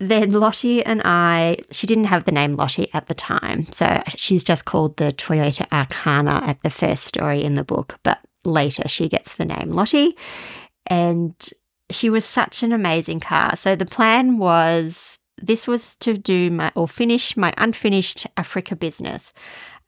then 0.00 0.32
Lottie 0.32 0.82
and 0.82 1.02
I, 1.04 1.58
she 1.70 1.86
didn't 1.86 2.04
have 2.04 2.24
the 2.24 2.32
name 2.32 2.56
Lottie 2.56 2.88
at 2.94 3.08
the 3.08 3.14
time. 3.14 3.70
So 3.72 4.02
she's 4.08 4.42
just 4.42 4.64
called 4.64 4.96
the 4.96 5.12
Toyota 5.12 5.70
Arcana 5.70 6.42
at 6.46 6.62
the 6.62 6.70
first 6.70 7.04
story 7.04 7.44
in 7.44 7.56
the 7.56 7.64
book. 7.64 7.98
But 8.02 8.20
later 8.42 8.88
she 8.88 9.10
gets 9.10 9.34
the 9.34 9.44
name 9.44 9.70
Lottie. 9.70 10.16
And 10.86 11.34
she 11.90 12.10
was 12.10 12.24
such 12.24 12.62
an 12.62 12.72
amazing 12.72 13.20
car. 13.20 13.56
So 13.56 13.76
the 13.76 13.86
plan 13.86 14.38
was 14.38 15.18
this 15.40 15.68
was 15.68 15.94
to 15.96 16.14
do 16.14 16.50
my 16.50 16.72
or 16.74 16.88
finish 16.88 17.36
my 17.36 17.52
unfinished 17.58 18.26
Africa 18.36 18.74
business. 18.74 19.32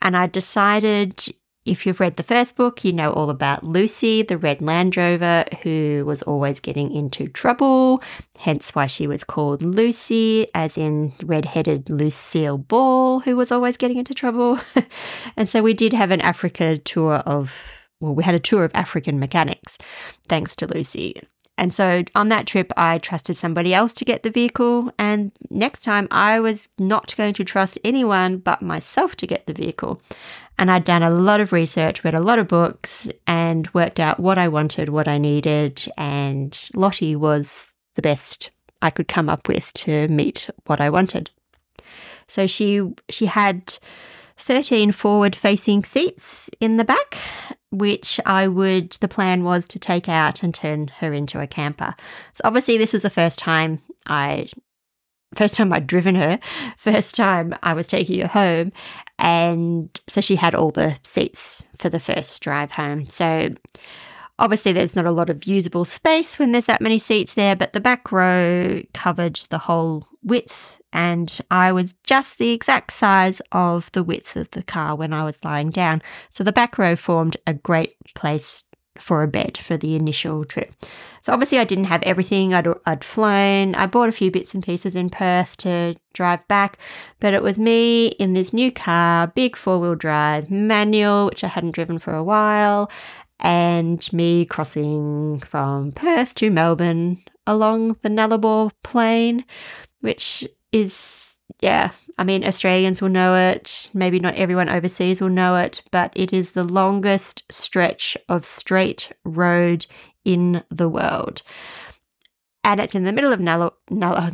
And 0.03 0.17
I 0.17 0.27
decided 0.27 1.25
if 1.65 1.85
you've 1.85 2.01
read 2.01 2.17
the 2.17 2.23
first 2.23 2.57
book, 2.57 2.85
you 2.85 2.93
know 2.93 3.13
all 3.13 3.29
about 3.29 3.63
Lucy, 3.63 4.23
the 4.23 4.39
red 4.39 4.63
Land 4.63 4.97
Rover, 4.97 5.45
who 5.63 6.05
was 6.07 6.23
always 6.23 6.61
getting 6.61 6.91
into 6.93 7.29
trouble, 7.29 8.03
hence 8.39 8.75
why 8.75 8.87
she 8.87 9.07
was 9.07 9.23
called 9.23 9.63
Lucy, 9.63 10.47
as 10.55 10.79
in 10.79 11.13
red 11.25 11.45
headed 11.45 11.91
Lucille 11.93 12.57
Ball, 12.57 13.21
who 13.21 13.37
was 13.37 13.53
always 13.53 13.77
getting 13.77 13.99
into 13.99 14.15
trouble. 14.15 14.59
and 15.37 15.49
so 15.49 15.63
we 15.63 15.75
did 15.75 15.93
have 15.93 16.11
an 16.11 16.23
Africa 16.23 16.79
tour 16.79 17.17
of, 17.17 17.89
well, 18.01 18.15
we 18.15 18.25
had 18.25 18.35
a 18.35 18.41
tour 18.41 18.65
of 18.65 18.73
African 18.75 19.19
mechanics, 19.19 19.77
thanks 20.27 20.57
to 20.57 20.67
Lucy. 20.67 21.21
And 21.59 21.75
so 21.75 22.05
on 22.15 22.29
that 22.29 22.47
trip, 22.47 22.73
I 22.77 22.99
trusted 22.99 23.37
somebody 23.37 23.75
else 23.75 23.93
to 23.95 24.05
get 24.05 24.23
the 24.23 24.31
vehicle. 24.31 24.93
And 24.97 25.33
next 25.51 25.81
time, 25.83 26.07
I 26.11 26.39
was 26.39 26.69
not 26.79 27.15
going 27.17 27.35
to 27.35 27.45
trust 27.45 27.79
anyone 27.85 28.39
but 28.39 28.63
myself 28.63 29.17
to 29.17 29.27
get 29.27 29.47
the 29.47 29.53
vehicle. 29.53 30.01
And 30.57 30.71
I'd 30.71 30.85
done 30.85 31.03
a 31.03 31.11
lot 31.11 31.41
of 31.41 31.53
research, 31.53 32.05
read 32.05 32.15
a 32.15 32.23
lot 32.23 32.39
of 32.39 32.47
books, 32.47 33.11
and 33.27 33.69
worked 33.75 33.99
out 33.99 34.21
what 34.21 34.39
I 34.39 34.47
wanted, 34.49 34.89
what 34.89 35.09
I 35.09 35.19
needed. 35.19 35.87
And 35.99 36.57
Lottie 36.75 37.17
was 37.17 37.67
the 37.97 38.03
best 38.03 38.51
I 38.81 38.91
could 38.91 39.09
come 39.09 39.29
up 39.29 39.49
with 39.49 39.73
to 39.75 40.07
meet 40.07 40.49
what 40.67 40.81
I 40.81 40.91
wanted. 40.91 41.31
So 42.29 42.47
she 42.47 42.83
she 43.09 43.27
had 43.27 43.79
13 44.37 44.93
forward 44.93 45.35
facing 45.35 45.83
seats 45.83 46.49
in 46.61 46.77
the 46.77 46.85
back 46.85 47.17
which 47.71 48.21
I 48.25 48.49
would, 48.49 48.93
the 49.01 49.09
plan 49.09 49.45
was 49.45 49.67
to 49.69 49.79
take 49.79 50.09
out 50.09 50.43
and 50.43 50.55
turn 50.55 50.89
her 50.99 51.13
into 51.13 51.41
a 51.41 51.47
camper. 51.47 51.95
So 52.35 52.43
obviously, 52.45 52.79
this 52.79 52.93
was 52.93 53.03
the 53.03 53.11
first 53.11 53.39
time 53.39 53.81
I, 54.07 54.49
first 55.35 55.55
time 55.55 55.73
I'd 55.73 55.87
driven 55.87 56.15
her, 56.15 56.39
first 56.77 57.15
time 57.15 57.55
I 57.63 57.75
was 57.75 57.87
taking 57.87 58.21
her 58.21 58.29
home. 58.29 58.73
And 59.19 60.01
so 60.09 60.21
she 60.21 60.37
had 60.37 60.55
all 60.55 60.71
the 60.71 60.99
seats 61.03 61.65
for 61.79 61.89
the 61.89 62.01
first 62.01 62.41
drive 62.43 62.73
home. 62.73 63.09
So 63.09 63.55
obviously, 64.39 64.73
there's 64.73 64.97
not 64.97 65.07
a 65.07 65.13
lot 65.13 65.31
of 65.31 65.45
usable 65.45 65.85
space 65.85 66.39
when 66.39 66.53
there's 66.53 66.67
that 66.67 66.81
many 66.81 66.99
seats 66.99 67.35
there, 67.35 67.57
but 67.57 67.73
the 67.73 67.81
back 67.81 68.13
row 68.13 68.83
covered 68.95 69.37
the 69.51 69.59
whole 69.59 70.07
width 70.23 70.79
and 70.93 71.39
I 71.51 71.73
was 71.73 71.95
just 72.03 72.39
the 72.39 72.51
exact 72.51 72.93
size 72.93 73.43
of 73.53 73.93
the 73.93 74.03
width 74.03 74.37
of 74.37 74.51
the 74.53 74.63
car 74.63 74.97
when 74.97 75.13
I 75.13 75.25
was 75.25 75.45
lying 75.45 75.71
down. 75.71 76.03
So 76.31 76.43
the 76.43 76.53
back 76.53 76.79
row 76.79 76.97
formed 76.97 77.37
a 77.47 77.55
great 77.55 77.97
place 78.15 78.65
for 78.99 79.23
a 79.23 79.29
bed 79.29 79.57
for 79.57 79.77
the 79.77 79.95
initial 79.95 80.45
trip. 80.45 80.75
So 81.23 81.33
obviously 81.33 81.59
I 81.59 81.65
didn't 81.65 81.85
have 81.85 82.03
everything. 82.03 82.53
I'd, 82.53 82.67
I'd 82.87 83.05
flown. 83.05 83.75
I 83.75 83.87
bought 83.87 84.09
a 84.09 84.13
few 84.13 84.31
bits 84.31 84.55
and 84.55 84.63
pieces 84.63 84.97
in 84.97 85.11
Perth 85.11 85.57
to 85.59 85.95
drive 86.15 86.47
back, 86.49 86.79
but 87.21 87.35
it 87.35 87.43
was 87.43 87.59
me 87.59 88.09
in 88.09 88.33
this 88.33 88.53
new 88.53 88.73
car, 88.73 89.29
big 89.29 89.57
four-wheel 89.57 89.95
drive, 89.95 90.51
manual, 90.51 91.27
which 91.27 91.45
I 91.45 91.49
hadn't 91.49 91.73
driven 91.73 91.99
for 91.99 92.15
a 92.15 92.25
while, 92.25 92.91
and 93.41 94.13
me 94.13 94.45
crossing 94.45 95.41
from 95.41 95.93
Perth 95.93 96.35
to 96.37 96.51
Melbourne 96.51 97.23
along 97.47 97.97
the 98.03 98.09
Nullarbor 98.09 98.73
Plain, 98.83 99.45
which 100.01 100.47
is, 100.73 101.37
yeah, 101.61 101.91
I 102.19 102.25
mean, 102.25 102.45
Australians 102.45 103.01
will 103.01 103.09
know 103.09 103.37
it. 103.37 103.91
Maybe 103.95 104.19
not 104.19 104.35
everyone 104.35 104.69
overseas 104.69 105.21
will 105.21 105.29
know 105.29 105.57
it, 105.57 105.83
but 105.93 106.13
it 106.17 106.33
is 106.33 106.53
the 106.53 106.65
longest 106.65 107.51
stretch 107.51 108.17
of 108.29 108.45
straight 108.45 109.13
road 109.25 109.87
in 110.25 110.65
the 110.69 110.89
world. 110.89 111.43
And 112.65 112.81
it's 112.81 112.95
in 112.95 113.05
the 113.05 113.13
middle 113.13 113.33
of 113.33 113.41
Nulla, 113.41 113.73
Nulla, 113.89 114.33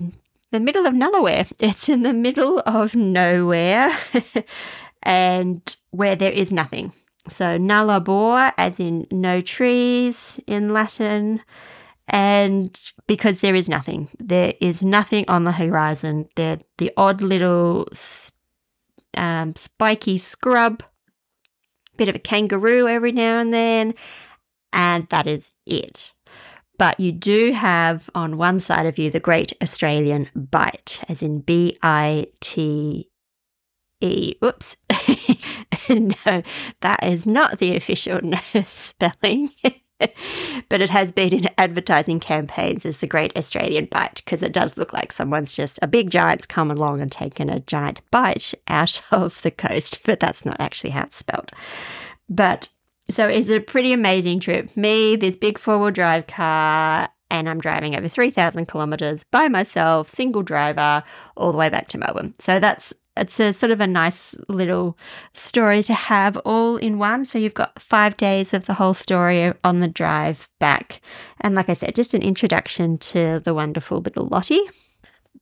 the 0.51 0.61
middle 0.61 0.87
of 0.87 0.95
nowhere. 0.95 1.47
It's 1.61 1.89
in 1.89 2.03
the 2.03 2.15
middle 2.15 2.61
of 2.65 2.95
nowhere 2.95 3.97
and 5.03 5.77
where 5.91 6.17
there 6.17 6.33
is 6.33 6.51
nothing. 6.51 6.93
So 7.29 7.59
nullarbor, 7.59 8.53
as 8.59 8.79
in 8.79 9.07
no 9.11 9.41
trees 9.41 10.41
in 10.47 10.73
Latin, 10.73 11.41
and 12.07 12.79
because 13.07 13.41
there 13.41 13.55
is 13.55 13.67
nothing, 13.67 14.09
there 14.19 14.53
is 14.61 14.83
nothing 14.83 15.25
on 15.27 15.45
the 15.45 15.53
horizon. 15.53 16.29
There, 16.37 16.59
the 16.77 16.93
odd 16.99 17.23
little 17.23 17.89
um, 19.17 19.55
spiky 19.57 20.19
scrub, 20.19 20.83
bit 21.97 22.09
of 22.09 22.15
a 22.15 22.19
kangaroo 22.19 22.89
every 22.89 23.13
now 23.13 23.39
and 23.39 23.55
then, 23.55 23.95
and 24.73 25.09
that 25.09 25.27
is 25.27 25.51
it. 25.65 26.13
But 26.77 27.01
you 27.01 27.11
do 27.13 27.53
have 27.53 28.11
on 28.15 28.37
one 28.37 28.61
side 28.61 28.85
of 28.85 28.99
you 28.99 29.11
the 29.11 29.21
Great 29.21 29.55
Australian 29.63 30.29
Bite, 30.35 31.03
as 31.09 31.23
in 31.23 31.41
B 31.41 31.79
I 31.83 32.27
T 32.41 33.09
E. 34.01 34.35
Oops. 34.45 34.77
no, 35.89 36.43
that 36.81 37.03
is 37.03 37.27
not 37.27 37.59
the 37.59 37.77
official 37.77 38.21
spelling. 38.65 39.51
but 40.69 40.81
it 40.81 40.91
has 40.91 41.13
been 41.13 41.33
in 41.33 41.49
advertising 41.57 42.21
campaigns 42.21 42.85
as 42.85 42.99
the 42.99 43.07
Great 43.07 43.37
Australian 43.37 43.87
Bite 43.87 44.23
because 44.25 44.43
it 44.43 44.53
does 44.53 44.77
look 44.77 44.93
like 44.93 45.13
someone's 45.13 45.53
just 45.53 45.79
a 45.83 45.89
big 45.89 46.11
giant's 46.11 46.47
come 46.47 46.71
along 46.71 47.01
and 47.01 47.11
taken 47.11 47.49
a 47.49 47.61
giant 47.61 48.01
bite 48.11 48.55
out 48.69 49.01
of 49.11 49.41
the 49.43 49.51
coast, 49.51 50.01
but 50.05 50.21
that's 50.21 50.45
not 50.45 50.61
actually 50.61 50.91
how 50.91 51.05
it's 51.05 51.17
spelled. 51.17 51.53
But 52.29 52.69
so 53.11 53.29
it's 53.29 53.51
a 53.51 53.61
pretty 53.61 53.93
amazing 53.93 54.41
trip. 54.41 54.77
Me, 54.77 55.17
this 55.17 55.37
big 55.37 55.59
four 55.59 55.79
wheel 55.79 55.91
drive 55.91 56.27
car, 56.27 57.09
and 57.31 57.49
I'm 57.49 57.61
driving 57.61 57.97
over 57.97 58.09
3,000 58.09 58.67
kilometers 58.67 59.25
by 59.25 59.49
myself, 59.49 60.09
single 60.09 60.43
driver, 60.43 61.03
all 61.37 61.53
the 61.53 61.59
way 61.59 61.69
back 61.69 61.89
to 61.89 61.99
Melbourne. 61.99 62.35
So 62.39 62.59
that's 62.59 62.95
it's 63.17 63.39
a 63.41 63.53
sort 63.53 63.73
of 63.73 63.81
a 63.81 63.87
nice 63.87 64.35
little 64.49 64.99
story 65.33 65.83
to 65.85 65.95
have 65.95 66.37
all 66.39 66.77
in 66.77 66.99
one. 66.99 67.25
So 67.27 67.39
you've 67.39 67.55
got 67.55 67.81
five 67.81 68.17
days 68.17 68.53
of 68.53 68.67
the 68.67 68.75
whole 68.75 68.95
story 68.95 69.53
on 69.63 69.81
the 69.81 69.89
drive 69.89 70.49
back. 70.59 71.01
And 71.41 71.55
like 71.55 71.69
I 71.69 71.75
said, 71.75 71.95
just 71.95 72.15
an 72.15 72.23
introduction 72.23 72.99
to 72.99 73.41
the 73.41 73.55
wonderful 73.55 74.01
little 74.01 74.27
Lottie. 74.27 74.63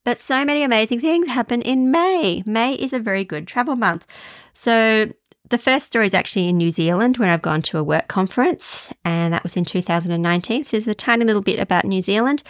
But 0.05 0.21
so 0.21 0.45
many 0.45 0.63
amazing 0.63 1.01
things 1.01 1.29
happen 1.29 1.63
in 1.63 1.91
May. 1.91 2.43
May 2.45 2.75
is 2.75 2.93
a 2.93 2.99
very 2.99 3.25
good 3.25 3.47
travel 3.47 3.77
month. 3.77 4.07
So 4.53 5.13
the 5.49 5.59
first 5.59 5.87
story 5.87 6.07
is 6.07 6.15
actually 6.15 6.49
in 6.49 6.57
New 6.57 6.71
Zealand 6.71 7.19
when 7.19 7.29
I've 7.29 7.43
gone 7.43 7.63
to 7.63 7.79
a 7.79 7.85
work 7.85 8.09
conference, 8.09 8.93
and 9.05 9.33
that 9.35 9.43
was 9.43 9.57
in 9.57 9.65
2019. 9.65 10.65
So 10.65 10.77
there's 10.77 10.89
a 10.89 10.95
tiny 10.95 11.25
little 11.25 11.43
bit 11.43 11.61
about 11.61 11.85
New 11.85 12.01
Zealand. 12.01 12.43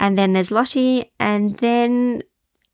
And 0.00 0.18
then 0.18 0.32
there's 0.32 0.50
Lottie, 0.50 1.12
and 1.20 1.58
then 1.58 2.22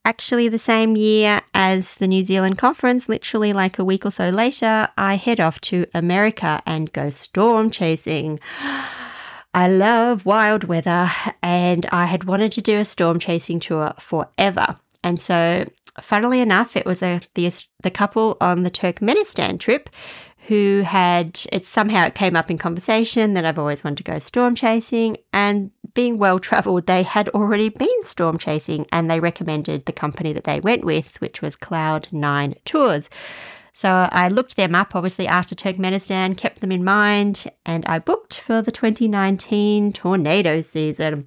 actually 0.05 0.49
the 0.49 0.59
same 0.59 0.97
year 0.97 1.41
as 1.55 1.95
the 1.95 2.09
New 2.09 2.23
Zealand 2.23 2.59
conference, 2.59 3.09
literally 3.09 3.53
like 3.53 3.79
a 3.79 3.85
week 3.85 4.05
or 4.05 4.11
so 4.11 4.31
later, 4.31 4.89
I 4.97 5.15
head 5.17 5.41
off 5.41 5.61
to 5.63 5.87
America 5.95 6.61
and 6.67 6.93
go 6.93 7.11
storm 7.11 7.71
chasing. 7.71 8.41
I 9.55 9.69
love 9.69 10.25
wild 10.25 10.65
weather 10.65 11.11
and 11.43 11.85
I 11.93 12.07
had 12.07 12.25
wanted 12.25 12.53
to 12.53 12.63
do 12.63 12.79
a 12.79 12.85
storm 12.87 13.19
chasing 13.19 13.61
tour 13.61 13.93
forever. 13.99 14.77
And 15.05 15.21
so, 15.21 15.67
funnily 16.01 16.41
enough, 16.41 16.75
it 16.75 16.87
was 16.87 17.03
a 17.03 17.21
the, 17.35 17.53
the 17.83 17.91
couple 17.91 18.39
on 18.41 18.63
the 18.63 18.71
Turkmenistan 18.71 19.61
trip 19.61 19.91
who 20.49 20.82
had 20.84 21.40
it 21.53 21.64
somehow 21.64 22.07
it 22.07 22.14
came 22.14 22.34
up 22.34 22.51
in 22.51 22.59
conversation 22.59 23.34
that 23.34 23.45
I've 23.45 23.59
always 23.59 23.84
wanted 23.84 23.99
to 23.99 24.12
go 24.12 24.18
storm 24.18 24.55
chasing 24.55 25.16
and 25.32 25.70
being 25.95 26.18
well 26.18 26.38
traveled 26.38 26.86
they 26.86 27.03
had 27.03 27.28
already 27.30 27.68
been 27.68 28.03
storm 28.03 28.38
chasing 28.38 28.86
and 28.90 29.11
they 29.11 29.20
recommended 29.20 29.86
the 29.86 29.93
company 29.93 30.32
that 30.32 30.45
they 30.45 30.61
went 30.61 30.84
with 30.84 31.20
which 31.20 31.43
was 31.43 31.55
Cloud 31.55 32.09
9 32.11 32.55
Tours. 32.64 33.09
So 33.75 34.09
I 34.12 34.29
looked 34.29 34.57
them 34.57 34.75
up 34.75 34.95
obviously 34.95 35.27
after 35.27 35.55
Turkmenistan, 35.55 36.37
kept 36.37 36.61
them 36.61 36.73
in 36.73 36.85
mind 36.85 37.47
and 37.64 37.85
I 37.87 37.99
booked 37.99 38.39
for 38.39 38.61
the 38.61 38.73
2019 38.73 39.93
tornado 39.93 40.61
season. 40.61 41.27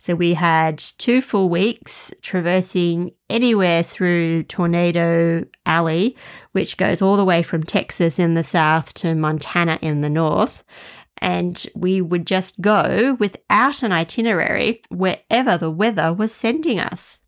So 0.00 0.14
we 0.14 0.34
had 0.34 0.78
two 0.78 1.20
full 1.20 1.48
weeks 1.48 2.12
traversing 2.22 3.12
anywhere 3.30 3.82
through 3.82 4.44
Tornado 4.44 5.44
Alley, 5.64 6.16
which 6.52 6.76
goes 6.76 7.00
all 7.00 7.16
the 7.16 7.24
way 7.24 7.42
from 7.42 7.62
Texas 7.62 8.18
in 8.18 8.34
the 8.34 8.42
south 8.42 8.94
to 8.94 9.14
Montana 9.14 9.78
in 9.80 10.00
the 10.00 10.10
north. 10.10 10.64
And 11.18 11.64
we 11.76 12.00
would 12.00 12.26
just 12.26 12.60
go 12.60 13.16
without 13.20 13.84
an 13.84 13.92
itinerary 13.92 14.82
wherever 14.88 15.56
the 15.56 15.70
weather 15.70 16.12
was 16.12 16.34
sending 16.34 16.80
us. 16.80 17.22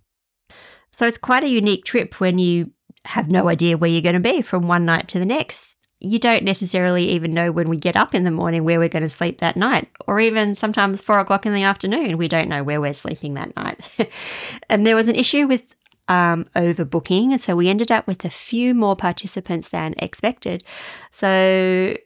So 0.90 1.06
it's 1.06 1.18
quite 1.18 1.44
a 1.44 1.48
unique 1.48 1.84
trip 1.84 2.18
when 2.18 2.40
you 2.40 2.72
have 3.04 3.28
no 3.28 3.48
idea 3.48 3.76
where 3.76 3.90
you're 3.90 4.02
going 4.02 4.14
to 4.14 4.20
be 4.20 4.42
from 4.42 4.66
one 4.66 4.84
night 4.84 5.08
to 5.08 5.18
the 5.18 5.26
next. 5.26 5.76
You 6.00 6.18
don't 6.18 6.44
necessarily 6.44 7.08
even 7.10 7.32
know 7.32 7.50
when 7.50 7.68
we 7.68 7.76
get 7.76 7.96
up 7.96 8.14
in 8.14 8.24
the 8.24 8.30
morning 8.30 8.64
where 8.64 8.78
we're 8.78 8.88
going 8.88 9.02
to 9.02 9.08
sleep 9.08 9.38
that 9.38 9.56
night, 9.56 9.88
or 10.06 10.20
even 10.20 10.56
sometimes 10.56 11.00
four 11.00 11.18
o'clock 11.18 11.46
in 11.46 11.54
the 11.54 11.62
afternoon, 11.62 12.18
we 12.18 12.28
don't 12.28 12.48
know 12.48 12.62
where 12.62 12.80
we're 12.80 12.92
sleeping 12.92 13.34
that 13.34 13.56
night. 13.56 13.88
and 14.68 14.86
there 14.86 14.96
was 14.96 15.08
an 15.08 15.14
issue 15.14 15.46
with 15.46 15.74
um, 16.08 16.44
overbooking, 16.54 17.32
and 17.32 17.40
so 17.40 17.56
we 17.56 17.68
ended 17.68 17.90
up 17.90 18.06
with 18.06 18.24
a 18.24 18.30
few 18.30 18.74
more 18.74 18.96
participants 18.96 19.68
than 19.68 19.94
expected. 19.98 20.62
So 21.10 21.96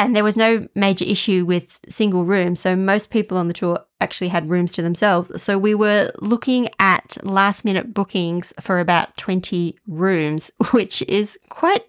and 0.00 0.16
there 0.16 0.24
was 0.24 0.36
no 0.36 0.66
major 0.74 1.04
issue 1.04 1.44
with 1.44 1.78
single 1.86 2.24
rooms. 2.24 2.58
So 2.62 2.74
most 2.74 3.10
people 3.10 3.36
on 3.36 3.48
the 3.48 3.54
tour 3.54 3.84
actually 4.00 4.28
had 4.28 4.48
rooms 4.48 4.72
to 4.72 4.82
themselves. 4.82 5.42
So 5.42 5.58
we 5.58 5.74
were 5.74 6.10
looking 6.22 6.70
at 6.78 7.18
last 7.22 7.66
minute 7.66 7.92
bookings 7.92 8.54
for 8.62 8.80
about 8.80 9.14
20 9.18 9.76
rooms, 9.86 10.50
which 10.70 11.02
is 11.02 11.38
quite 11.50 11.84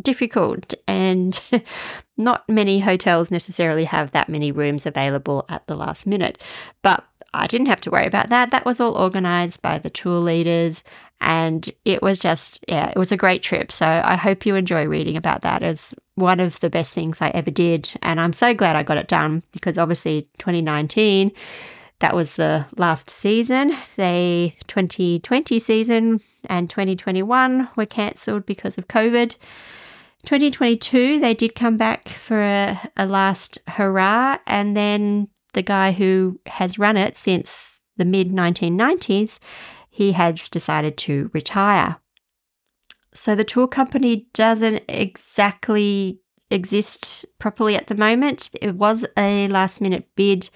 difficult. 0.00 0.72
And 0.88 1.42
not 2.16 2.48
many 2.48 2.80
hotels 2.80 3.30
necessarily 3.30 3.84
have 3.84 4.12
that 4.12 4.30
many 4.30 4.50
rooms 4.50 4.86
available 4.86 5.44
at 5.50 5.66
the 5.66 5.76
last 5.76 6.06
minute. 6.06 6.42
But 6.80 7.04
I 7.34 7.46
didn't 7.48 7.66
have 7.66 7.82
to 7.82 7.90
worry 7.90 8.06
about 8.06 8.30
that. 8.30 8.50
That 8.50 8.64
was 8.64 8.80
all 8.80 8.94
organized 8.94 9.60
by 9.60 9.78
the 9.78 9.90
tour 9.90 10.20
leaders. 10.20 10.82
And 11.20 11.70
it 11.84 12.00
was 12.00 12.18
just, 12.18 12.64
yeah, 12.66 12.88
it 12.88 12.98
was 12.98 13.12
a 13.12 13.16
great 13.18 13.42
trip. 13.42 13.70
So 13.70 13.86
I 13.86 14.16
hope 14.16 14.46
you 14.46 14.54
enjoy 14.54 14.86
reading 14.86 15.18
about 15.18 15.42
that 15.42 15.62
as 15.62 15.94
one 16.14 16.40
of 16.40 16.60
the 16.60 16.70
best 16.70 16.92
things 16.94 17.20
I 17.20 17.28
ever 17.30 17.50
did. 17.50 17.92
And 18.02 18.20
I'm 18.20 18.32
so 18.32 18.54
glad 18.54 18.76
I 18.76 18.82
got 18.82 18.98
it 18.98 19.08
done 19.08 19.42
because 19.52 19.78
obviously 19.78 20.28
2019, 20.38 21.32
that 22.00 22.14
was 22.14 22.36
the 22.36 22.66
last 22.76 23.08
season. 23.08 23.76
The 23.96 24.52
2020 24.66 25.58
season 25.58 26.20
and 26.44 26.68
2021 26.68 27.68
were 27.76 27.86
cancelled 27.86 28.44
because 28.44 28.76
of 28.76 28.88
COVID. 28.88 29.36
2022, 30.24 31.18
they 31.20 31.34
did 31.34 31.54
come 31.54 31.76
back 31.76 32.08
for 32.08 32.40
a, 32.40 32.78
a 32.96 33.06
last 33.06 33.58
hurrah. 33.68 34.38
And 34.46 34.76
then 34.76 35.28
the 35.52 35.62
guy 35.62 35.92
who 35.92 36.40
has 36.46 36.78
run 36.78 36.96
it 36.96 37.16
since 37.16 37.80
the 37.96 38.04
mid 38.04 38.30
1990s, 38.30 39.38
he 39.90 40.12
has 40.12 40.48
decided 40.48 40.96
to 40.98 41.30
retire. 41.32 41.98
So 43.14 43.34
the 43.34 43.44
tour 43.44 43.68
company 43.68 44.28
doesn't 44.32 44.82
exactly 44.88 46.20
exist 46.50 47.24
properly 47.38 47.76
at 47.76 47.86
the 47.86 47.94
moment. 47.94 48.50
It 48.60 48.74
was 48.76 49.06
a 49.16 49.48
last 49.48 49.80
minute 49.80 50.08
bid 50.16 50.50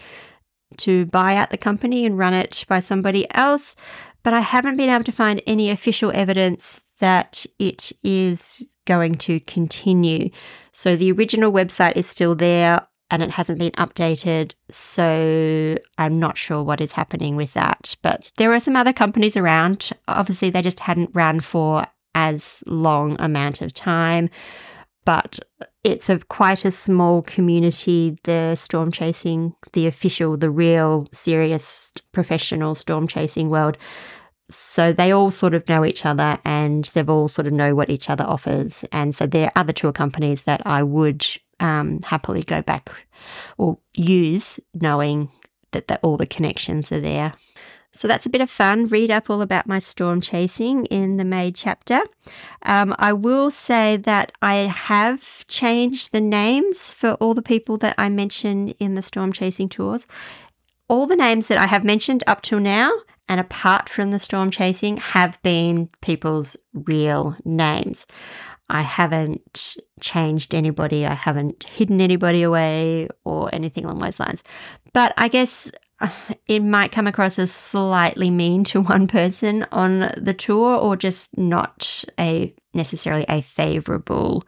to 0.78 1.06
buy 1.06 1.36
out 1.36 1.50
the 1.50 1.56
company 1.56 2.04
and 2.04 2.18
run 2.18 2.34
it 2.34 2.64
by 2.68 2.80
somebody 2.80 3.26
else, 3.34 3.74
but 4.22 4.34
I 4.34 4.40
haven't 4.40 4.76
been 4.76 4.90
able 4.90 5.04
to 5.04 5.12
find 5.12 5.40
any 5.46 5.70
official 5.70 6.10
evidence 6.14 6.80
that 6.98 7.46
it 7.58 7.92
is 8.02 8.74
going 8.86 9.16
to 9.16 9.40
continue. 9.40 10.30
So 10.72 10.96
the 10.96 11.12
original 11.12 11.52
website 11.52 11.96
is 11.96 12.06
still 12.06 12.34
there 12.34 12.86
and 13.10 13.22
it 13.22 13.30
hasn't 13.30 13.58
been 13.58 13.72
updated. 13.72 14.54
So 14.70 15.78
I'm 15.98 16.18
not 16.18 16.36
sure 16.36 16.62
what 16.62 16.80
is 16.80 16.92
happening 16.92 17.36
with 17.36 17.52
that. 17.54 17.94
But 18.02 18.30
there 18.36 18.52
are 18.52 18.60
some 18.60 18.76
other 18.76 18.92
companies 18.92 19.36
around. 19.36 19.90
Obviously, 20.08 20.50
they 20.50 20.62
just 20.62 20.80
hadn't 20.80 21.10
run 21.14 21.40
for 21.40 21.86
as 22.16 22.64
long 22.66 23.14
amount 23.20 23.60
of 23.60 23.72
time, 23.72 24.28
but 25.04 25.38
it's 25.84 26.08
a 26.08 26.18
quite 26.18 26.64
a 26.64 26.72
small 26.72 27.22
community. 27.22 28.18
The 28.24 28.56
storm 28.56 28.90
chasing, 28.90 29.54
the 29.74 29.86
official, 29.86 30.36
the 30.36 30.50
real 30.50 31.06
serious 31.12 31.92
professional 32.10 32.74
storm 32.74 33.06
chasing 33.06 33.50
world. 33.50 33.76
So 34.48 34.92
they 34.92 35.12
all 35.12 35.30
sort 35.30 35.54
of 35.54 35.68
know 35.68 35.84
each 35.84 36.06
other 36.06 36.38
and 36.44 36.86
they've 36.86 37.08
all 37.08 37.28
sort 37.28 37.46
of 37.46 37.52
know 37.52 37.74
what 37.74 37.90
each 37.90 38.08
other 38.08 38.24
offers. 38.24 38.84
And 38.92 39.14
so 39.14 39.26
there 39.26 39.46
are 39.46 39.52
other 39.60 39.72
tour 39.72 39.92
companies 39.92 40.42
that 40.42 40.62
I 40.66 40.82
would 40.82 41.24
um, 41.60 42.00
happily 42.02 42.42
go 42.42 42.62
back 42.62 42.90
or 43.58 43.78
use 43.94 44.58
knowing 44.74 45.28
that, 45.72 45.88
that 45.88 46.00
all 46.02 46.16
the 46.16 46.26
connections 46.26 46.90
are 46.90 47.00
there. 47.00 47.34
So 47.96 48.06
that's 48.06 48.26
a 48.26 48.30
bit 48.30 48.40
of 48.40 48.50
fun. 48.50 48.86
Read 48.86 49.10
up 49.10 49.30
all 49.30 49.42
about 49.42 49.66
my 49.66 49.78
storm 49.78 50.20
chasing 50.20 50.84
in 50.86 51.16
the 51.16 51.24
May 51.24 51.50
chapter. 51.50 52.02
Um, 52.62 52.94
I 52.98 53.12
will 53.12 53.50
say 53.50 53.96
that 53.96 54.32
I 54.42 54.54
have 54.54 55.46
changed 55.46 56.12
the 56.12 56.20
names 56.20 56.92
for 56.92 57.12
all 57.14 57.34
the 57.34 57.42
people 57.42 57.76
that 57.78 57.94
I 57.96 58.08
mentioned 58.08 58.74
in 58.78 58.94
the 58.94 59.02
storm 59.02 59.32
chasing 59.32 59.68
tours. 59.68 60.06
All 60.88 61.06
the 61.06 61.16
names 61.16 61.48
that 61.48 61.58
I 61.58 61.66
have 61.66 61.84
mentioned 61.84 62.22
up 62.26 62.42
till 62.42 62.60
now 62.60 62.92
and 63.28 63.40
apart 63.40 63.88
from 63.88 64.10
the 64.10 64.18
storm 64.18 64.50
chasing 64.50 64.98
have 64.98 65.40
been 65.42 65.88
people's 66.00 66.56
real 66.72 67.36
names. 67.44 68.06
I 68.68 68.82
haven't 68.82 69.76
changed 70.00 70.54
anybody, 70.54 71.06
I 71.06 71.14
haven't 71.14 71.64
hidden 71.64 72.00
anybody 72.00 72.42
away 72.42 73.08
or 73.24 73.48
anything 73.54 73.84
along 73.84 74.00
those 74.00 74.18
lines. 74.18 74.42
But 74.92 75.14
I 75.16 75.28
guess 75.28 75.70
it 76.46 76.60
might 76.60 76.92
come 76.92 77.06
across 77.06 77.38
as 77.38 77.52
slightly 77.52 78.30
mean 78.30 78.64
to 78.64 78.80
one 78.80 79.06
person 79.06 79.66
on 79.72 80.12
the 80.16 80.34
tour 80.34 80.76
or 80.76 80.96
just 80.96 81.36
not 81.36 82.04
a 82.18 82.54
necessarily 82.74 83.24
a 83.28 83.42
favorable 83.42 84.44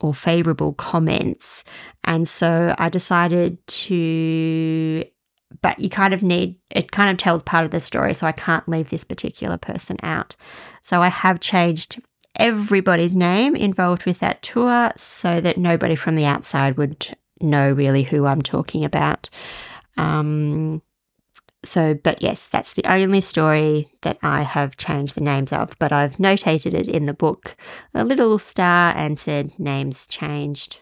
or 0.00 0.12
favorable 0.12 0.72
comments. 0.74 1.64
And 2.04 2.28
so 2.28 2.74
I 2.78 2.88
decided 2.88 3.64
to 3.66 5.04
but 5.62 5.78
you 5.78 5.88
kind 5.88 6.12
of 6.12 6.22
need 6.22 6.56
it 6.70 6.90
kind 6.90 7.08
of 7.08 7.16
tells 7.16 7.42
part 7.42 7.64
of 7.64 7.70
the 7.70 7.80
story 7.80 8.14
so 8.14 8.26
I 8.26 8.32
can't 8.32 8.68
leave 8.68 8.90
this 8.90 9.04
particular 9.04 9.56
person 9.56 9.96
out. 10.02 10.36
So 10.82 11.02
I 11.02 11.08
have 11.08 11.40
changed 11.40 12.00
everybody's 12.38 13.14
name 13.14 13.56
involved 13.56 14.04
with 14.04 14.18
that 14.20 14.42
tour 14.42 14.92
so 14.96 15.40
that 15.40 15.56
nobody 15.56 15.94
from 15.94 16.16
the 16.16 16.26
outside 16.26 16.76
would 16.76 17.16
know 17.40 17.70
really 17.70 18.02
who 18.02 18.26
I'm 18.26 18.42
talking 18.42 18.84
about. 18.84 19.30
Um, 19.96 20.82
so, 21.64 21.94
but 21.94 22.22
yes, 22.22 22.48
that's 22.48 22.74
the 22.74 22.84
only 22.86 23.20
story 23.20 23.90
that 24.02 24.18
I 24.22 24.42
have 24.42 24.76
changed 24.76 25.14
the 25.14 25.20
names 25.20 25.52
of, 25.52 25.76
but 25.78 25.92
I've 25.92 26.16
notated 26.16 26.74
it 26.74 26.88
in 26.88 27.06
the 27.06 27.14
book, 27.14 27.56
a 27.94 28.04
little 28.04 28.38
star, 28.38 28.92
and 28.96 29.18
said 29.18 29.58
names 29.58 30.06
changed. 30.06 30.78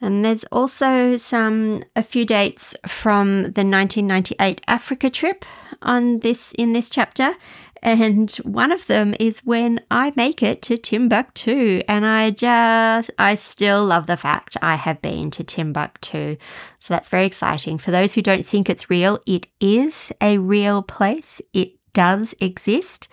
And 0.00 0.24
there's 0.24 0.44
also 0.52 1.16
some 1.16 1.82
a 1.94 2.02
few 2.02 2.26
dates 2.26 2.76
from 2.86 3.42
the 3.42 3.64
1998 3.64 4.60
Africa 4.68 5.08
trip 5.08 5.44
on 5.80 6.20
this 6.20 6.52
in 6.52 6.74
this 6.74 6.90
chapter, 6.90 7.34
and 7.82 8.30
one 8.42 8.72
of 8.72 8.86
them 8.86 9.14
is 9.20 9.40
when 9.40 9.80
I 9.90 10.12
make 10.16 10.42
it 10.42 10.62
to 10.62 10.76
Timbuktu. 10.76 11.82
And 11.88 12.06
I 12.06 12.30
just, 12.30 13.10
I 13.18 13.34
still 13.34 13.84
love 13.84 14.06
the 14.06 14.16
fact 14.16 14.56
I 14.62 14.76
have 14.76 15.02
been 15.02 15.30
to 15.32 15.44
Timbuktu. 15.44 16.36
So 16.78 16.94
that's 16.94 17.08
very 17.08 17.26
exciting. 17.26 17.78
For 17.78 17.90
those 17.90 18.14
who 18.14 18.22
don't 18.22 18.46
think 18.46 18.68
it's 18.68 18.90
real, 18.90 19.18
it 19.26 19.48
is 19.60 20.12
a 20.20 20.38
real 20.38 20.82
place. 20.82 21.40
It 21.52 21.74
does 21.92 22.34
exist. 22.40 23.08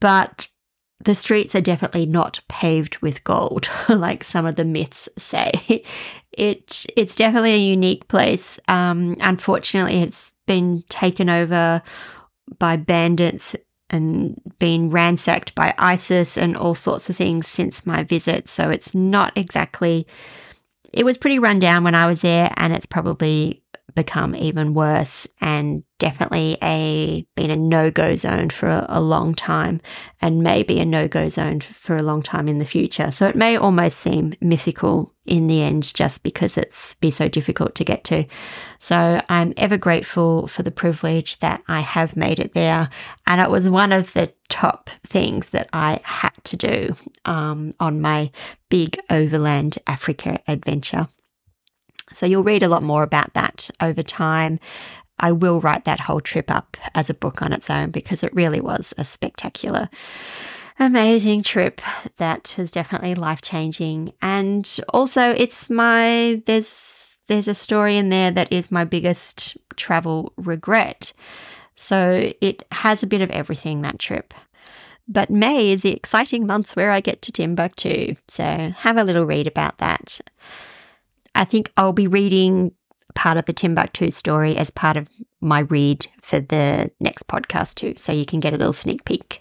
But 0.00 0.48
the 1.04 1.14
streets 1.14 1.54
are 1.54 1.60
definitely 1.60 2.06
not 2.06 2.40
paved 2.48 2.98
with 2.98 3.24
gold, 3.24 3.68
like 3.88 4.24
some 4.24 4.46
of 4.46 4.56
the 4.56 4.64
myths 4.64 5.08
say. 5.16 5.82
It 6.32 6.84
it's 6.96 7.14
definitely 7.14 7.54
a 7.54 7.58
unique 7.58 8.08
place. 8.08 8.58
Um, 8.68 9.16
unfortunately, 9.20 10.02
it's 10.02 10.32
been 10.46 10.84
taken 10.88 11.30
over 11.30 11.82
by 12.58 12.76
bandits 12.76 13.56
and 13.90 14.40
been 14.58 14.90
ransacked 14.90 15.54
by 15.54 15.74
ISIS 15.78 16.36
and 16.36 16.56
all 16.56 16.74
sorts 16.74 17.08
of 17.08 17.16
things 17.16 17.46
since 17.46 17.86
my 17.86 18.02
visit. 18.02 18.48
So 18.48 18.70
it's 18.70 18.94
not 18.94 19.36
exactly, 19.36 20.06
it 20.92 21.04
was 21.04 21.18
pretty 21.18 21.38
run 21.38 21.58
down 21.58 21.84
when 21.84 21.94
I 21.94 22.06
was 22.06 22.20
there, 22.20 22.52
and 22.56 22.72
it's 22.72 22.86
probably 22.86 23.62
become 23.96 24.36
even 24.36 24.74
worse 24.74 25.26
and 25.40 25.82
definitely 25.98 26.56
a 26.62 27.26
been 27.34 27.50
a 27.50 27.56
no-go 27.56 28.14
zone 28.14 28.50
for 28.50 28.68
a, 28.68 28.86
a 28.88 29.00
long 29.00 29.34
time 29.34 29.80
and 30.20 30.42
maybe 30.42 30.78
a 30.78 30.84
no-go 30.84 31.28
zone 31.28 31.58
for 31.58 31.96
a 31.96 32.02
long 32.02 32.22
time 32.22 32.46
in 32.46 32.58
the 32.58 32.66
future. 32.66 33.10
So 33.10 33.26
it 33.26 33.34
may 33.34 33.56
almost 33.56 33.98
seem 33.98 34.34
mythical 34.40 35.14
in 35.24 35.46
the 35.48 35.62
end 35.62 35.92
just 35.94 36.22
because 36.22 36.56
it's 36.56 36.94
be 36.94 37.10
so 37.10 37.26
difficult 37.26 37.74
to 37.74 37.84
get 37.84 38.04
to. 38.04 38.26
So 38.78 39.20
I'm 39.28 39.54
ever 39.56 39.78
grateful 39.78 40.46
for 40.46 40.62
the 40.62 40.70
privilege 40.70 41.38
that 41.38 41.62
I 41.66 41.80
have 41.80 42.16
made 42.16 42.38
it 42.38 42.52
there. 42.52 42.90
And 43.26 43.40
it 43.40 43.50
was 43.50 43.68
one 43.68 43.92
of 43.92 44.12
the 44.12 44.32
top 44.48 44.90
things 45.04 45.48
that 45.50 45.68
I 45.72 46.00
had 46.04 46.34
to 46.44 46.56
do 46.56 46.94
um, 47.24 47.74
on 47.80 48.00
my 48.00 48.30
big 48.68 49.00
overland 49.10 49.78
Africa 49.86 50.38
adventure. 50.46 51.08
So 52.12 52.26
you'll 52.26 52.44
read 52.44 52.62
a 52.62 52.68
lot 52.68 52.82
more 52.82 53.02
about 53.02 53.34
that 53.34 53.70
over 53.80 54.02
time. 54.02 54.58
I 55.18 55.32
will 55.32 55.60
write 55.60 55.84
that 55.86 56.00
whole 56.00 56.20
trip 56.20 56.50
up 56.50 56.76
as 56.94 57.08
a 57.08 57.14
book 57.14 57.42
on 57.42 57.52
its 57.52 57.70
own 57.70 57.90
because 57.90 58.22
it 58.22 58.34
really 58.34 58.60
was 58.60 58.92
a 58.98 59.04
spectacular, 59.04 59.88
amazing 60.78 61.42
trip 61.42 61.80
that 62.18 62.54
was 62.58 62.70
definitely 62.70 63.14
life 63.14 63.40
changing. 63.40 64.12
And 64.20 64.78
also, 64.90 65.30
it's 65.30 65.70
my, 65.70 66.42
there's, 66.46 67.16
there's 67.28 67.48
a 67.48 67.54
story 67.54 67.96
in 67.96 68.10
there 68.10 68.30
that 68.30 68.52
is 68.52 68.70
my 68.70 68.84
biggest 68.84 69.56
travel 69.76 70.32
regret. 70.36 71.12
So 71.76 72.32
it 72.40 72.64
has 72.72 73.02
a 73.02 73.06
bit 73.06 73.22
of 73.22 73.30
everything 73.30 73.82
that 73.82 73.98
trip. 73.98 74.34
But 75.08 75.30
May 75.30 75.70
is 75.70 75.82
the 75.82 75.94
exciting 75.94 76.46
month 76.46 76.74
where 76.76 76.90
I 76.90 77.00
get 77.00 77.22
to 77.22 77.32
Timbuktu. 77.32 78.16
So 78.28 78.42
have 78.42 78.96
a 78.96 79.04
little 79.04 79.24
read 79.24 79.46
about 79.46 79.78
that. 79.78 80.20
I 81.36 81.44
think 81.44 81.70
I'll 81.76 81.92
be 81.92 82.06
reading 82.06 82.72
part 83.14 83.36
of 83.38 83.44
the 83.44 83.52
Timbuktu 83.52 84.10
story 84.10 84.56
as 84.56 84.70
part 84.70 84.96
of 84.96 85.08
my 85.40 85.60
read 85.60 86.06
for 86.20 86.40
the 86.40 86.90
next 86.98 87.28
podcast 87.28 87.74
too. 87.74 87.94
So 87.96 88.12
you 88.12 88.26
can 88.26 88.40
get 88.40 88.52
a 88.52 88.56
little 88.56 88.72
sneak 88.72 89.04
peek. 89.04 89.40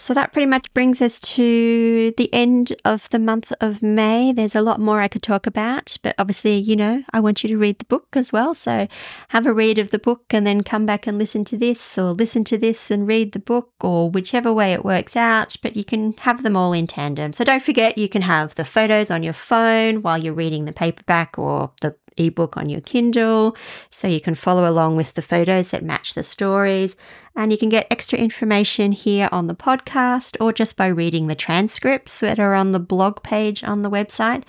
So 0.00 0.14
that 0.14 0.32
pretty 0.32 0.46
much 0.46 0.72
brings 0.72 1.02
us 1.02 1.20
to 1.20 2.14
the 2.16 2.32
end 2.32 2.72
of 2.86 3.08
the 3.10 3.18
month 3.18 3.52
of 3.60 3.82
May. 3.82 4.32
There's 4.32 4.54
a 4.54 4.62
lot 4.62 4.80
more 4.80 4.98
I 4.98 5.08
could 5.08 5.22
talk 5.22 5.46
about, 5.46 5.98
but 6.02 6.14
obviously, 6.18 6.56
you 6.56 6.74
know, 6.74 7.04
I 7.12 7.20
want 7.20 7.42
you 7.42 7.50
to 7.50 7.58
read 7.58 7.78
the 7.78 7.84
book 7.84 8.08
as 8.14 8.32
well. 8.32 8.54
So 8.54 8.88
have 9.28 9.44
a 9.44 9.52
read 9.52 9.76
of 9.76 9.90
the 9.90 9.98
book 9.98 10.24
and 10.30 10.46
then 10.46 10.62
come 10.62 10.86
back 10.86 11.06
and 11.06 11.18
listen 11.18 11.44
to 11.44 11.56
this, 11.58 11.98
or 11.98 12.12
listen 12.12 12.44
to 12.44 12.56
this 12.56 12.90
and 12.90 13.06
read 13.06 13.32
the 13.32 13.38
book, 13.38 13.72
or 13.82 14.10
whichever 14.10 14.50
way 14.50 14.72
it 14.72 14.86
works 14.86 15.16
out. 15.16 15.54
But 15.62 15.76
you 15.76 15.84
can 15.84 16.14
have 16.20 16.42
them 16.42 16.56
all 16.56 16.72
in 16.72 16.86
tandem. 16.86 17.34
So 17.34 17.44
don't 17.44 17.62
forget, 17.62 17.98
you 17.98 18.08
can 18.08 18.22
have 18.22 18.54
the 18.54 18.64
photos 18.64 19.10
on 19.10 19.22
your 19.22 19.34
phone 19.34 20.00
while 20.00 20.16
you're 20.16 20.32
reading 20.32 20.64
the 20.64 20.72
paperback 20.72 21.38
or 21.38 21.72
the 21.82 21.94
ebook 22.20 22.56
on 22.56 22.68
your 22.68 22.80
Kindle. 22.80 23.56
So 23.90 24.06
you 24.06 24.20
can 24.20 24.34
follow 24.34 24.70
along 24.70 24.96
with 24.96 25.14
the 25.14 25.22
photos 25.22 25.68
that 25.68 25.82
match 25.82 26.14
the 26.14 26.22
stories. 26.22 26.96
And 27.34 27.50
you 27.50 27.58
can 27.58 27.68
get 27.68 27.86
extra 27.90 28.18
information 28.18 28.92
here 28.92 29.28
on 29.32 29.46
the 29.46 29.54
podcast 29.54 30.36
or 30.40 30.52
just 30.52 30.76
by 30.76 30.86
reading 30.86 31.26
the 31.26 31.34
transcripts 31.34 32.18
that 32.18 32.38
are 32.38 32.54
on 32.54 32.72
the 32.72 32.80
blog 32.80 33.22
page 33.22 33.64
on 33.64 33.82
the 33.82 33.90
website. 33.90 34.44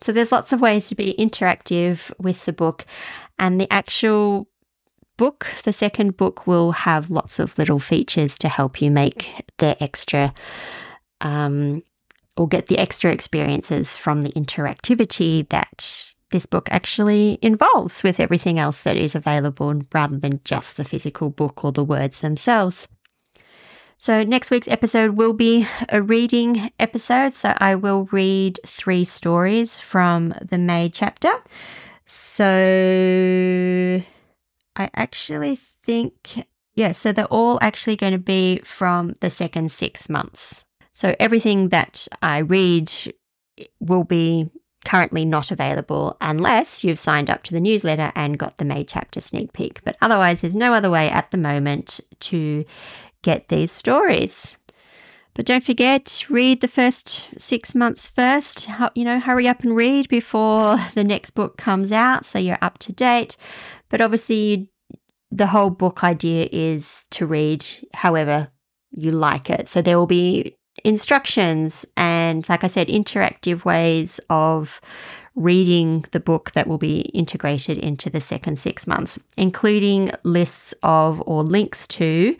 So 0.00 0.12
there's 0.12 0.32
lots 0.32 0.52
of 0.52 0.60
ways 0.60 0.88
to 0.88 0.94
be 0.94 1.14
interactive 1.18 2.12
with 2.18 2.46
the 2.46 2.52
book. 2.52 2.86
And 3.38 3.60
the 3.60 3.70
actual 3.72 4.48
book, 5.16 5.46
the 5.64 5.72
second 5.72 6.16
book, 6.16 6.46
will 6.46 6.72
have 6.72 7.10
lots 7.10 7.38
of 7.38 7.58
little 7.58 7.78
features 7.78 8.38
to 8.38 8.48
help 8.48 8.80
you 8.80 8.90
make 8.90 9.44
the 9.58 9.80
extra. 9.82 10.32
Um, 11.20 11.82
or 12.36 12.48
get 12.48 12.66
the 12.66 12.78
extra 12.78 13.12
experiences 13.12 13.98
from 13.98 14.22
the 14.22 14.32
interactivity 14.32 15.46
that 15.50 16.14
this 16.30 16.46
book 16.46 16.68
actually 16.70 17.38
involves 17.42 18.02
with 18.02 18.20
everything 18.20 18.58
else 18.58 18.80
that 18.80 18.96
is 18.96 19.14
available 19.14 19.82
rather 19.92 20.16
than 20.16 20.40
just 20.44 20.76
the 20.76 20.84
physical 20.84 21.30
book 21.30 21.64
or 21.64 21.72
the 21.72 21.84
words 21.84 22.20
themselves. 22.20 22.88
So, 23.98 24.22
next 24.22 24.50
week's 24.50 24.68
episode 24.68 25.10
will 25.10 25.34
be 25.34 25.66
a 25.90 26.00
reading 26.00 26.70
episode. 26.78 27.34
So, 27.34 27.52
I 27.58 27.74
will 27.74 28.08
read 28.10 28.58
three 28.64 29.04
stories 29.04 29.78
from 29.78 30.32
the 30.40 30.56
May 30.56 30.88
chapter. 30.88 31.32
So, 32.06 32.46
I 34.76 34.90
actually 34.94 35.56
think, 35.56 36.46
yeah, 36.74 36.92
so 36.92 37.12
they're 37.12 37.26
all 37.26 37.58
actually 37.60 37.96
going 37.96 38.12
to 38.12 38.18
be 38.18 38.60
from 38.64 39.16
the 39.20 39.28
second 39.28 39.70
six 39.70 40.08
months. 40.08 40.64
So, 40.94 41.14
everything 41.20 41.68
that 41.68 42.08
I 42.22 42.38
read 42.38 42.90
will 43.80 44.04
be 44.04 44.48
currently 44.84 45.24
not 45.24 45.50
available 45.50 46.16
unless 46.20 46.82
you've 46.84 46.98
signed 46.98 47.28
up 47.28 47.42
to 47.44 47.52
the 47.52 47.60
newsletter 47.60 48.12
and 48.14 48.38
got 48.38 48.56
the 48.56 48.64
May 48.64 48.84
chapter 48.84 49.20
sneak 49.20 49.52
peek. 49.52 49.80
But 49.84 49.96
otherwise, 50.00 50.40
there's 50.40 50.54
no 50.54 50.72
other 50.72 50.90
way 50.90 51.10
at 51.10 51.30
the 51.30 51.38
moment 51.38 52.00
to 52.20 52.64
get 53.22 53.48
these 53.48 53.72
stories. 53.72 54.56
But 55.34 55.46
don't 55.46 55.64
forget, 55.64 56.24
read 56.28 56.60
the 56.60 56.68
first 56.68 57.28
six 57.40 57.74
months 57.74 58.08
first. 58.08 58.68
You 58.94 59.04
know, 59.04 59.20
hurry 59.20 59.46
up 59.46 59.62
and 59.62 59.76
read 59.76 60.08
before 60.08 60.76
the 60.94 61.04
next 61.04 61.30
book 61.30 61.56
comes 61.56 61.92
out 61.92 62.26
so 62.26 62.38
you're 62.38 62.58
up 62.60 62.78
to 62.78 62.92
date. 62.92 63.36
But 63.88 64.00
obviously, 64.00 64.70
the 65.30 65.48
whole 65.48 65.70
book 65.70 66.02
idea 66.02 66.48
is 66.50 67.04
to 67.10 67.26
read 67.26 67.64
however 67.94 68.50
you 68.90 69.12
like 69.12 69.48
it. 69.48 69.68
So 69.68 69.80
there 69.80 69.98
will 69.98 70.06
be 70.06 70.56
instructions 70.84 71.84
and, 71.96 72.48
like 72.48 72.64
I 72.64 72.68
said, 72.68 72.88
interactive 72.88 73.64
ways 73.64 74.20
of 74.30 74.80
reading 75.36 76.04
the 76.10 76.20
book 76.20 76.52
that 76.52 76.66
will 76.66 76.78
be 76.78 77.00
integrated 77.14 77.78
into 77.78 78.10
the 78.10 78.20
second 78.20 78.58
six 78.58 78.86
months, 78.86 79.18
including 79.36 80.10
lists 80.24 80.74
of 80.82 81.22
or 81.26 81.42
links 81.42 81.86
to 81.86 82.36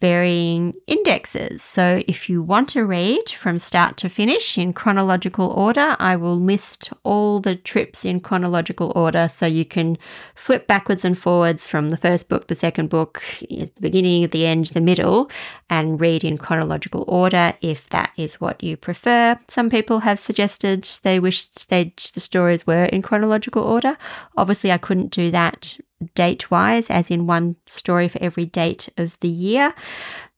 varying 0.00 0.74
indexes. 0.86 1.62
So 1.62 2.02
if 2.06 2.28
you 2.28 2.42
want 2.42 2.68
to 2.70 2.84
read 2.84 3.28
from 3.30 3.58
start 3.58 3.96
to 3.98 4.08
finish 4.08 4.56
in 4.56 4.72
chronological 4.72 5.48
order, 5.48 5.96
I 5.98 6.14
will 6.16 6.38
list 6.38 6.92
all 7.02 7.40
the 7.40 7.56
trips 7.56 8.04
in 8.04 8.20
chronological 8.20 8.92
order 8.94 9.26
so 9.28 9.46
you 9.46 9.64
can 9.64 9.98
flip 10.34 10.66
backwards 10.66 11.04
and 11.04 11.18
forwards 11.18 11.66
from 11.66 11.90
the 11.90 11.96
first 11.96 12.28
book, 12.28 12.46
the 12.46 12.54
second 12.54 12.90
book, 12.90 13.22
the 13.40 13.70
beginning, 13.80 14.28
the 14.28 14.46
end, 14.46 14.66
the 14.66 14.80
middle, 14.80 15.30
and 15.68 16.00
read 16.00 16.22
in 16.22 16.38
chronological 16.38 17.04
order 17.08 17.54
if 17.60 17.88
that 17.88 18.12
is 18.16 18.40
what 18.40 18.62
you 18.62 18.76
prefer. 18.76 19.38
Some 19.48 19.68
people 19.68 20.00
have 20.00 20.18
suggested 20.18 20.88
they 21.02 21.18
wished 21.18 21.68
the 21.68 21.92
stories 22.16 22.66
were 22.66 22.84
in 22.84 23.02
chronological 23.02 23.62
order. 23.64 23.96
Obviously, 24.36 24.70
I 24.70 24.78
couldn't 24.78 25.10
do 25.10 25.30
that 25.32 25.76
date 26.14 26.50
wise, 26.50 26.90
as 26.90 27.10
in 27.10 27.26
one 27.26 27.56
story 27.66 28.08
for 28.08 28.22
every 28.22 28.46
date 28.46 28.88
of 28.96 29.18
the 29.20 29.28
year. 29.28 29.74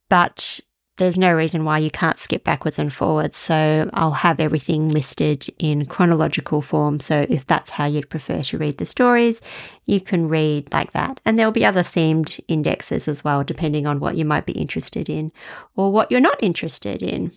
But 0.09 0.61
there's 1.01 1.17
no 1.17 1.33
reason 1.33 1.65
why 1.65 1.79
you 1.79 1.91
can't 1.91 2.19
skip 2.19 2.45
backwards 2.45 2.79
and 2.79 2.93
forwards. 2.93 3.39
So 3.39 3.89
I'll 3.95 4.11
have 4.13 4.39
everything 4.39 4.91
listed 4.91 5.47
in 5.59 5.87
chronological 5.87 6.61
form. 6.61 7.01
So 7.01 7.25
if 7.29 7.47
that's 7.47 7.71
how 7.71 7.87
you'd 7.87 8.11
prefer 8.11 8.43
to 8.43 8.59
read 8.59 8.77
the 8.77 8.85
stories, 8.85 9.41
you 9.87 10.01
can 10.01 10.29
read 10.29 10.71
like 10.73 10.93
that. 10.93 11.19
And 11.25 11.39
there'll 11.39 11.53
be 11.53 11.65
other 11.65 11.83
themed 11.83 12.39
indexes 12.49 13.09
as 13.09 13.25
well, 13.25 13.43
depending 13.43 13.87
on 13.87 13.99
what 13.99 14.17
you 14.17 14.27
might 14.27 14.45
be 14.45 14.53
interested 14.53 15.09
in 15.09 15.33
or 15.75 15.91
what 15.91 16.11
you're 16.11 16.21
not 16.21 16.43
interested 16.43 17.03
in. 17.03 17.33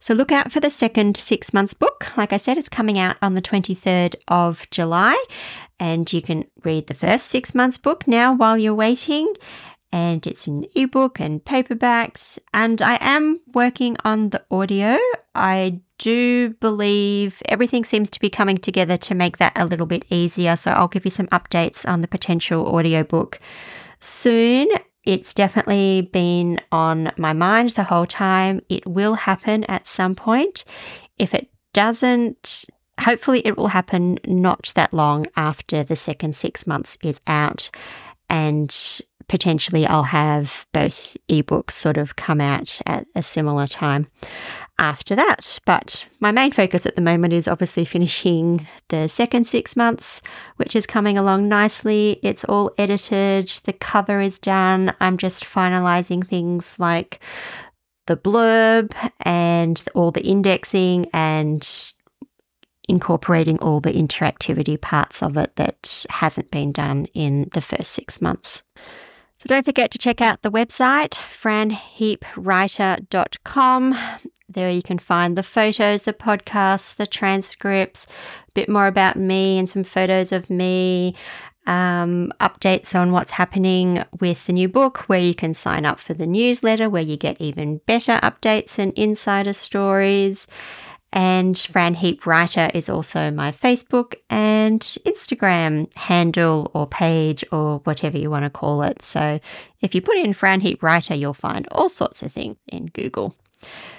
So 0.00 0.14
look 0.14 0.32
out 0.32 0.52
for 0.52 0.60
the 0.60 0.70
second 0.70 1.16
six 1.16 1.52
months 1.52 1.74
book. 1.74 2.16
Like 2.16 2.32
I 2.32 2.36
said, 2.36 2.58
it's 2.58 2.68
coming 2.68 2.98
out 2.98 3.16
on 3.22 3.34
the 3.34 3.42
23rd 3.42 4.14
of 4.28 4.68
July, 4.70 5.22
and 5.78 6.10
you 6.12 6.22
can 6.22 6.44
read 6.64 6.86
the 6.86 6.94
first 6.94 7.26
six 7.26 7.54
months 7.54 7.78
book 7.78 8.06
now 8.06 8.34
while 8.34 8.58
you're 8.58 8.74
waiting. 8.74 9.32
And 9.92 10.26
it's 10.26 10.46
in 10.46 10.66
ebook 10.74 11.20
and 11.20 11.42
paperbacks. 11.42 12.38
And 12.52 12.82
I 12.82 12.98
am 13.00 13.40
working 13.54 13.96
on 14.04 14.30
the 14.30 14.44
audio. 14.50 14.98
I 15.34 15.80
do 15.98 16.50
believe 16.60 17.42
everything 17.48 17.84
seems 17.84 18.10
to 18.10 18.20
be 18.20 18.28
coming 18.28 18.58
together 18.58 18.96
to 18.98 19.14
make 19.14 19.38
that 19.38 19.56
a 19.56 19.64
little 19.64 19.86
bit 19.86 20.04
easier. 20.10 20.56
So 20.56 20.72
I'll 20.72 20.88
give 20.88 21.04
you 21.04 21.10
some 21.10 21.28
updates 21.28 21.88
on 21.88 22.00
the 22.00 22.08
potential 22.08 22.66
audiobook 22.66 23.38
soon. 24.00 24.68
It's 25.06 25.32
definitely 25.32 26.10
been 26.12 26.60
on 26.72 27.12
my 27.16 27.32
mind 27.32 27.70
the 27.70 27.84
whole 27.84 28.06
time. 28.06 28.60
It 28.68 28.86
will 28.86 29.14
happen 29.14 29.64
at 29.64 29.86
some 29.86 30.16
point. 30.16 30.64
If 31.16 31.32
it 31.32 31.48
doesn't, 31.72 32.66
hopefully 33.00 33.40
it 33.44 33.56
will 33.56 33.68
happen 33.68 34.18
not 34.26 34.72
that 34.74 34.92
long 34.92 35.26
after 35.36 35.84
the 35.84 35.96
second 35.96 36.34
six 36.34 36.66
months 36.66 36.98
is 37.02 37.20
out. 37.26 37.70
And 38.28 38.76
potentially 39.28 39.86
I'll 39.86 40.04
have 40.04 40.66
both 40.72 41.16
ebooks 41.28 41.72
sort 41.72 41.96
of 41.96 42.16
come 42.16 42.40
out 42.40 42.80
at 42.86 43.06
a 43.14 43.22
similar 43.22 43.66
time 43.66 44.08
after 44.78 45.14
that. 45.16 45.58
But 45.64 46.06
my 46.20 46.32
main 46.32 46.52
focus 46.52 46.86
at 46.86 46.96
the 46.96 47.02
moment 47.02 47.32
is 47.32 47.48
obviously 47.48 47.84
finishing 47.84 48.66
the 48.88 49.08
second 49.08 49.46
six 49.46 49.76
months, 49.76 50.22
which 50.56 50.76
is 50.76 50.86
coming 50.86 51.18
along 51.18 51.48
nicely. 51.48 52.20
It's 52.22 52.44
all 52.44 52.72
edited, 52.78 53.48
the 53.64 53.72
cover 53.72 54.20
is 54.20 54.38
done. 54.38 54.94
I'm 55.00 55.16
just 55.16 55.44
finalizing 55.44 56.26
things 56.26 56.74
like 56.78 57.20
the 58.06 58.16
blurb 58.16 58.92
and 59.20 59.82
all 59.94 60.12
the 60.12 60.24
indexing 60.24 61.06
and 61.12 61.68
incorporating 62.88 63.58
all 63.58 63.80
the 63.80 63.92
interactivity 63.92 64.80
parts 64.80 65.22
of 65.22 65.36
it 65.36 65.56
that 65.56 66.06
hasn't 66.08 66.50
been 66.52 66.70
done 66.70 67.06
in 67.14 67.48
the 67.52 67.60
first 67.60 67.90
six 67.90 68.20
months. 68.20 68.62
So 69.46 69.54
don't 69.54 69.64
forget 69.64 69.92
to 69.92 69.98
check 69.98 70.20
out 70.20 70.42
the 70.42 70.50
website, 70.50 71.10
franheapwriter.com. 71.10 73.94
There 74.48 74.70
you 74.72 74.82
can 74.82 74.98
find 74.98 75.38
the 75.38 75.44
photos, 75.44 76.02
the 76.02 76.12
podcasts, 76.12 76.96
the 76.96 77.06
transcripts, 77.06 78.08
a 78.48 78.52
bit 78.54 78.68
more 78.68 78.88
about 78.88 79.14
me 79.14 79.56
and 79.56 79.70
some 79.70 79.84
photos 79.84 80.32
of 80.32 80.50
me, 80.50 81.14
um, 81.68 82.32
updates 82.40 83.00
on 83.00 83.12
what's 83.12 83.30
happening 83.30 84.02
with 84.18 84.46
the 84.46 84.52
new 84.52 84.68
book, 84.68 85.08
where 85.08 85.20
you 85.20 85.32
can 85.32 85.54
sign 85.54 85.86
up 85.86 86.00
for 86.00 86.12
the 86.12 86.26
newsletter, 86.26 86.90
where 86.90 87.04
you 87.04 87.16
get 87.16 87.40
even 87.40 87.78
better 87.86 88.18
updates 88.24 88.80
and 88.80 88.92
insider 88.94 89.52
stories. 89.52 90.48
And 91.12 91.56
Fran 91.56 91.94
Heap 91.94 92.26
Writer 92.26 92.70
is 92.74 92.88
also 92.88 93.30
my 93.30 93.52
Facebook 93.52 94.14
and 94.28 94.80
Instagram 94.80 95.94
handle 95.96 96.70
or 96.74 96.86
page 96.86 97.44
or 97.52 97.78
whatever 97.84 98.18
you 98.18 98.30
want 98.30 98.44
to 98.44 98.50
call 98.50 98.82
it. 98.82 99.02
So 99.02 99.40
if 99.80 99.94
you 99.94 100.02
put 100.02 100.18
in 100.18 100.32
Fran 100.32 100.60
Heap 100.60 100.82
Writer, 100.82 101.14
you'll 101.14 101.32
find 101.32 101.66
all 101.72 101.88
sorts 101.88 102.22
of 102.22 102.32
things 102.32 102.56
in 102.68 102.86
Google. 102.86 103.34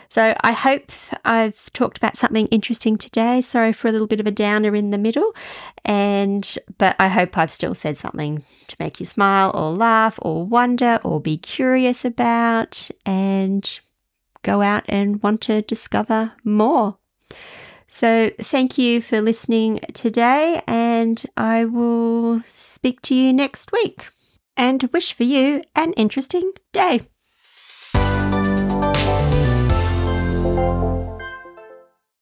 So 0.09 0.33
I 0.41 0.51
hope 0.53 0.91
I've 1.25 1.71
talked 1.73 1.97
about 1.97 2.17
something 2.17 2.47
interesting 2.47 2.97
today. 2.97 3.41
Sorry 3.41 3.73
for 3.73 3.87
a 3.87 3.91
little 3.91 4.07
bit 4.07 4.19
of 4.19 4.27
a 4.27 4.31
downer 4.31 4.75
in 4.75 4.91
the 4.91 4.97
middle. 4.97 5.35
And 5.83 6.57
but 6.77 6.95
I 6.99 7.07
hope 7.09 7.37
I've 7.37 7.51
still 7.51 7.75
said 7.75 7.97
something 7.97 8.43
to 8.67 8.75
make 8.79 8.99
you 8.99 9.05
smile 9.05 9.51
or 9.53 9.71
laugh 9.71 10.17
or 10.21 10.45
wonder 10.45 10.99
or 11.03 11.19
be 11.19 11.37
curious 11.37 12.05
about 12.05 12.89
and 13.05 13.79
go 14.43 14.61
out 14.61 14.83
and 14.87 15.21
want 15.21 15.41
to 15.41 15.61
discover 15.61 16.33
more. 16.43 16.97
So, 17.87 18.31
thank 18.37 18.77
you 18.77 19.01
for 19.01 19.21
listening 19.21 19.79
today, 19.93 20.61
and 20.67 21.23
I 21.37 21.63
will 21.65 22.41
speak 22.45 23.01
to 23.03 23.15
you 23.15 23.31
next 23.31 23.71
week 23.71 24.09
and 24.57 24.89
wish 24.91 25.13
for 25.13 25.23
you 25.23 25.61
an 25.75 25.93
interesting 25.93 26.51
day. 26.73 27.07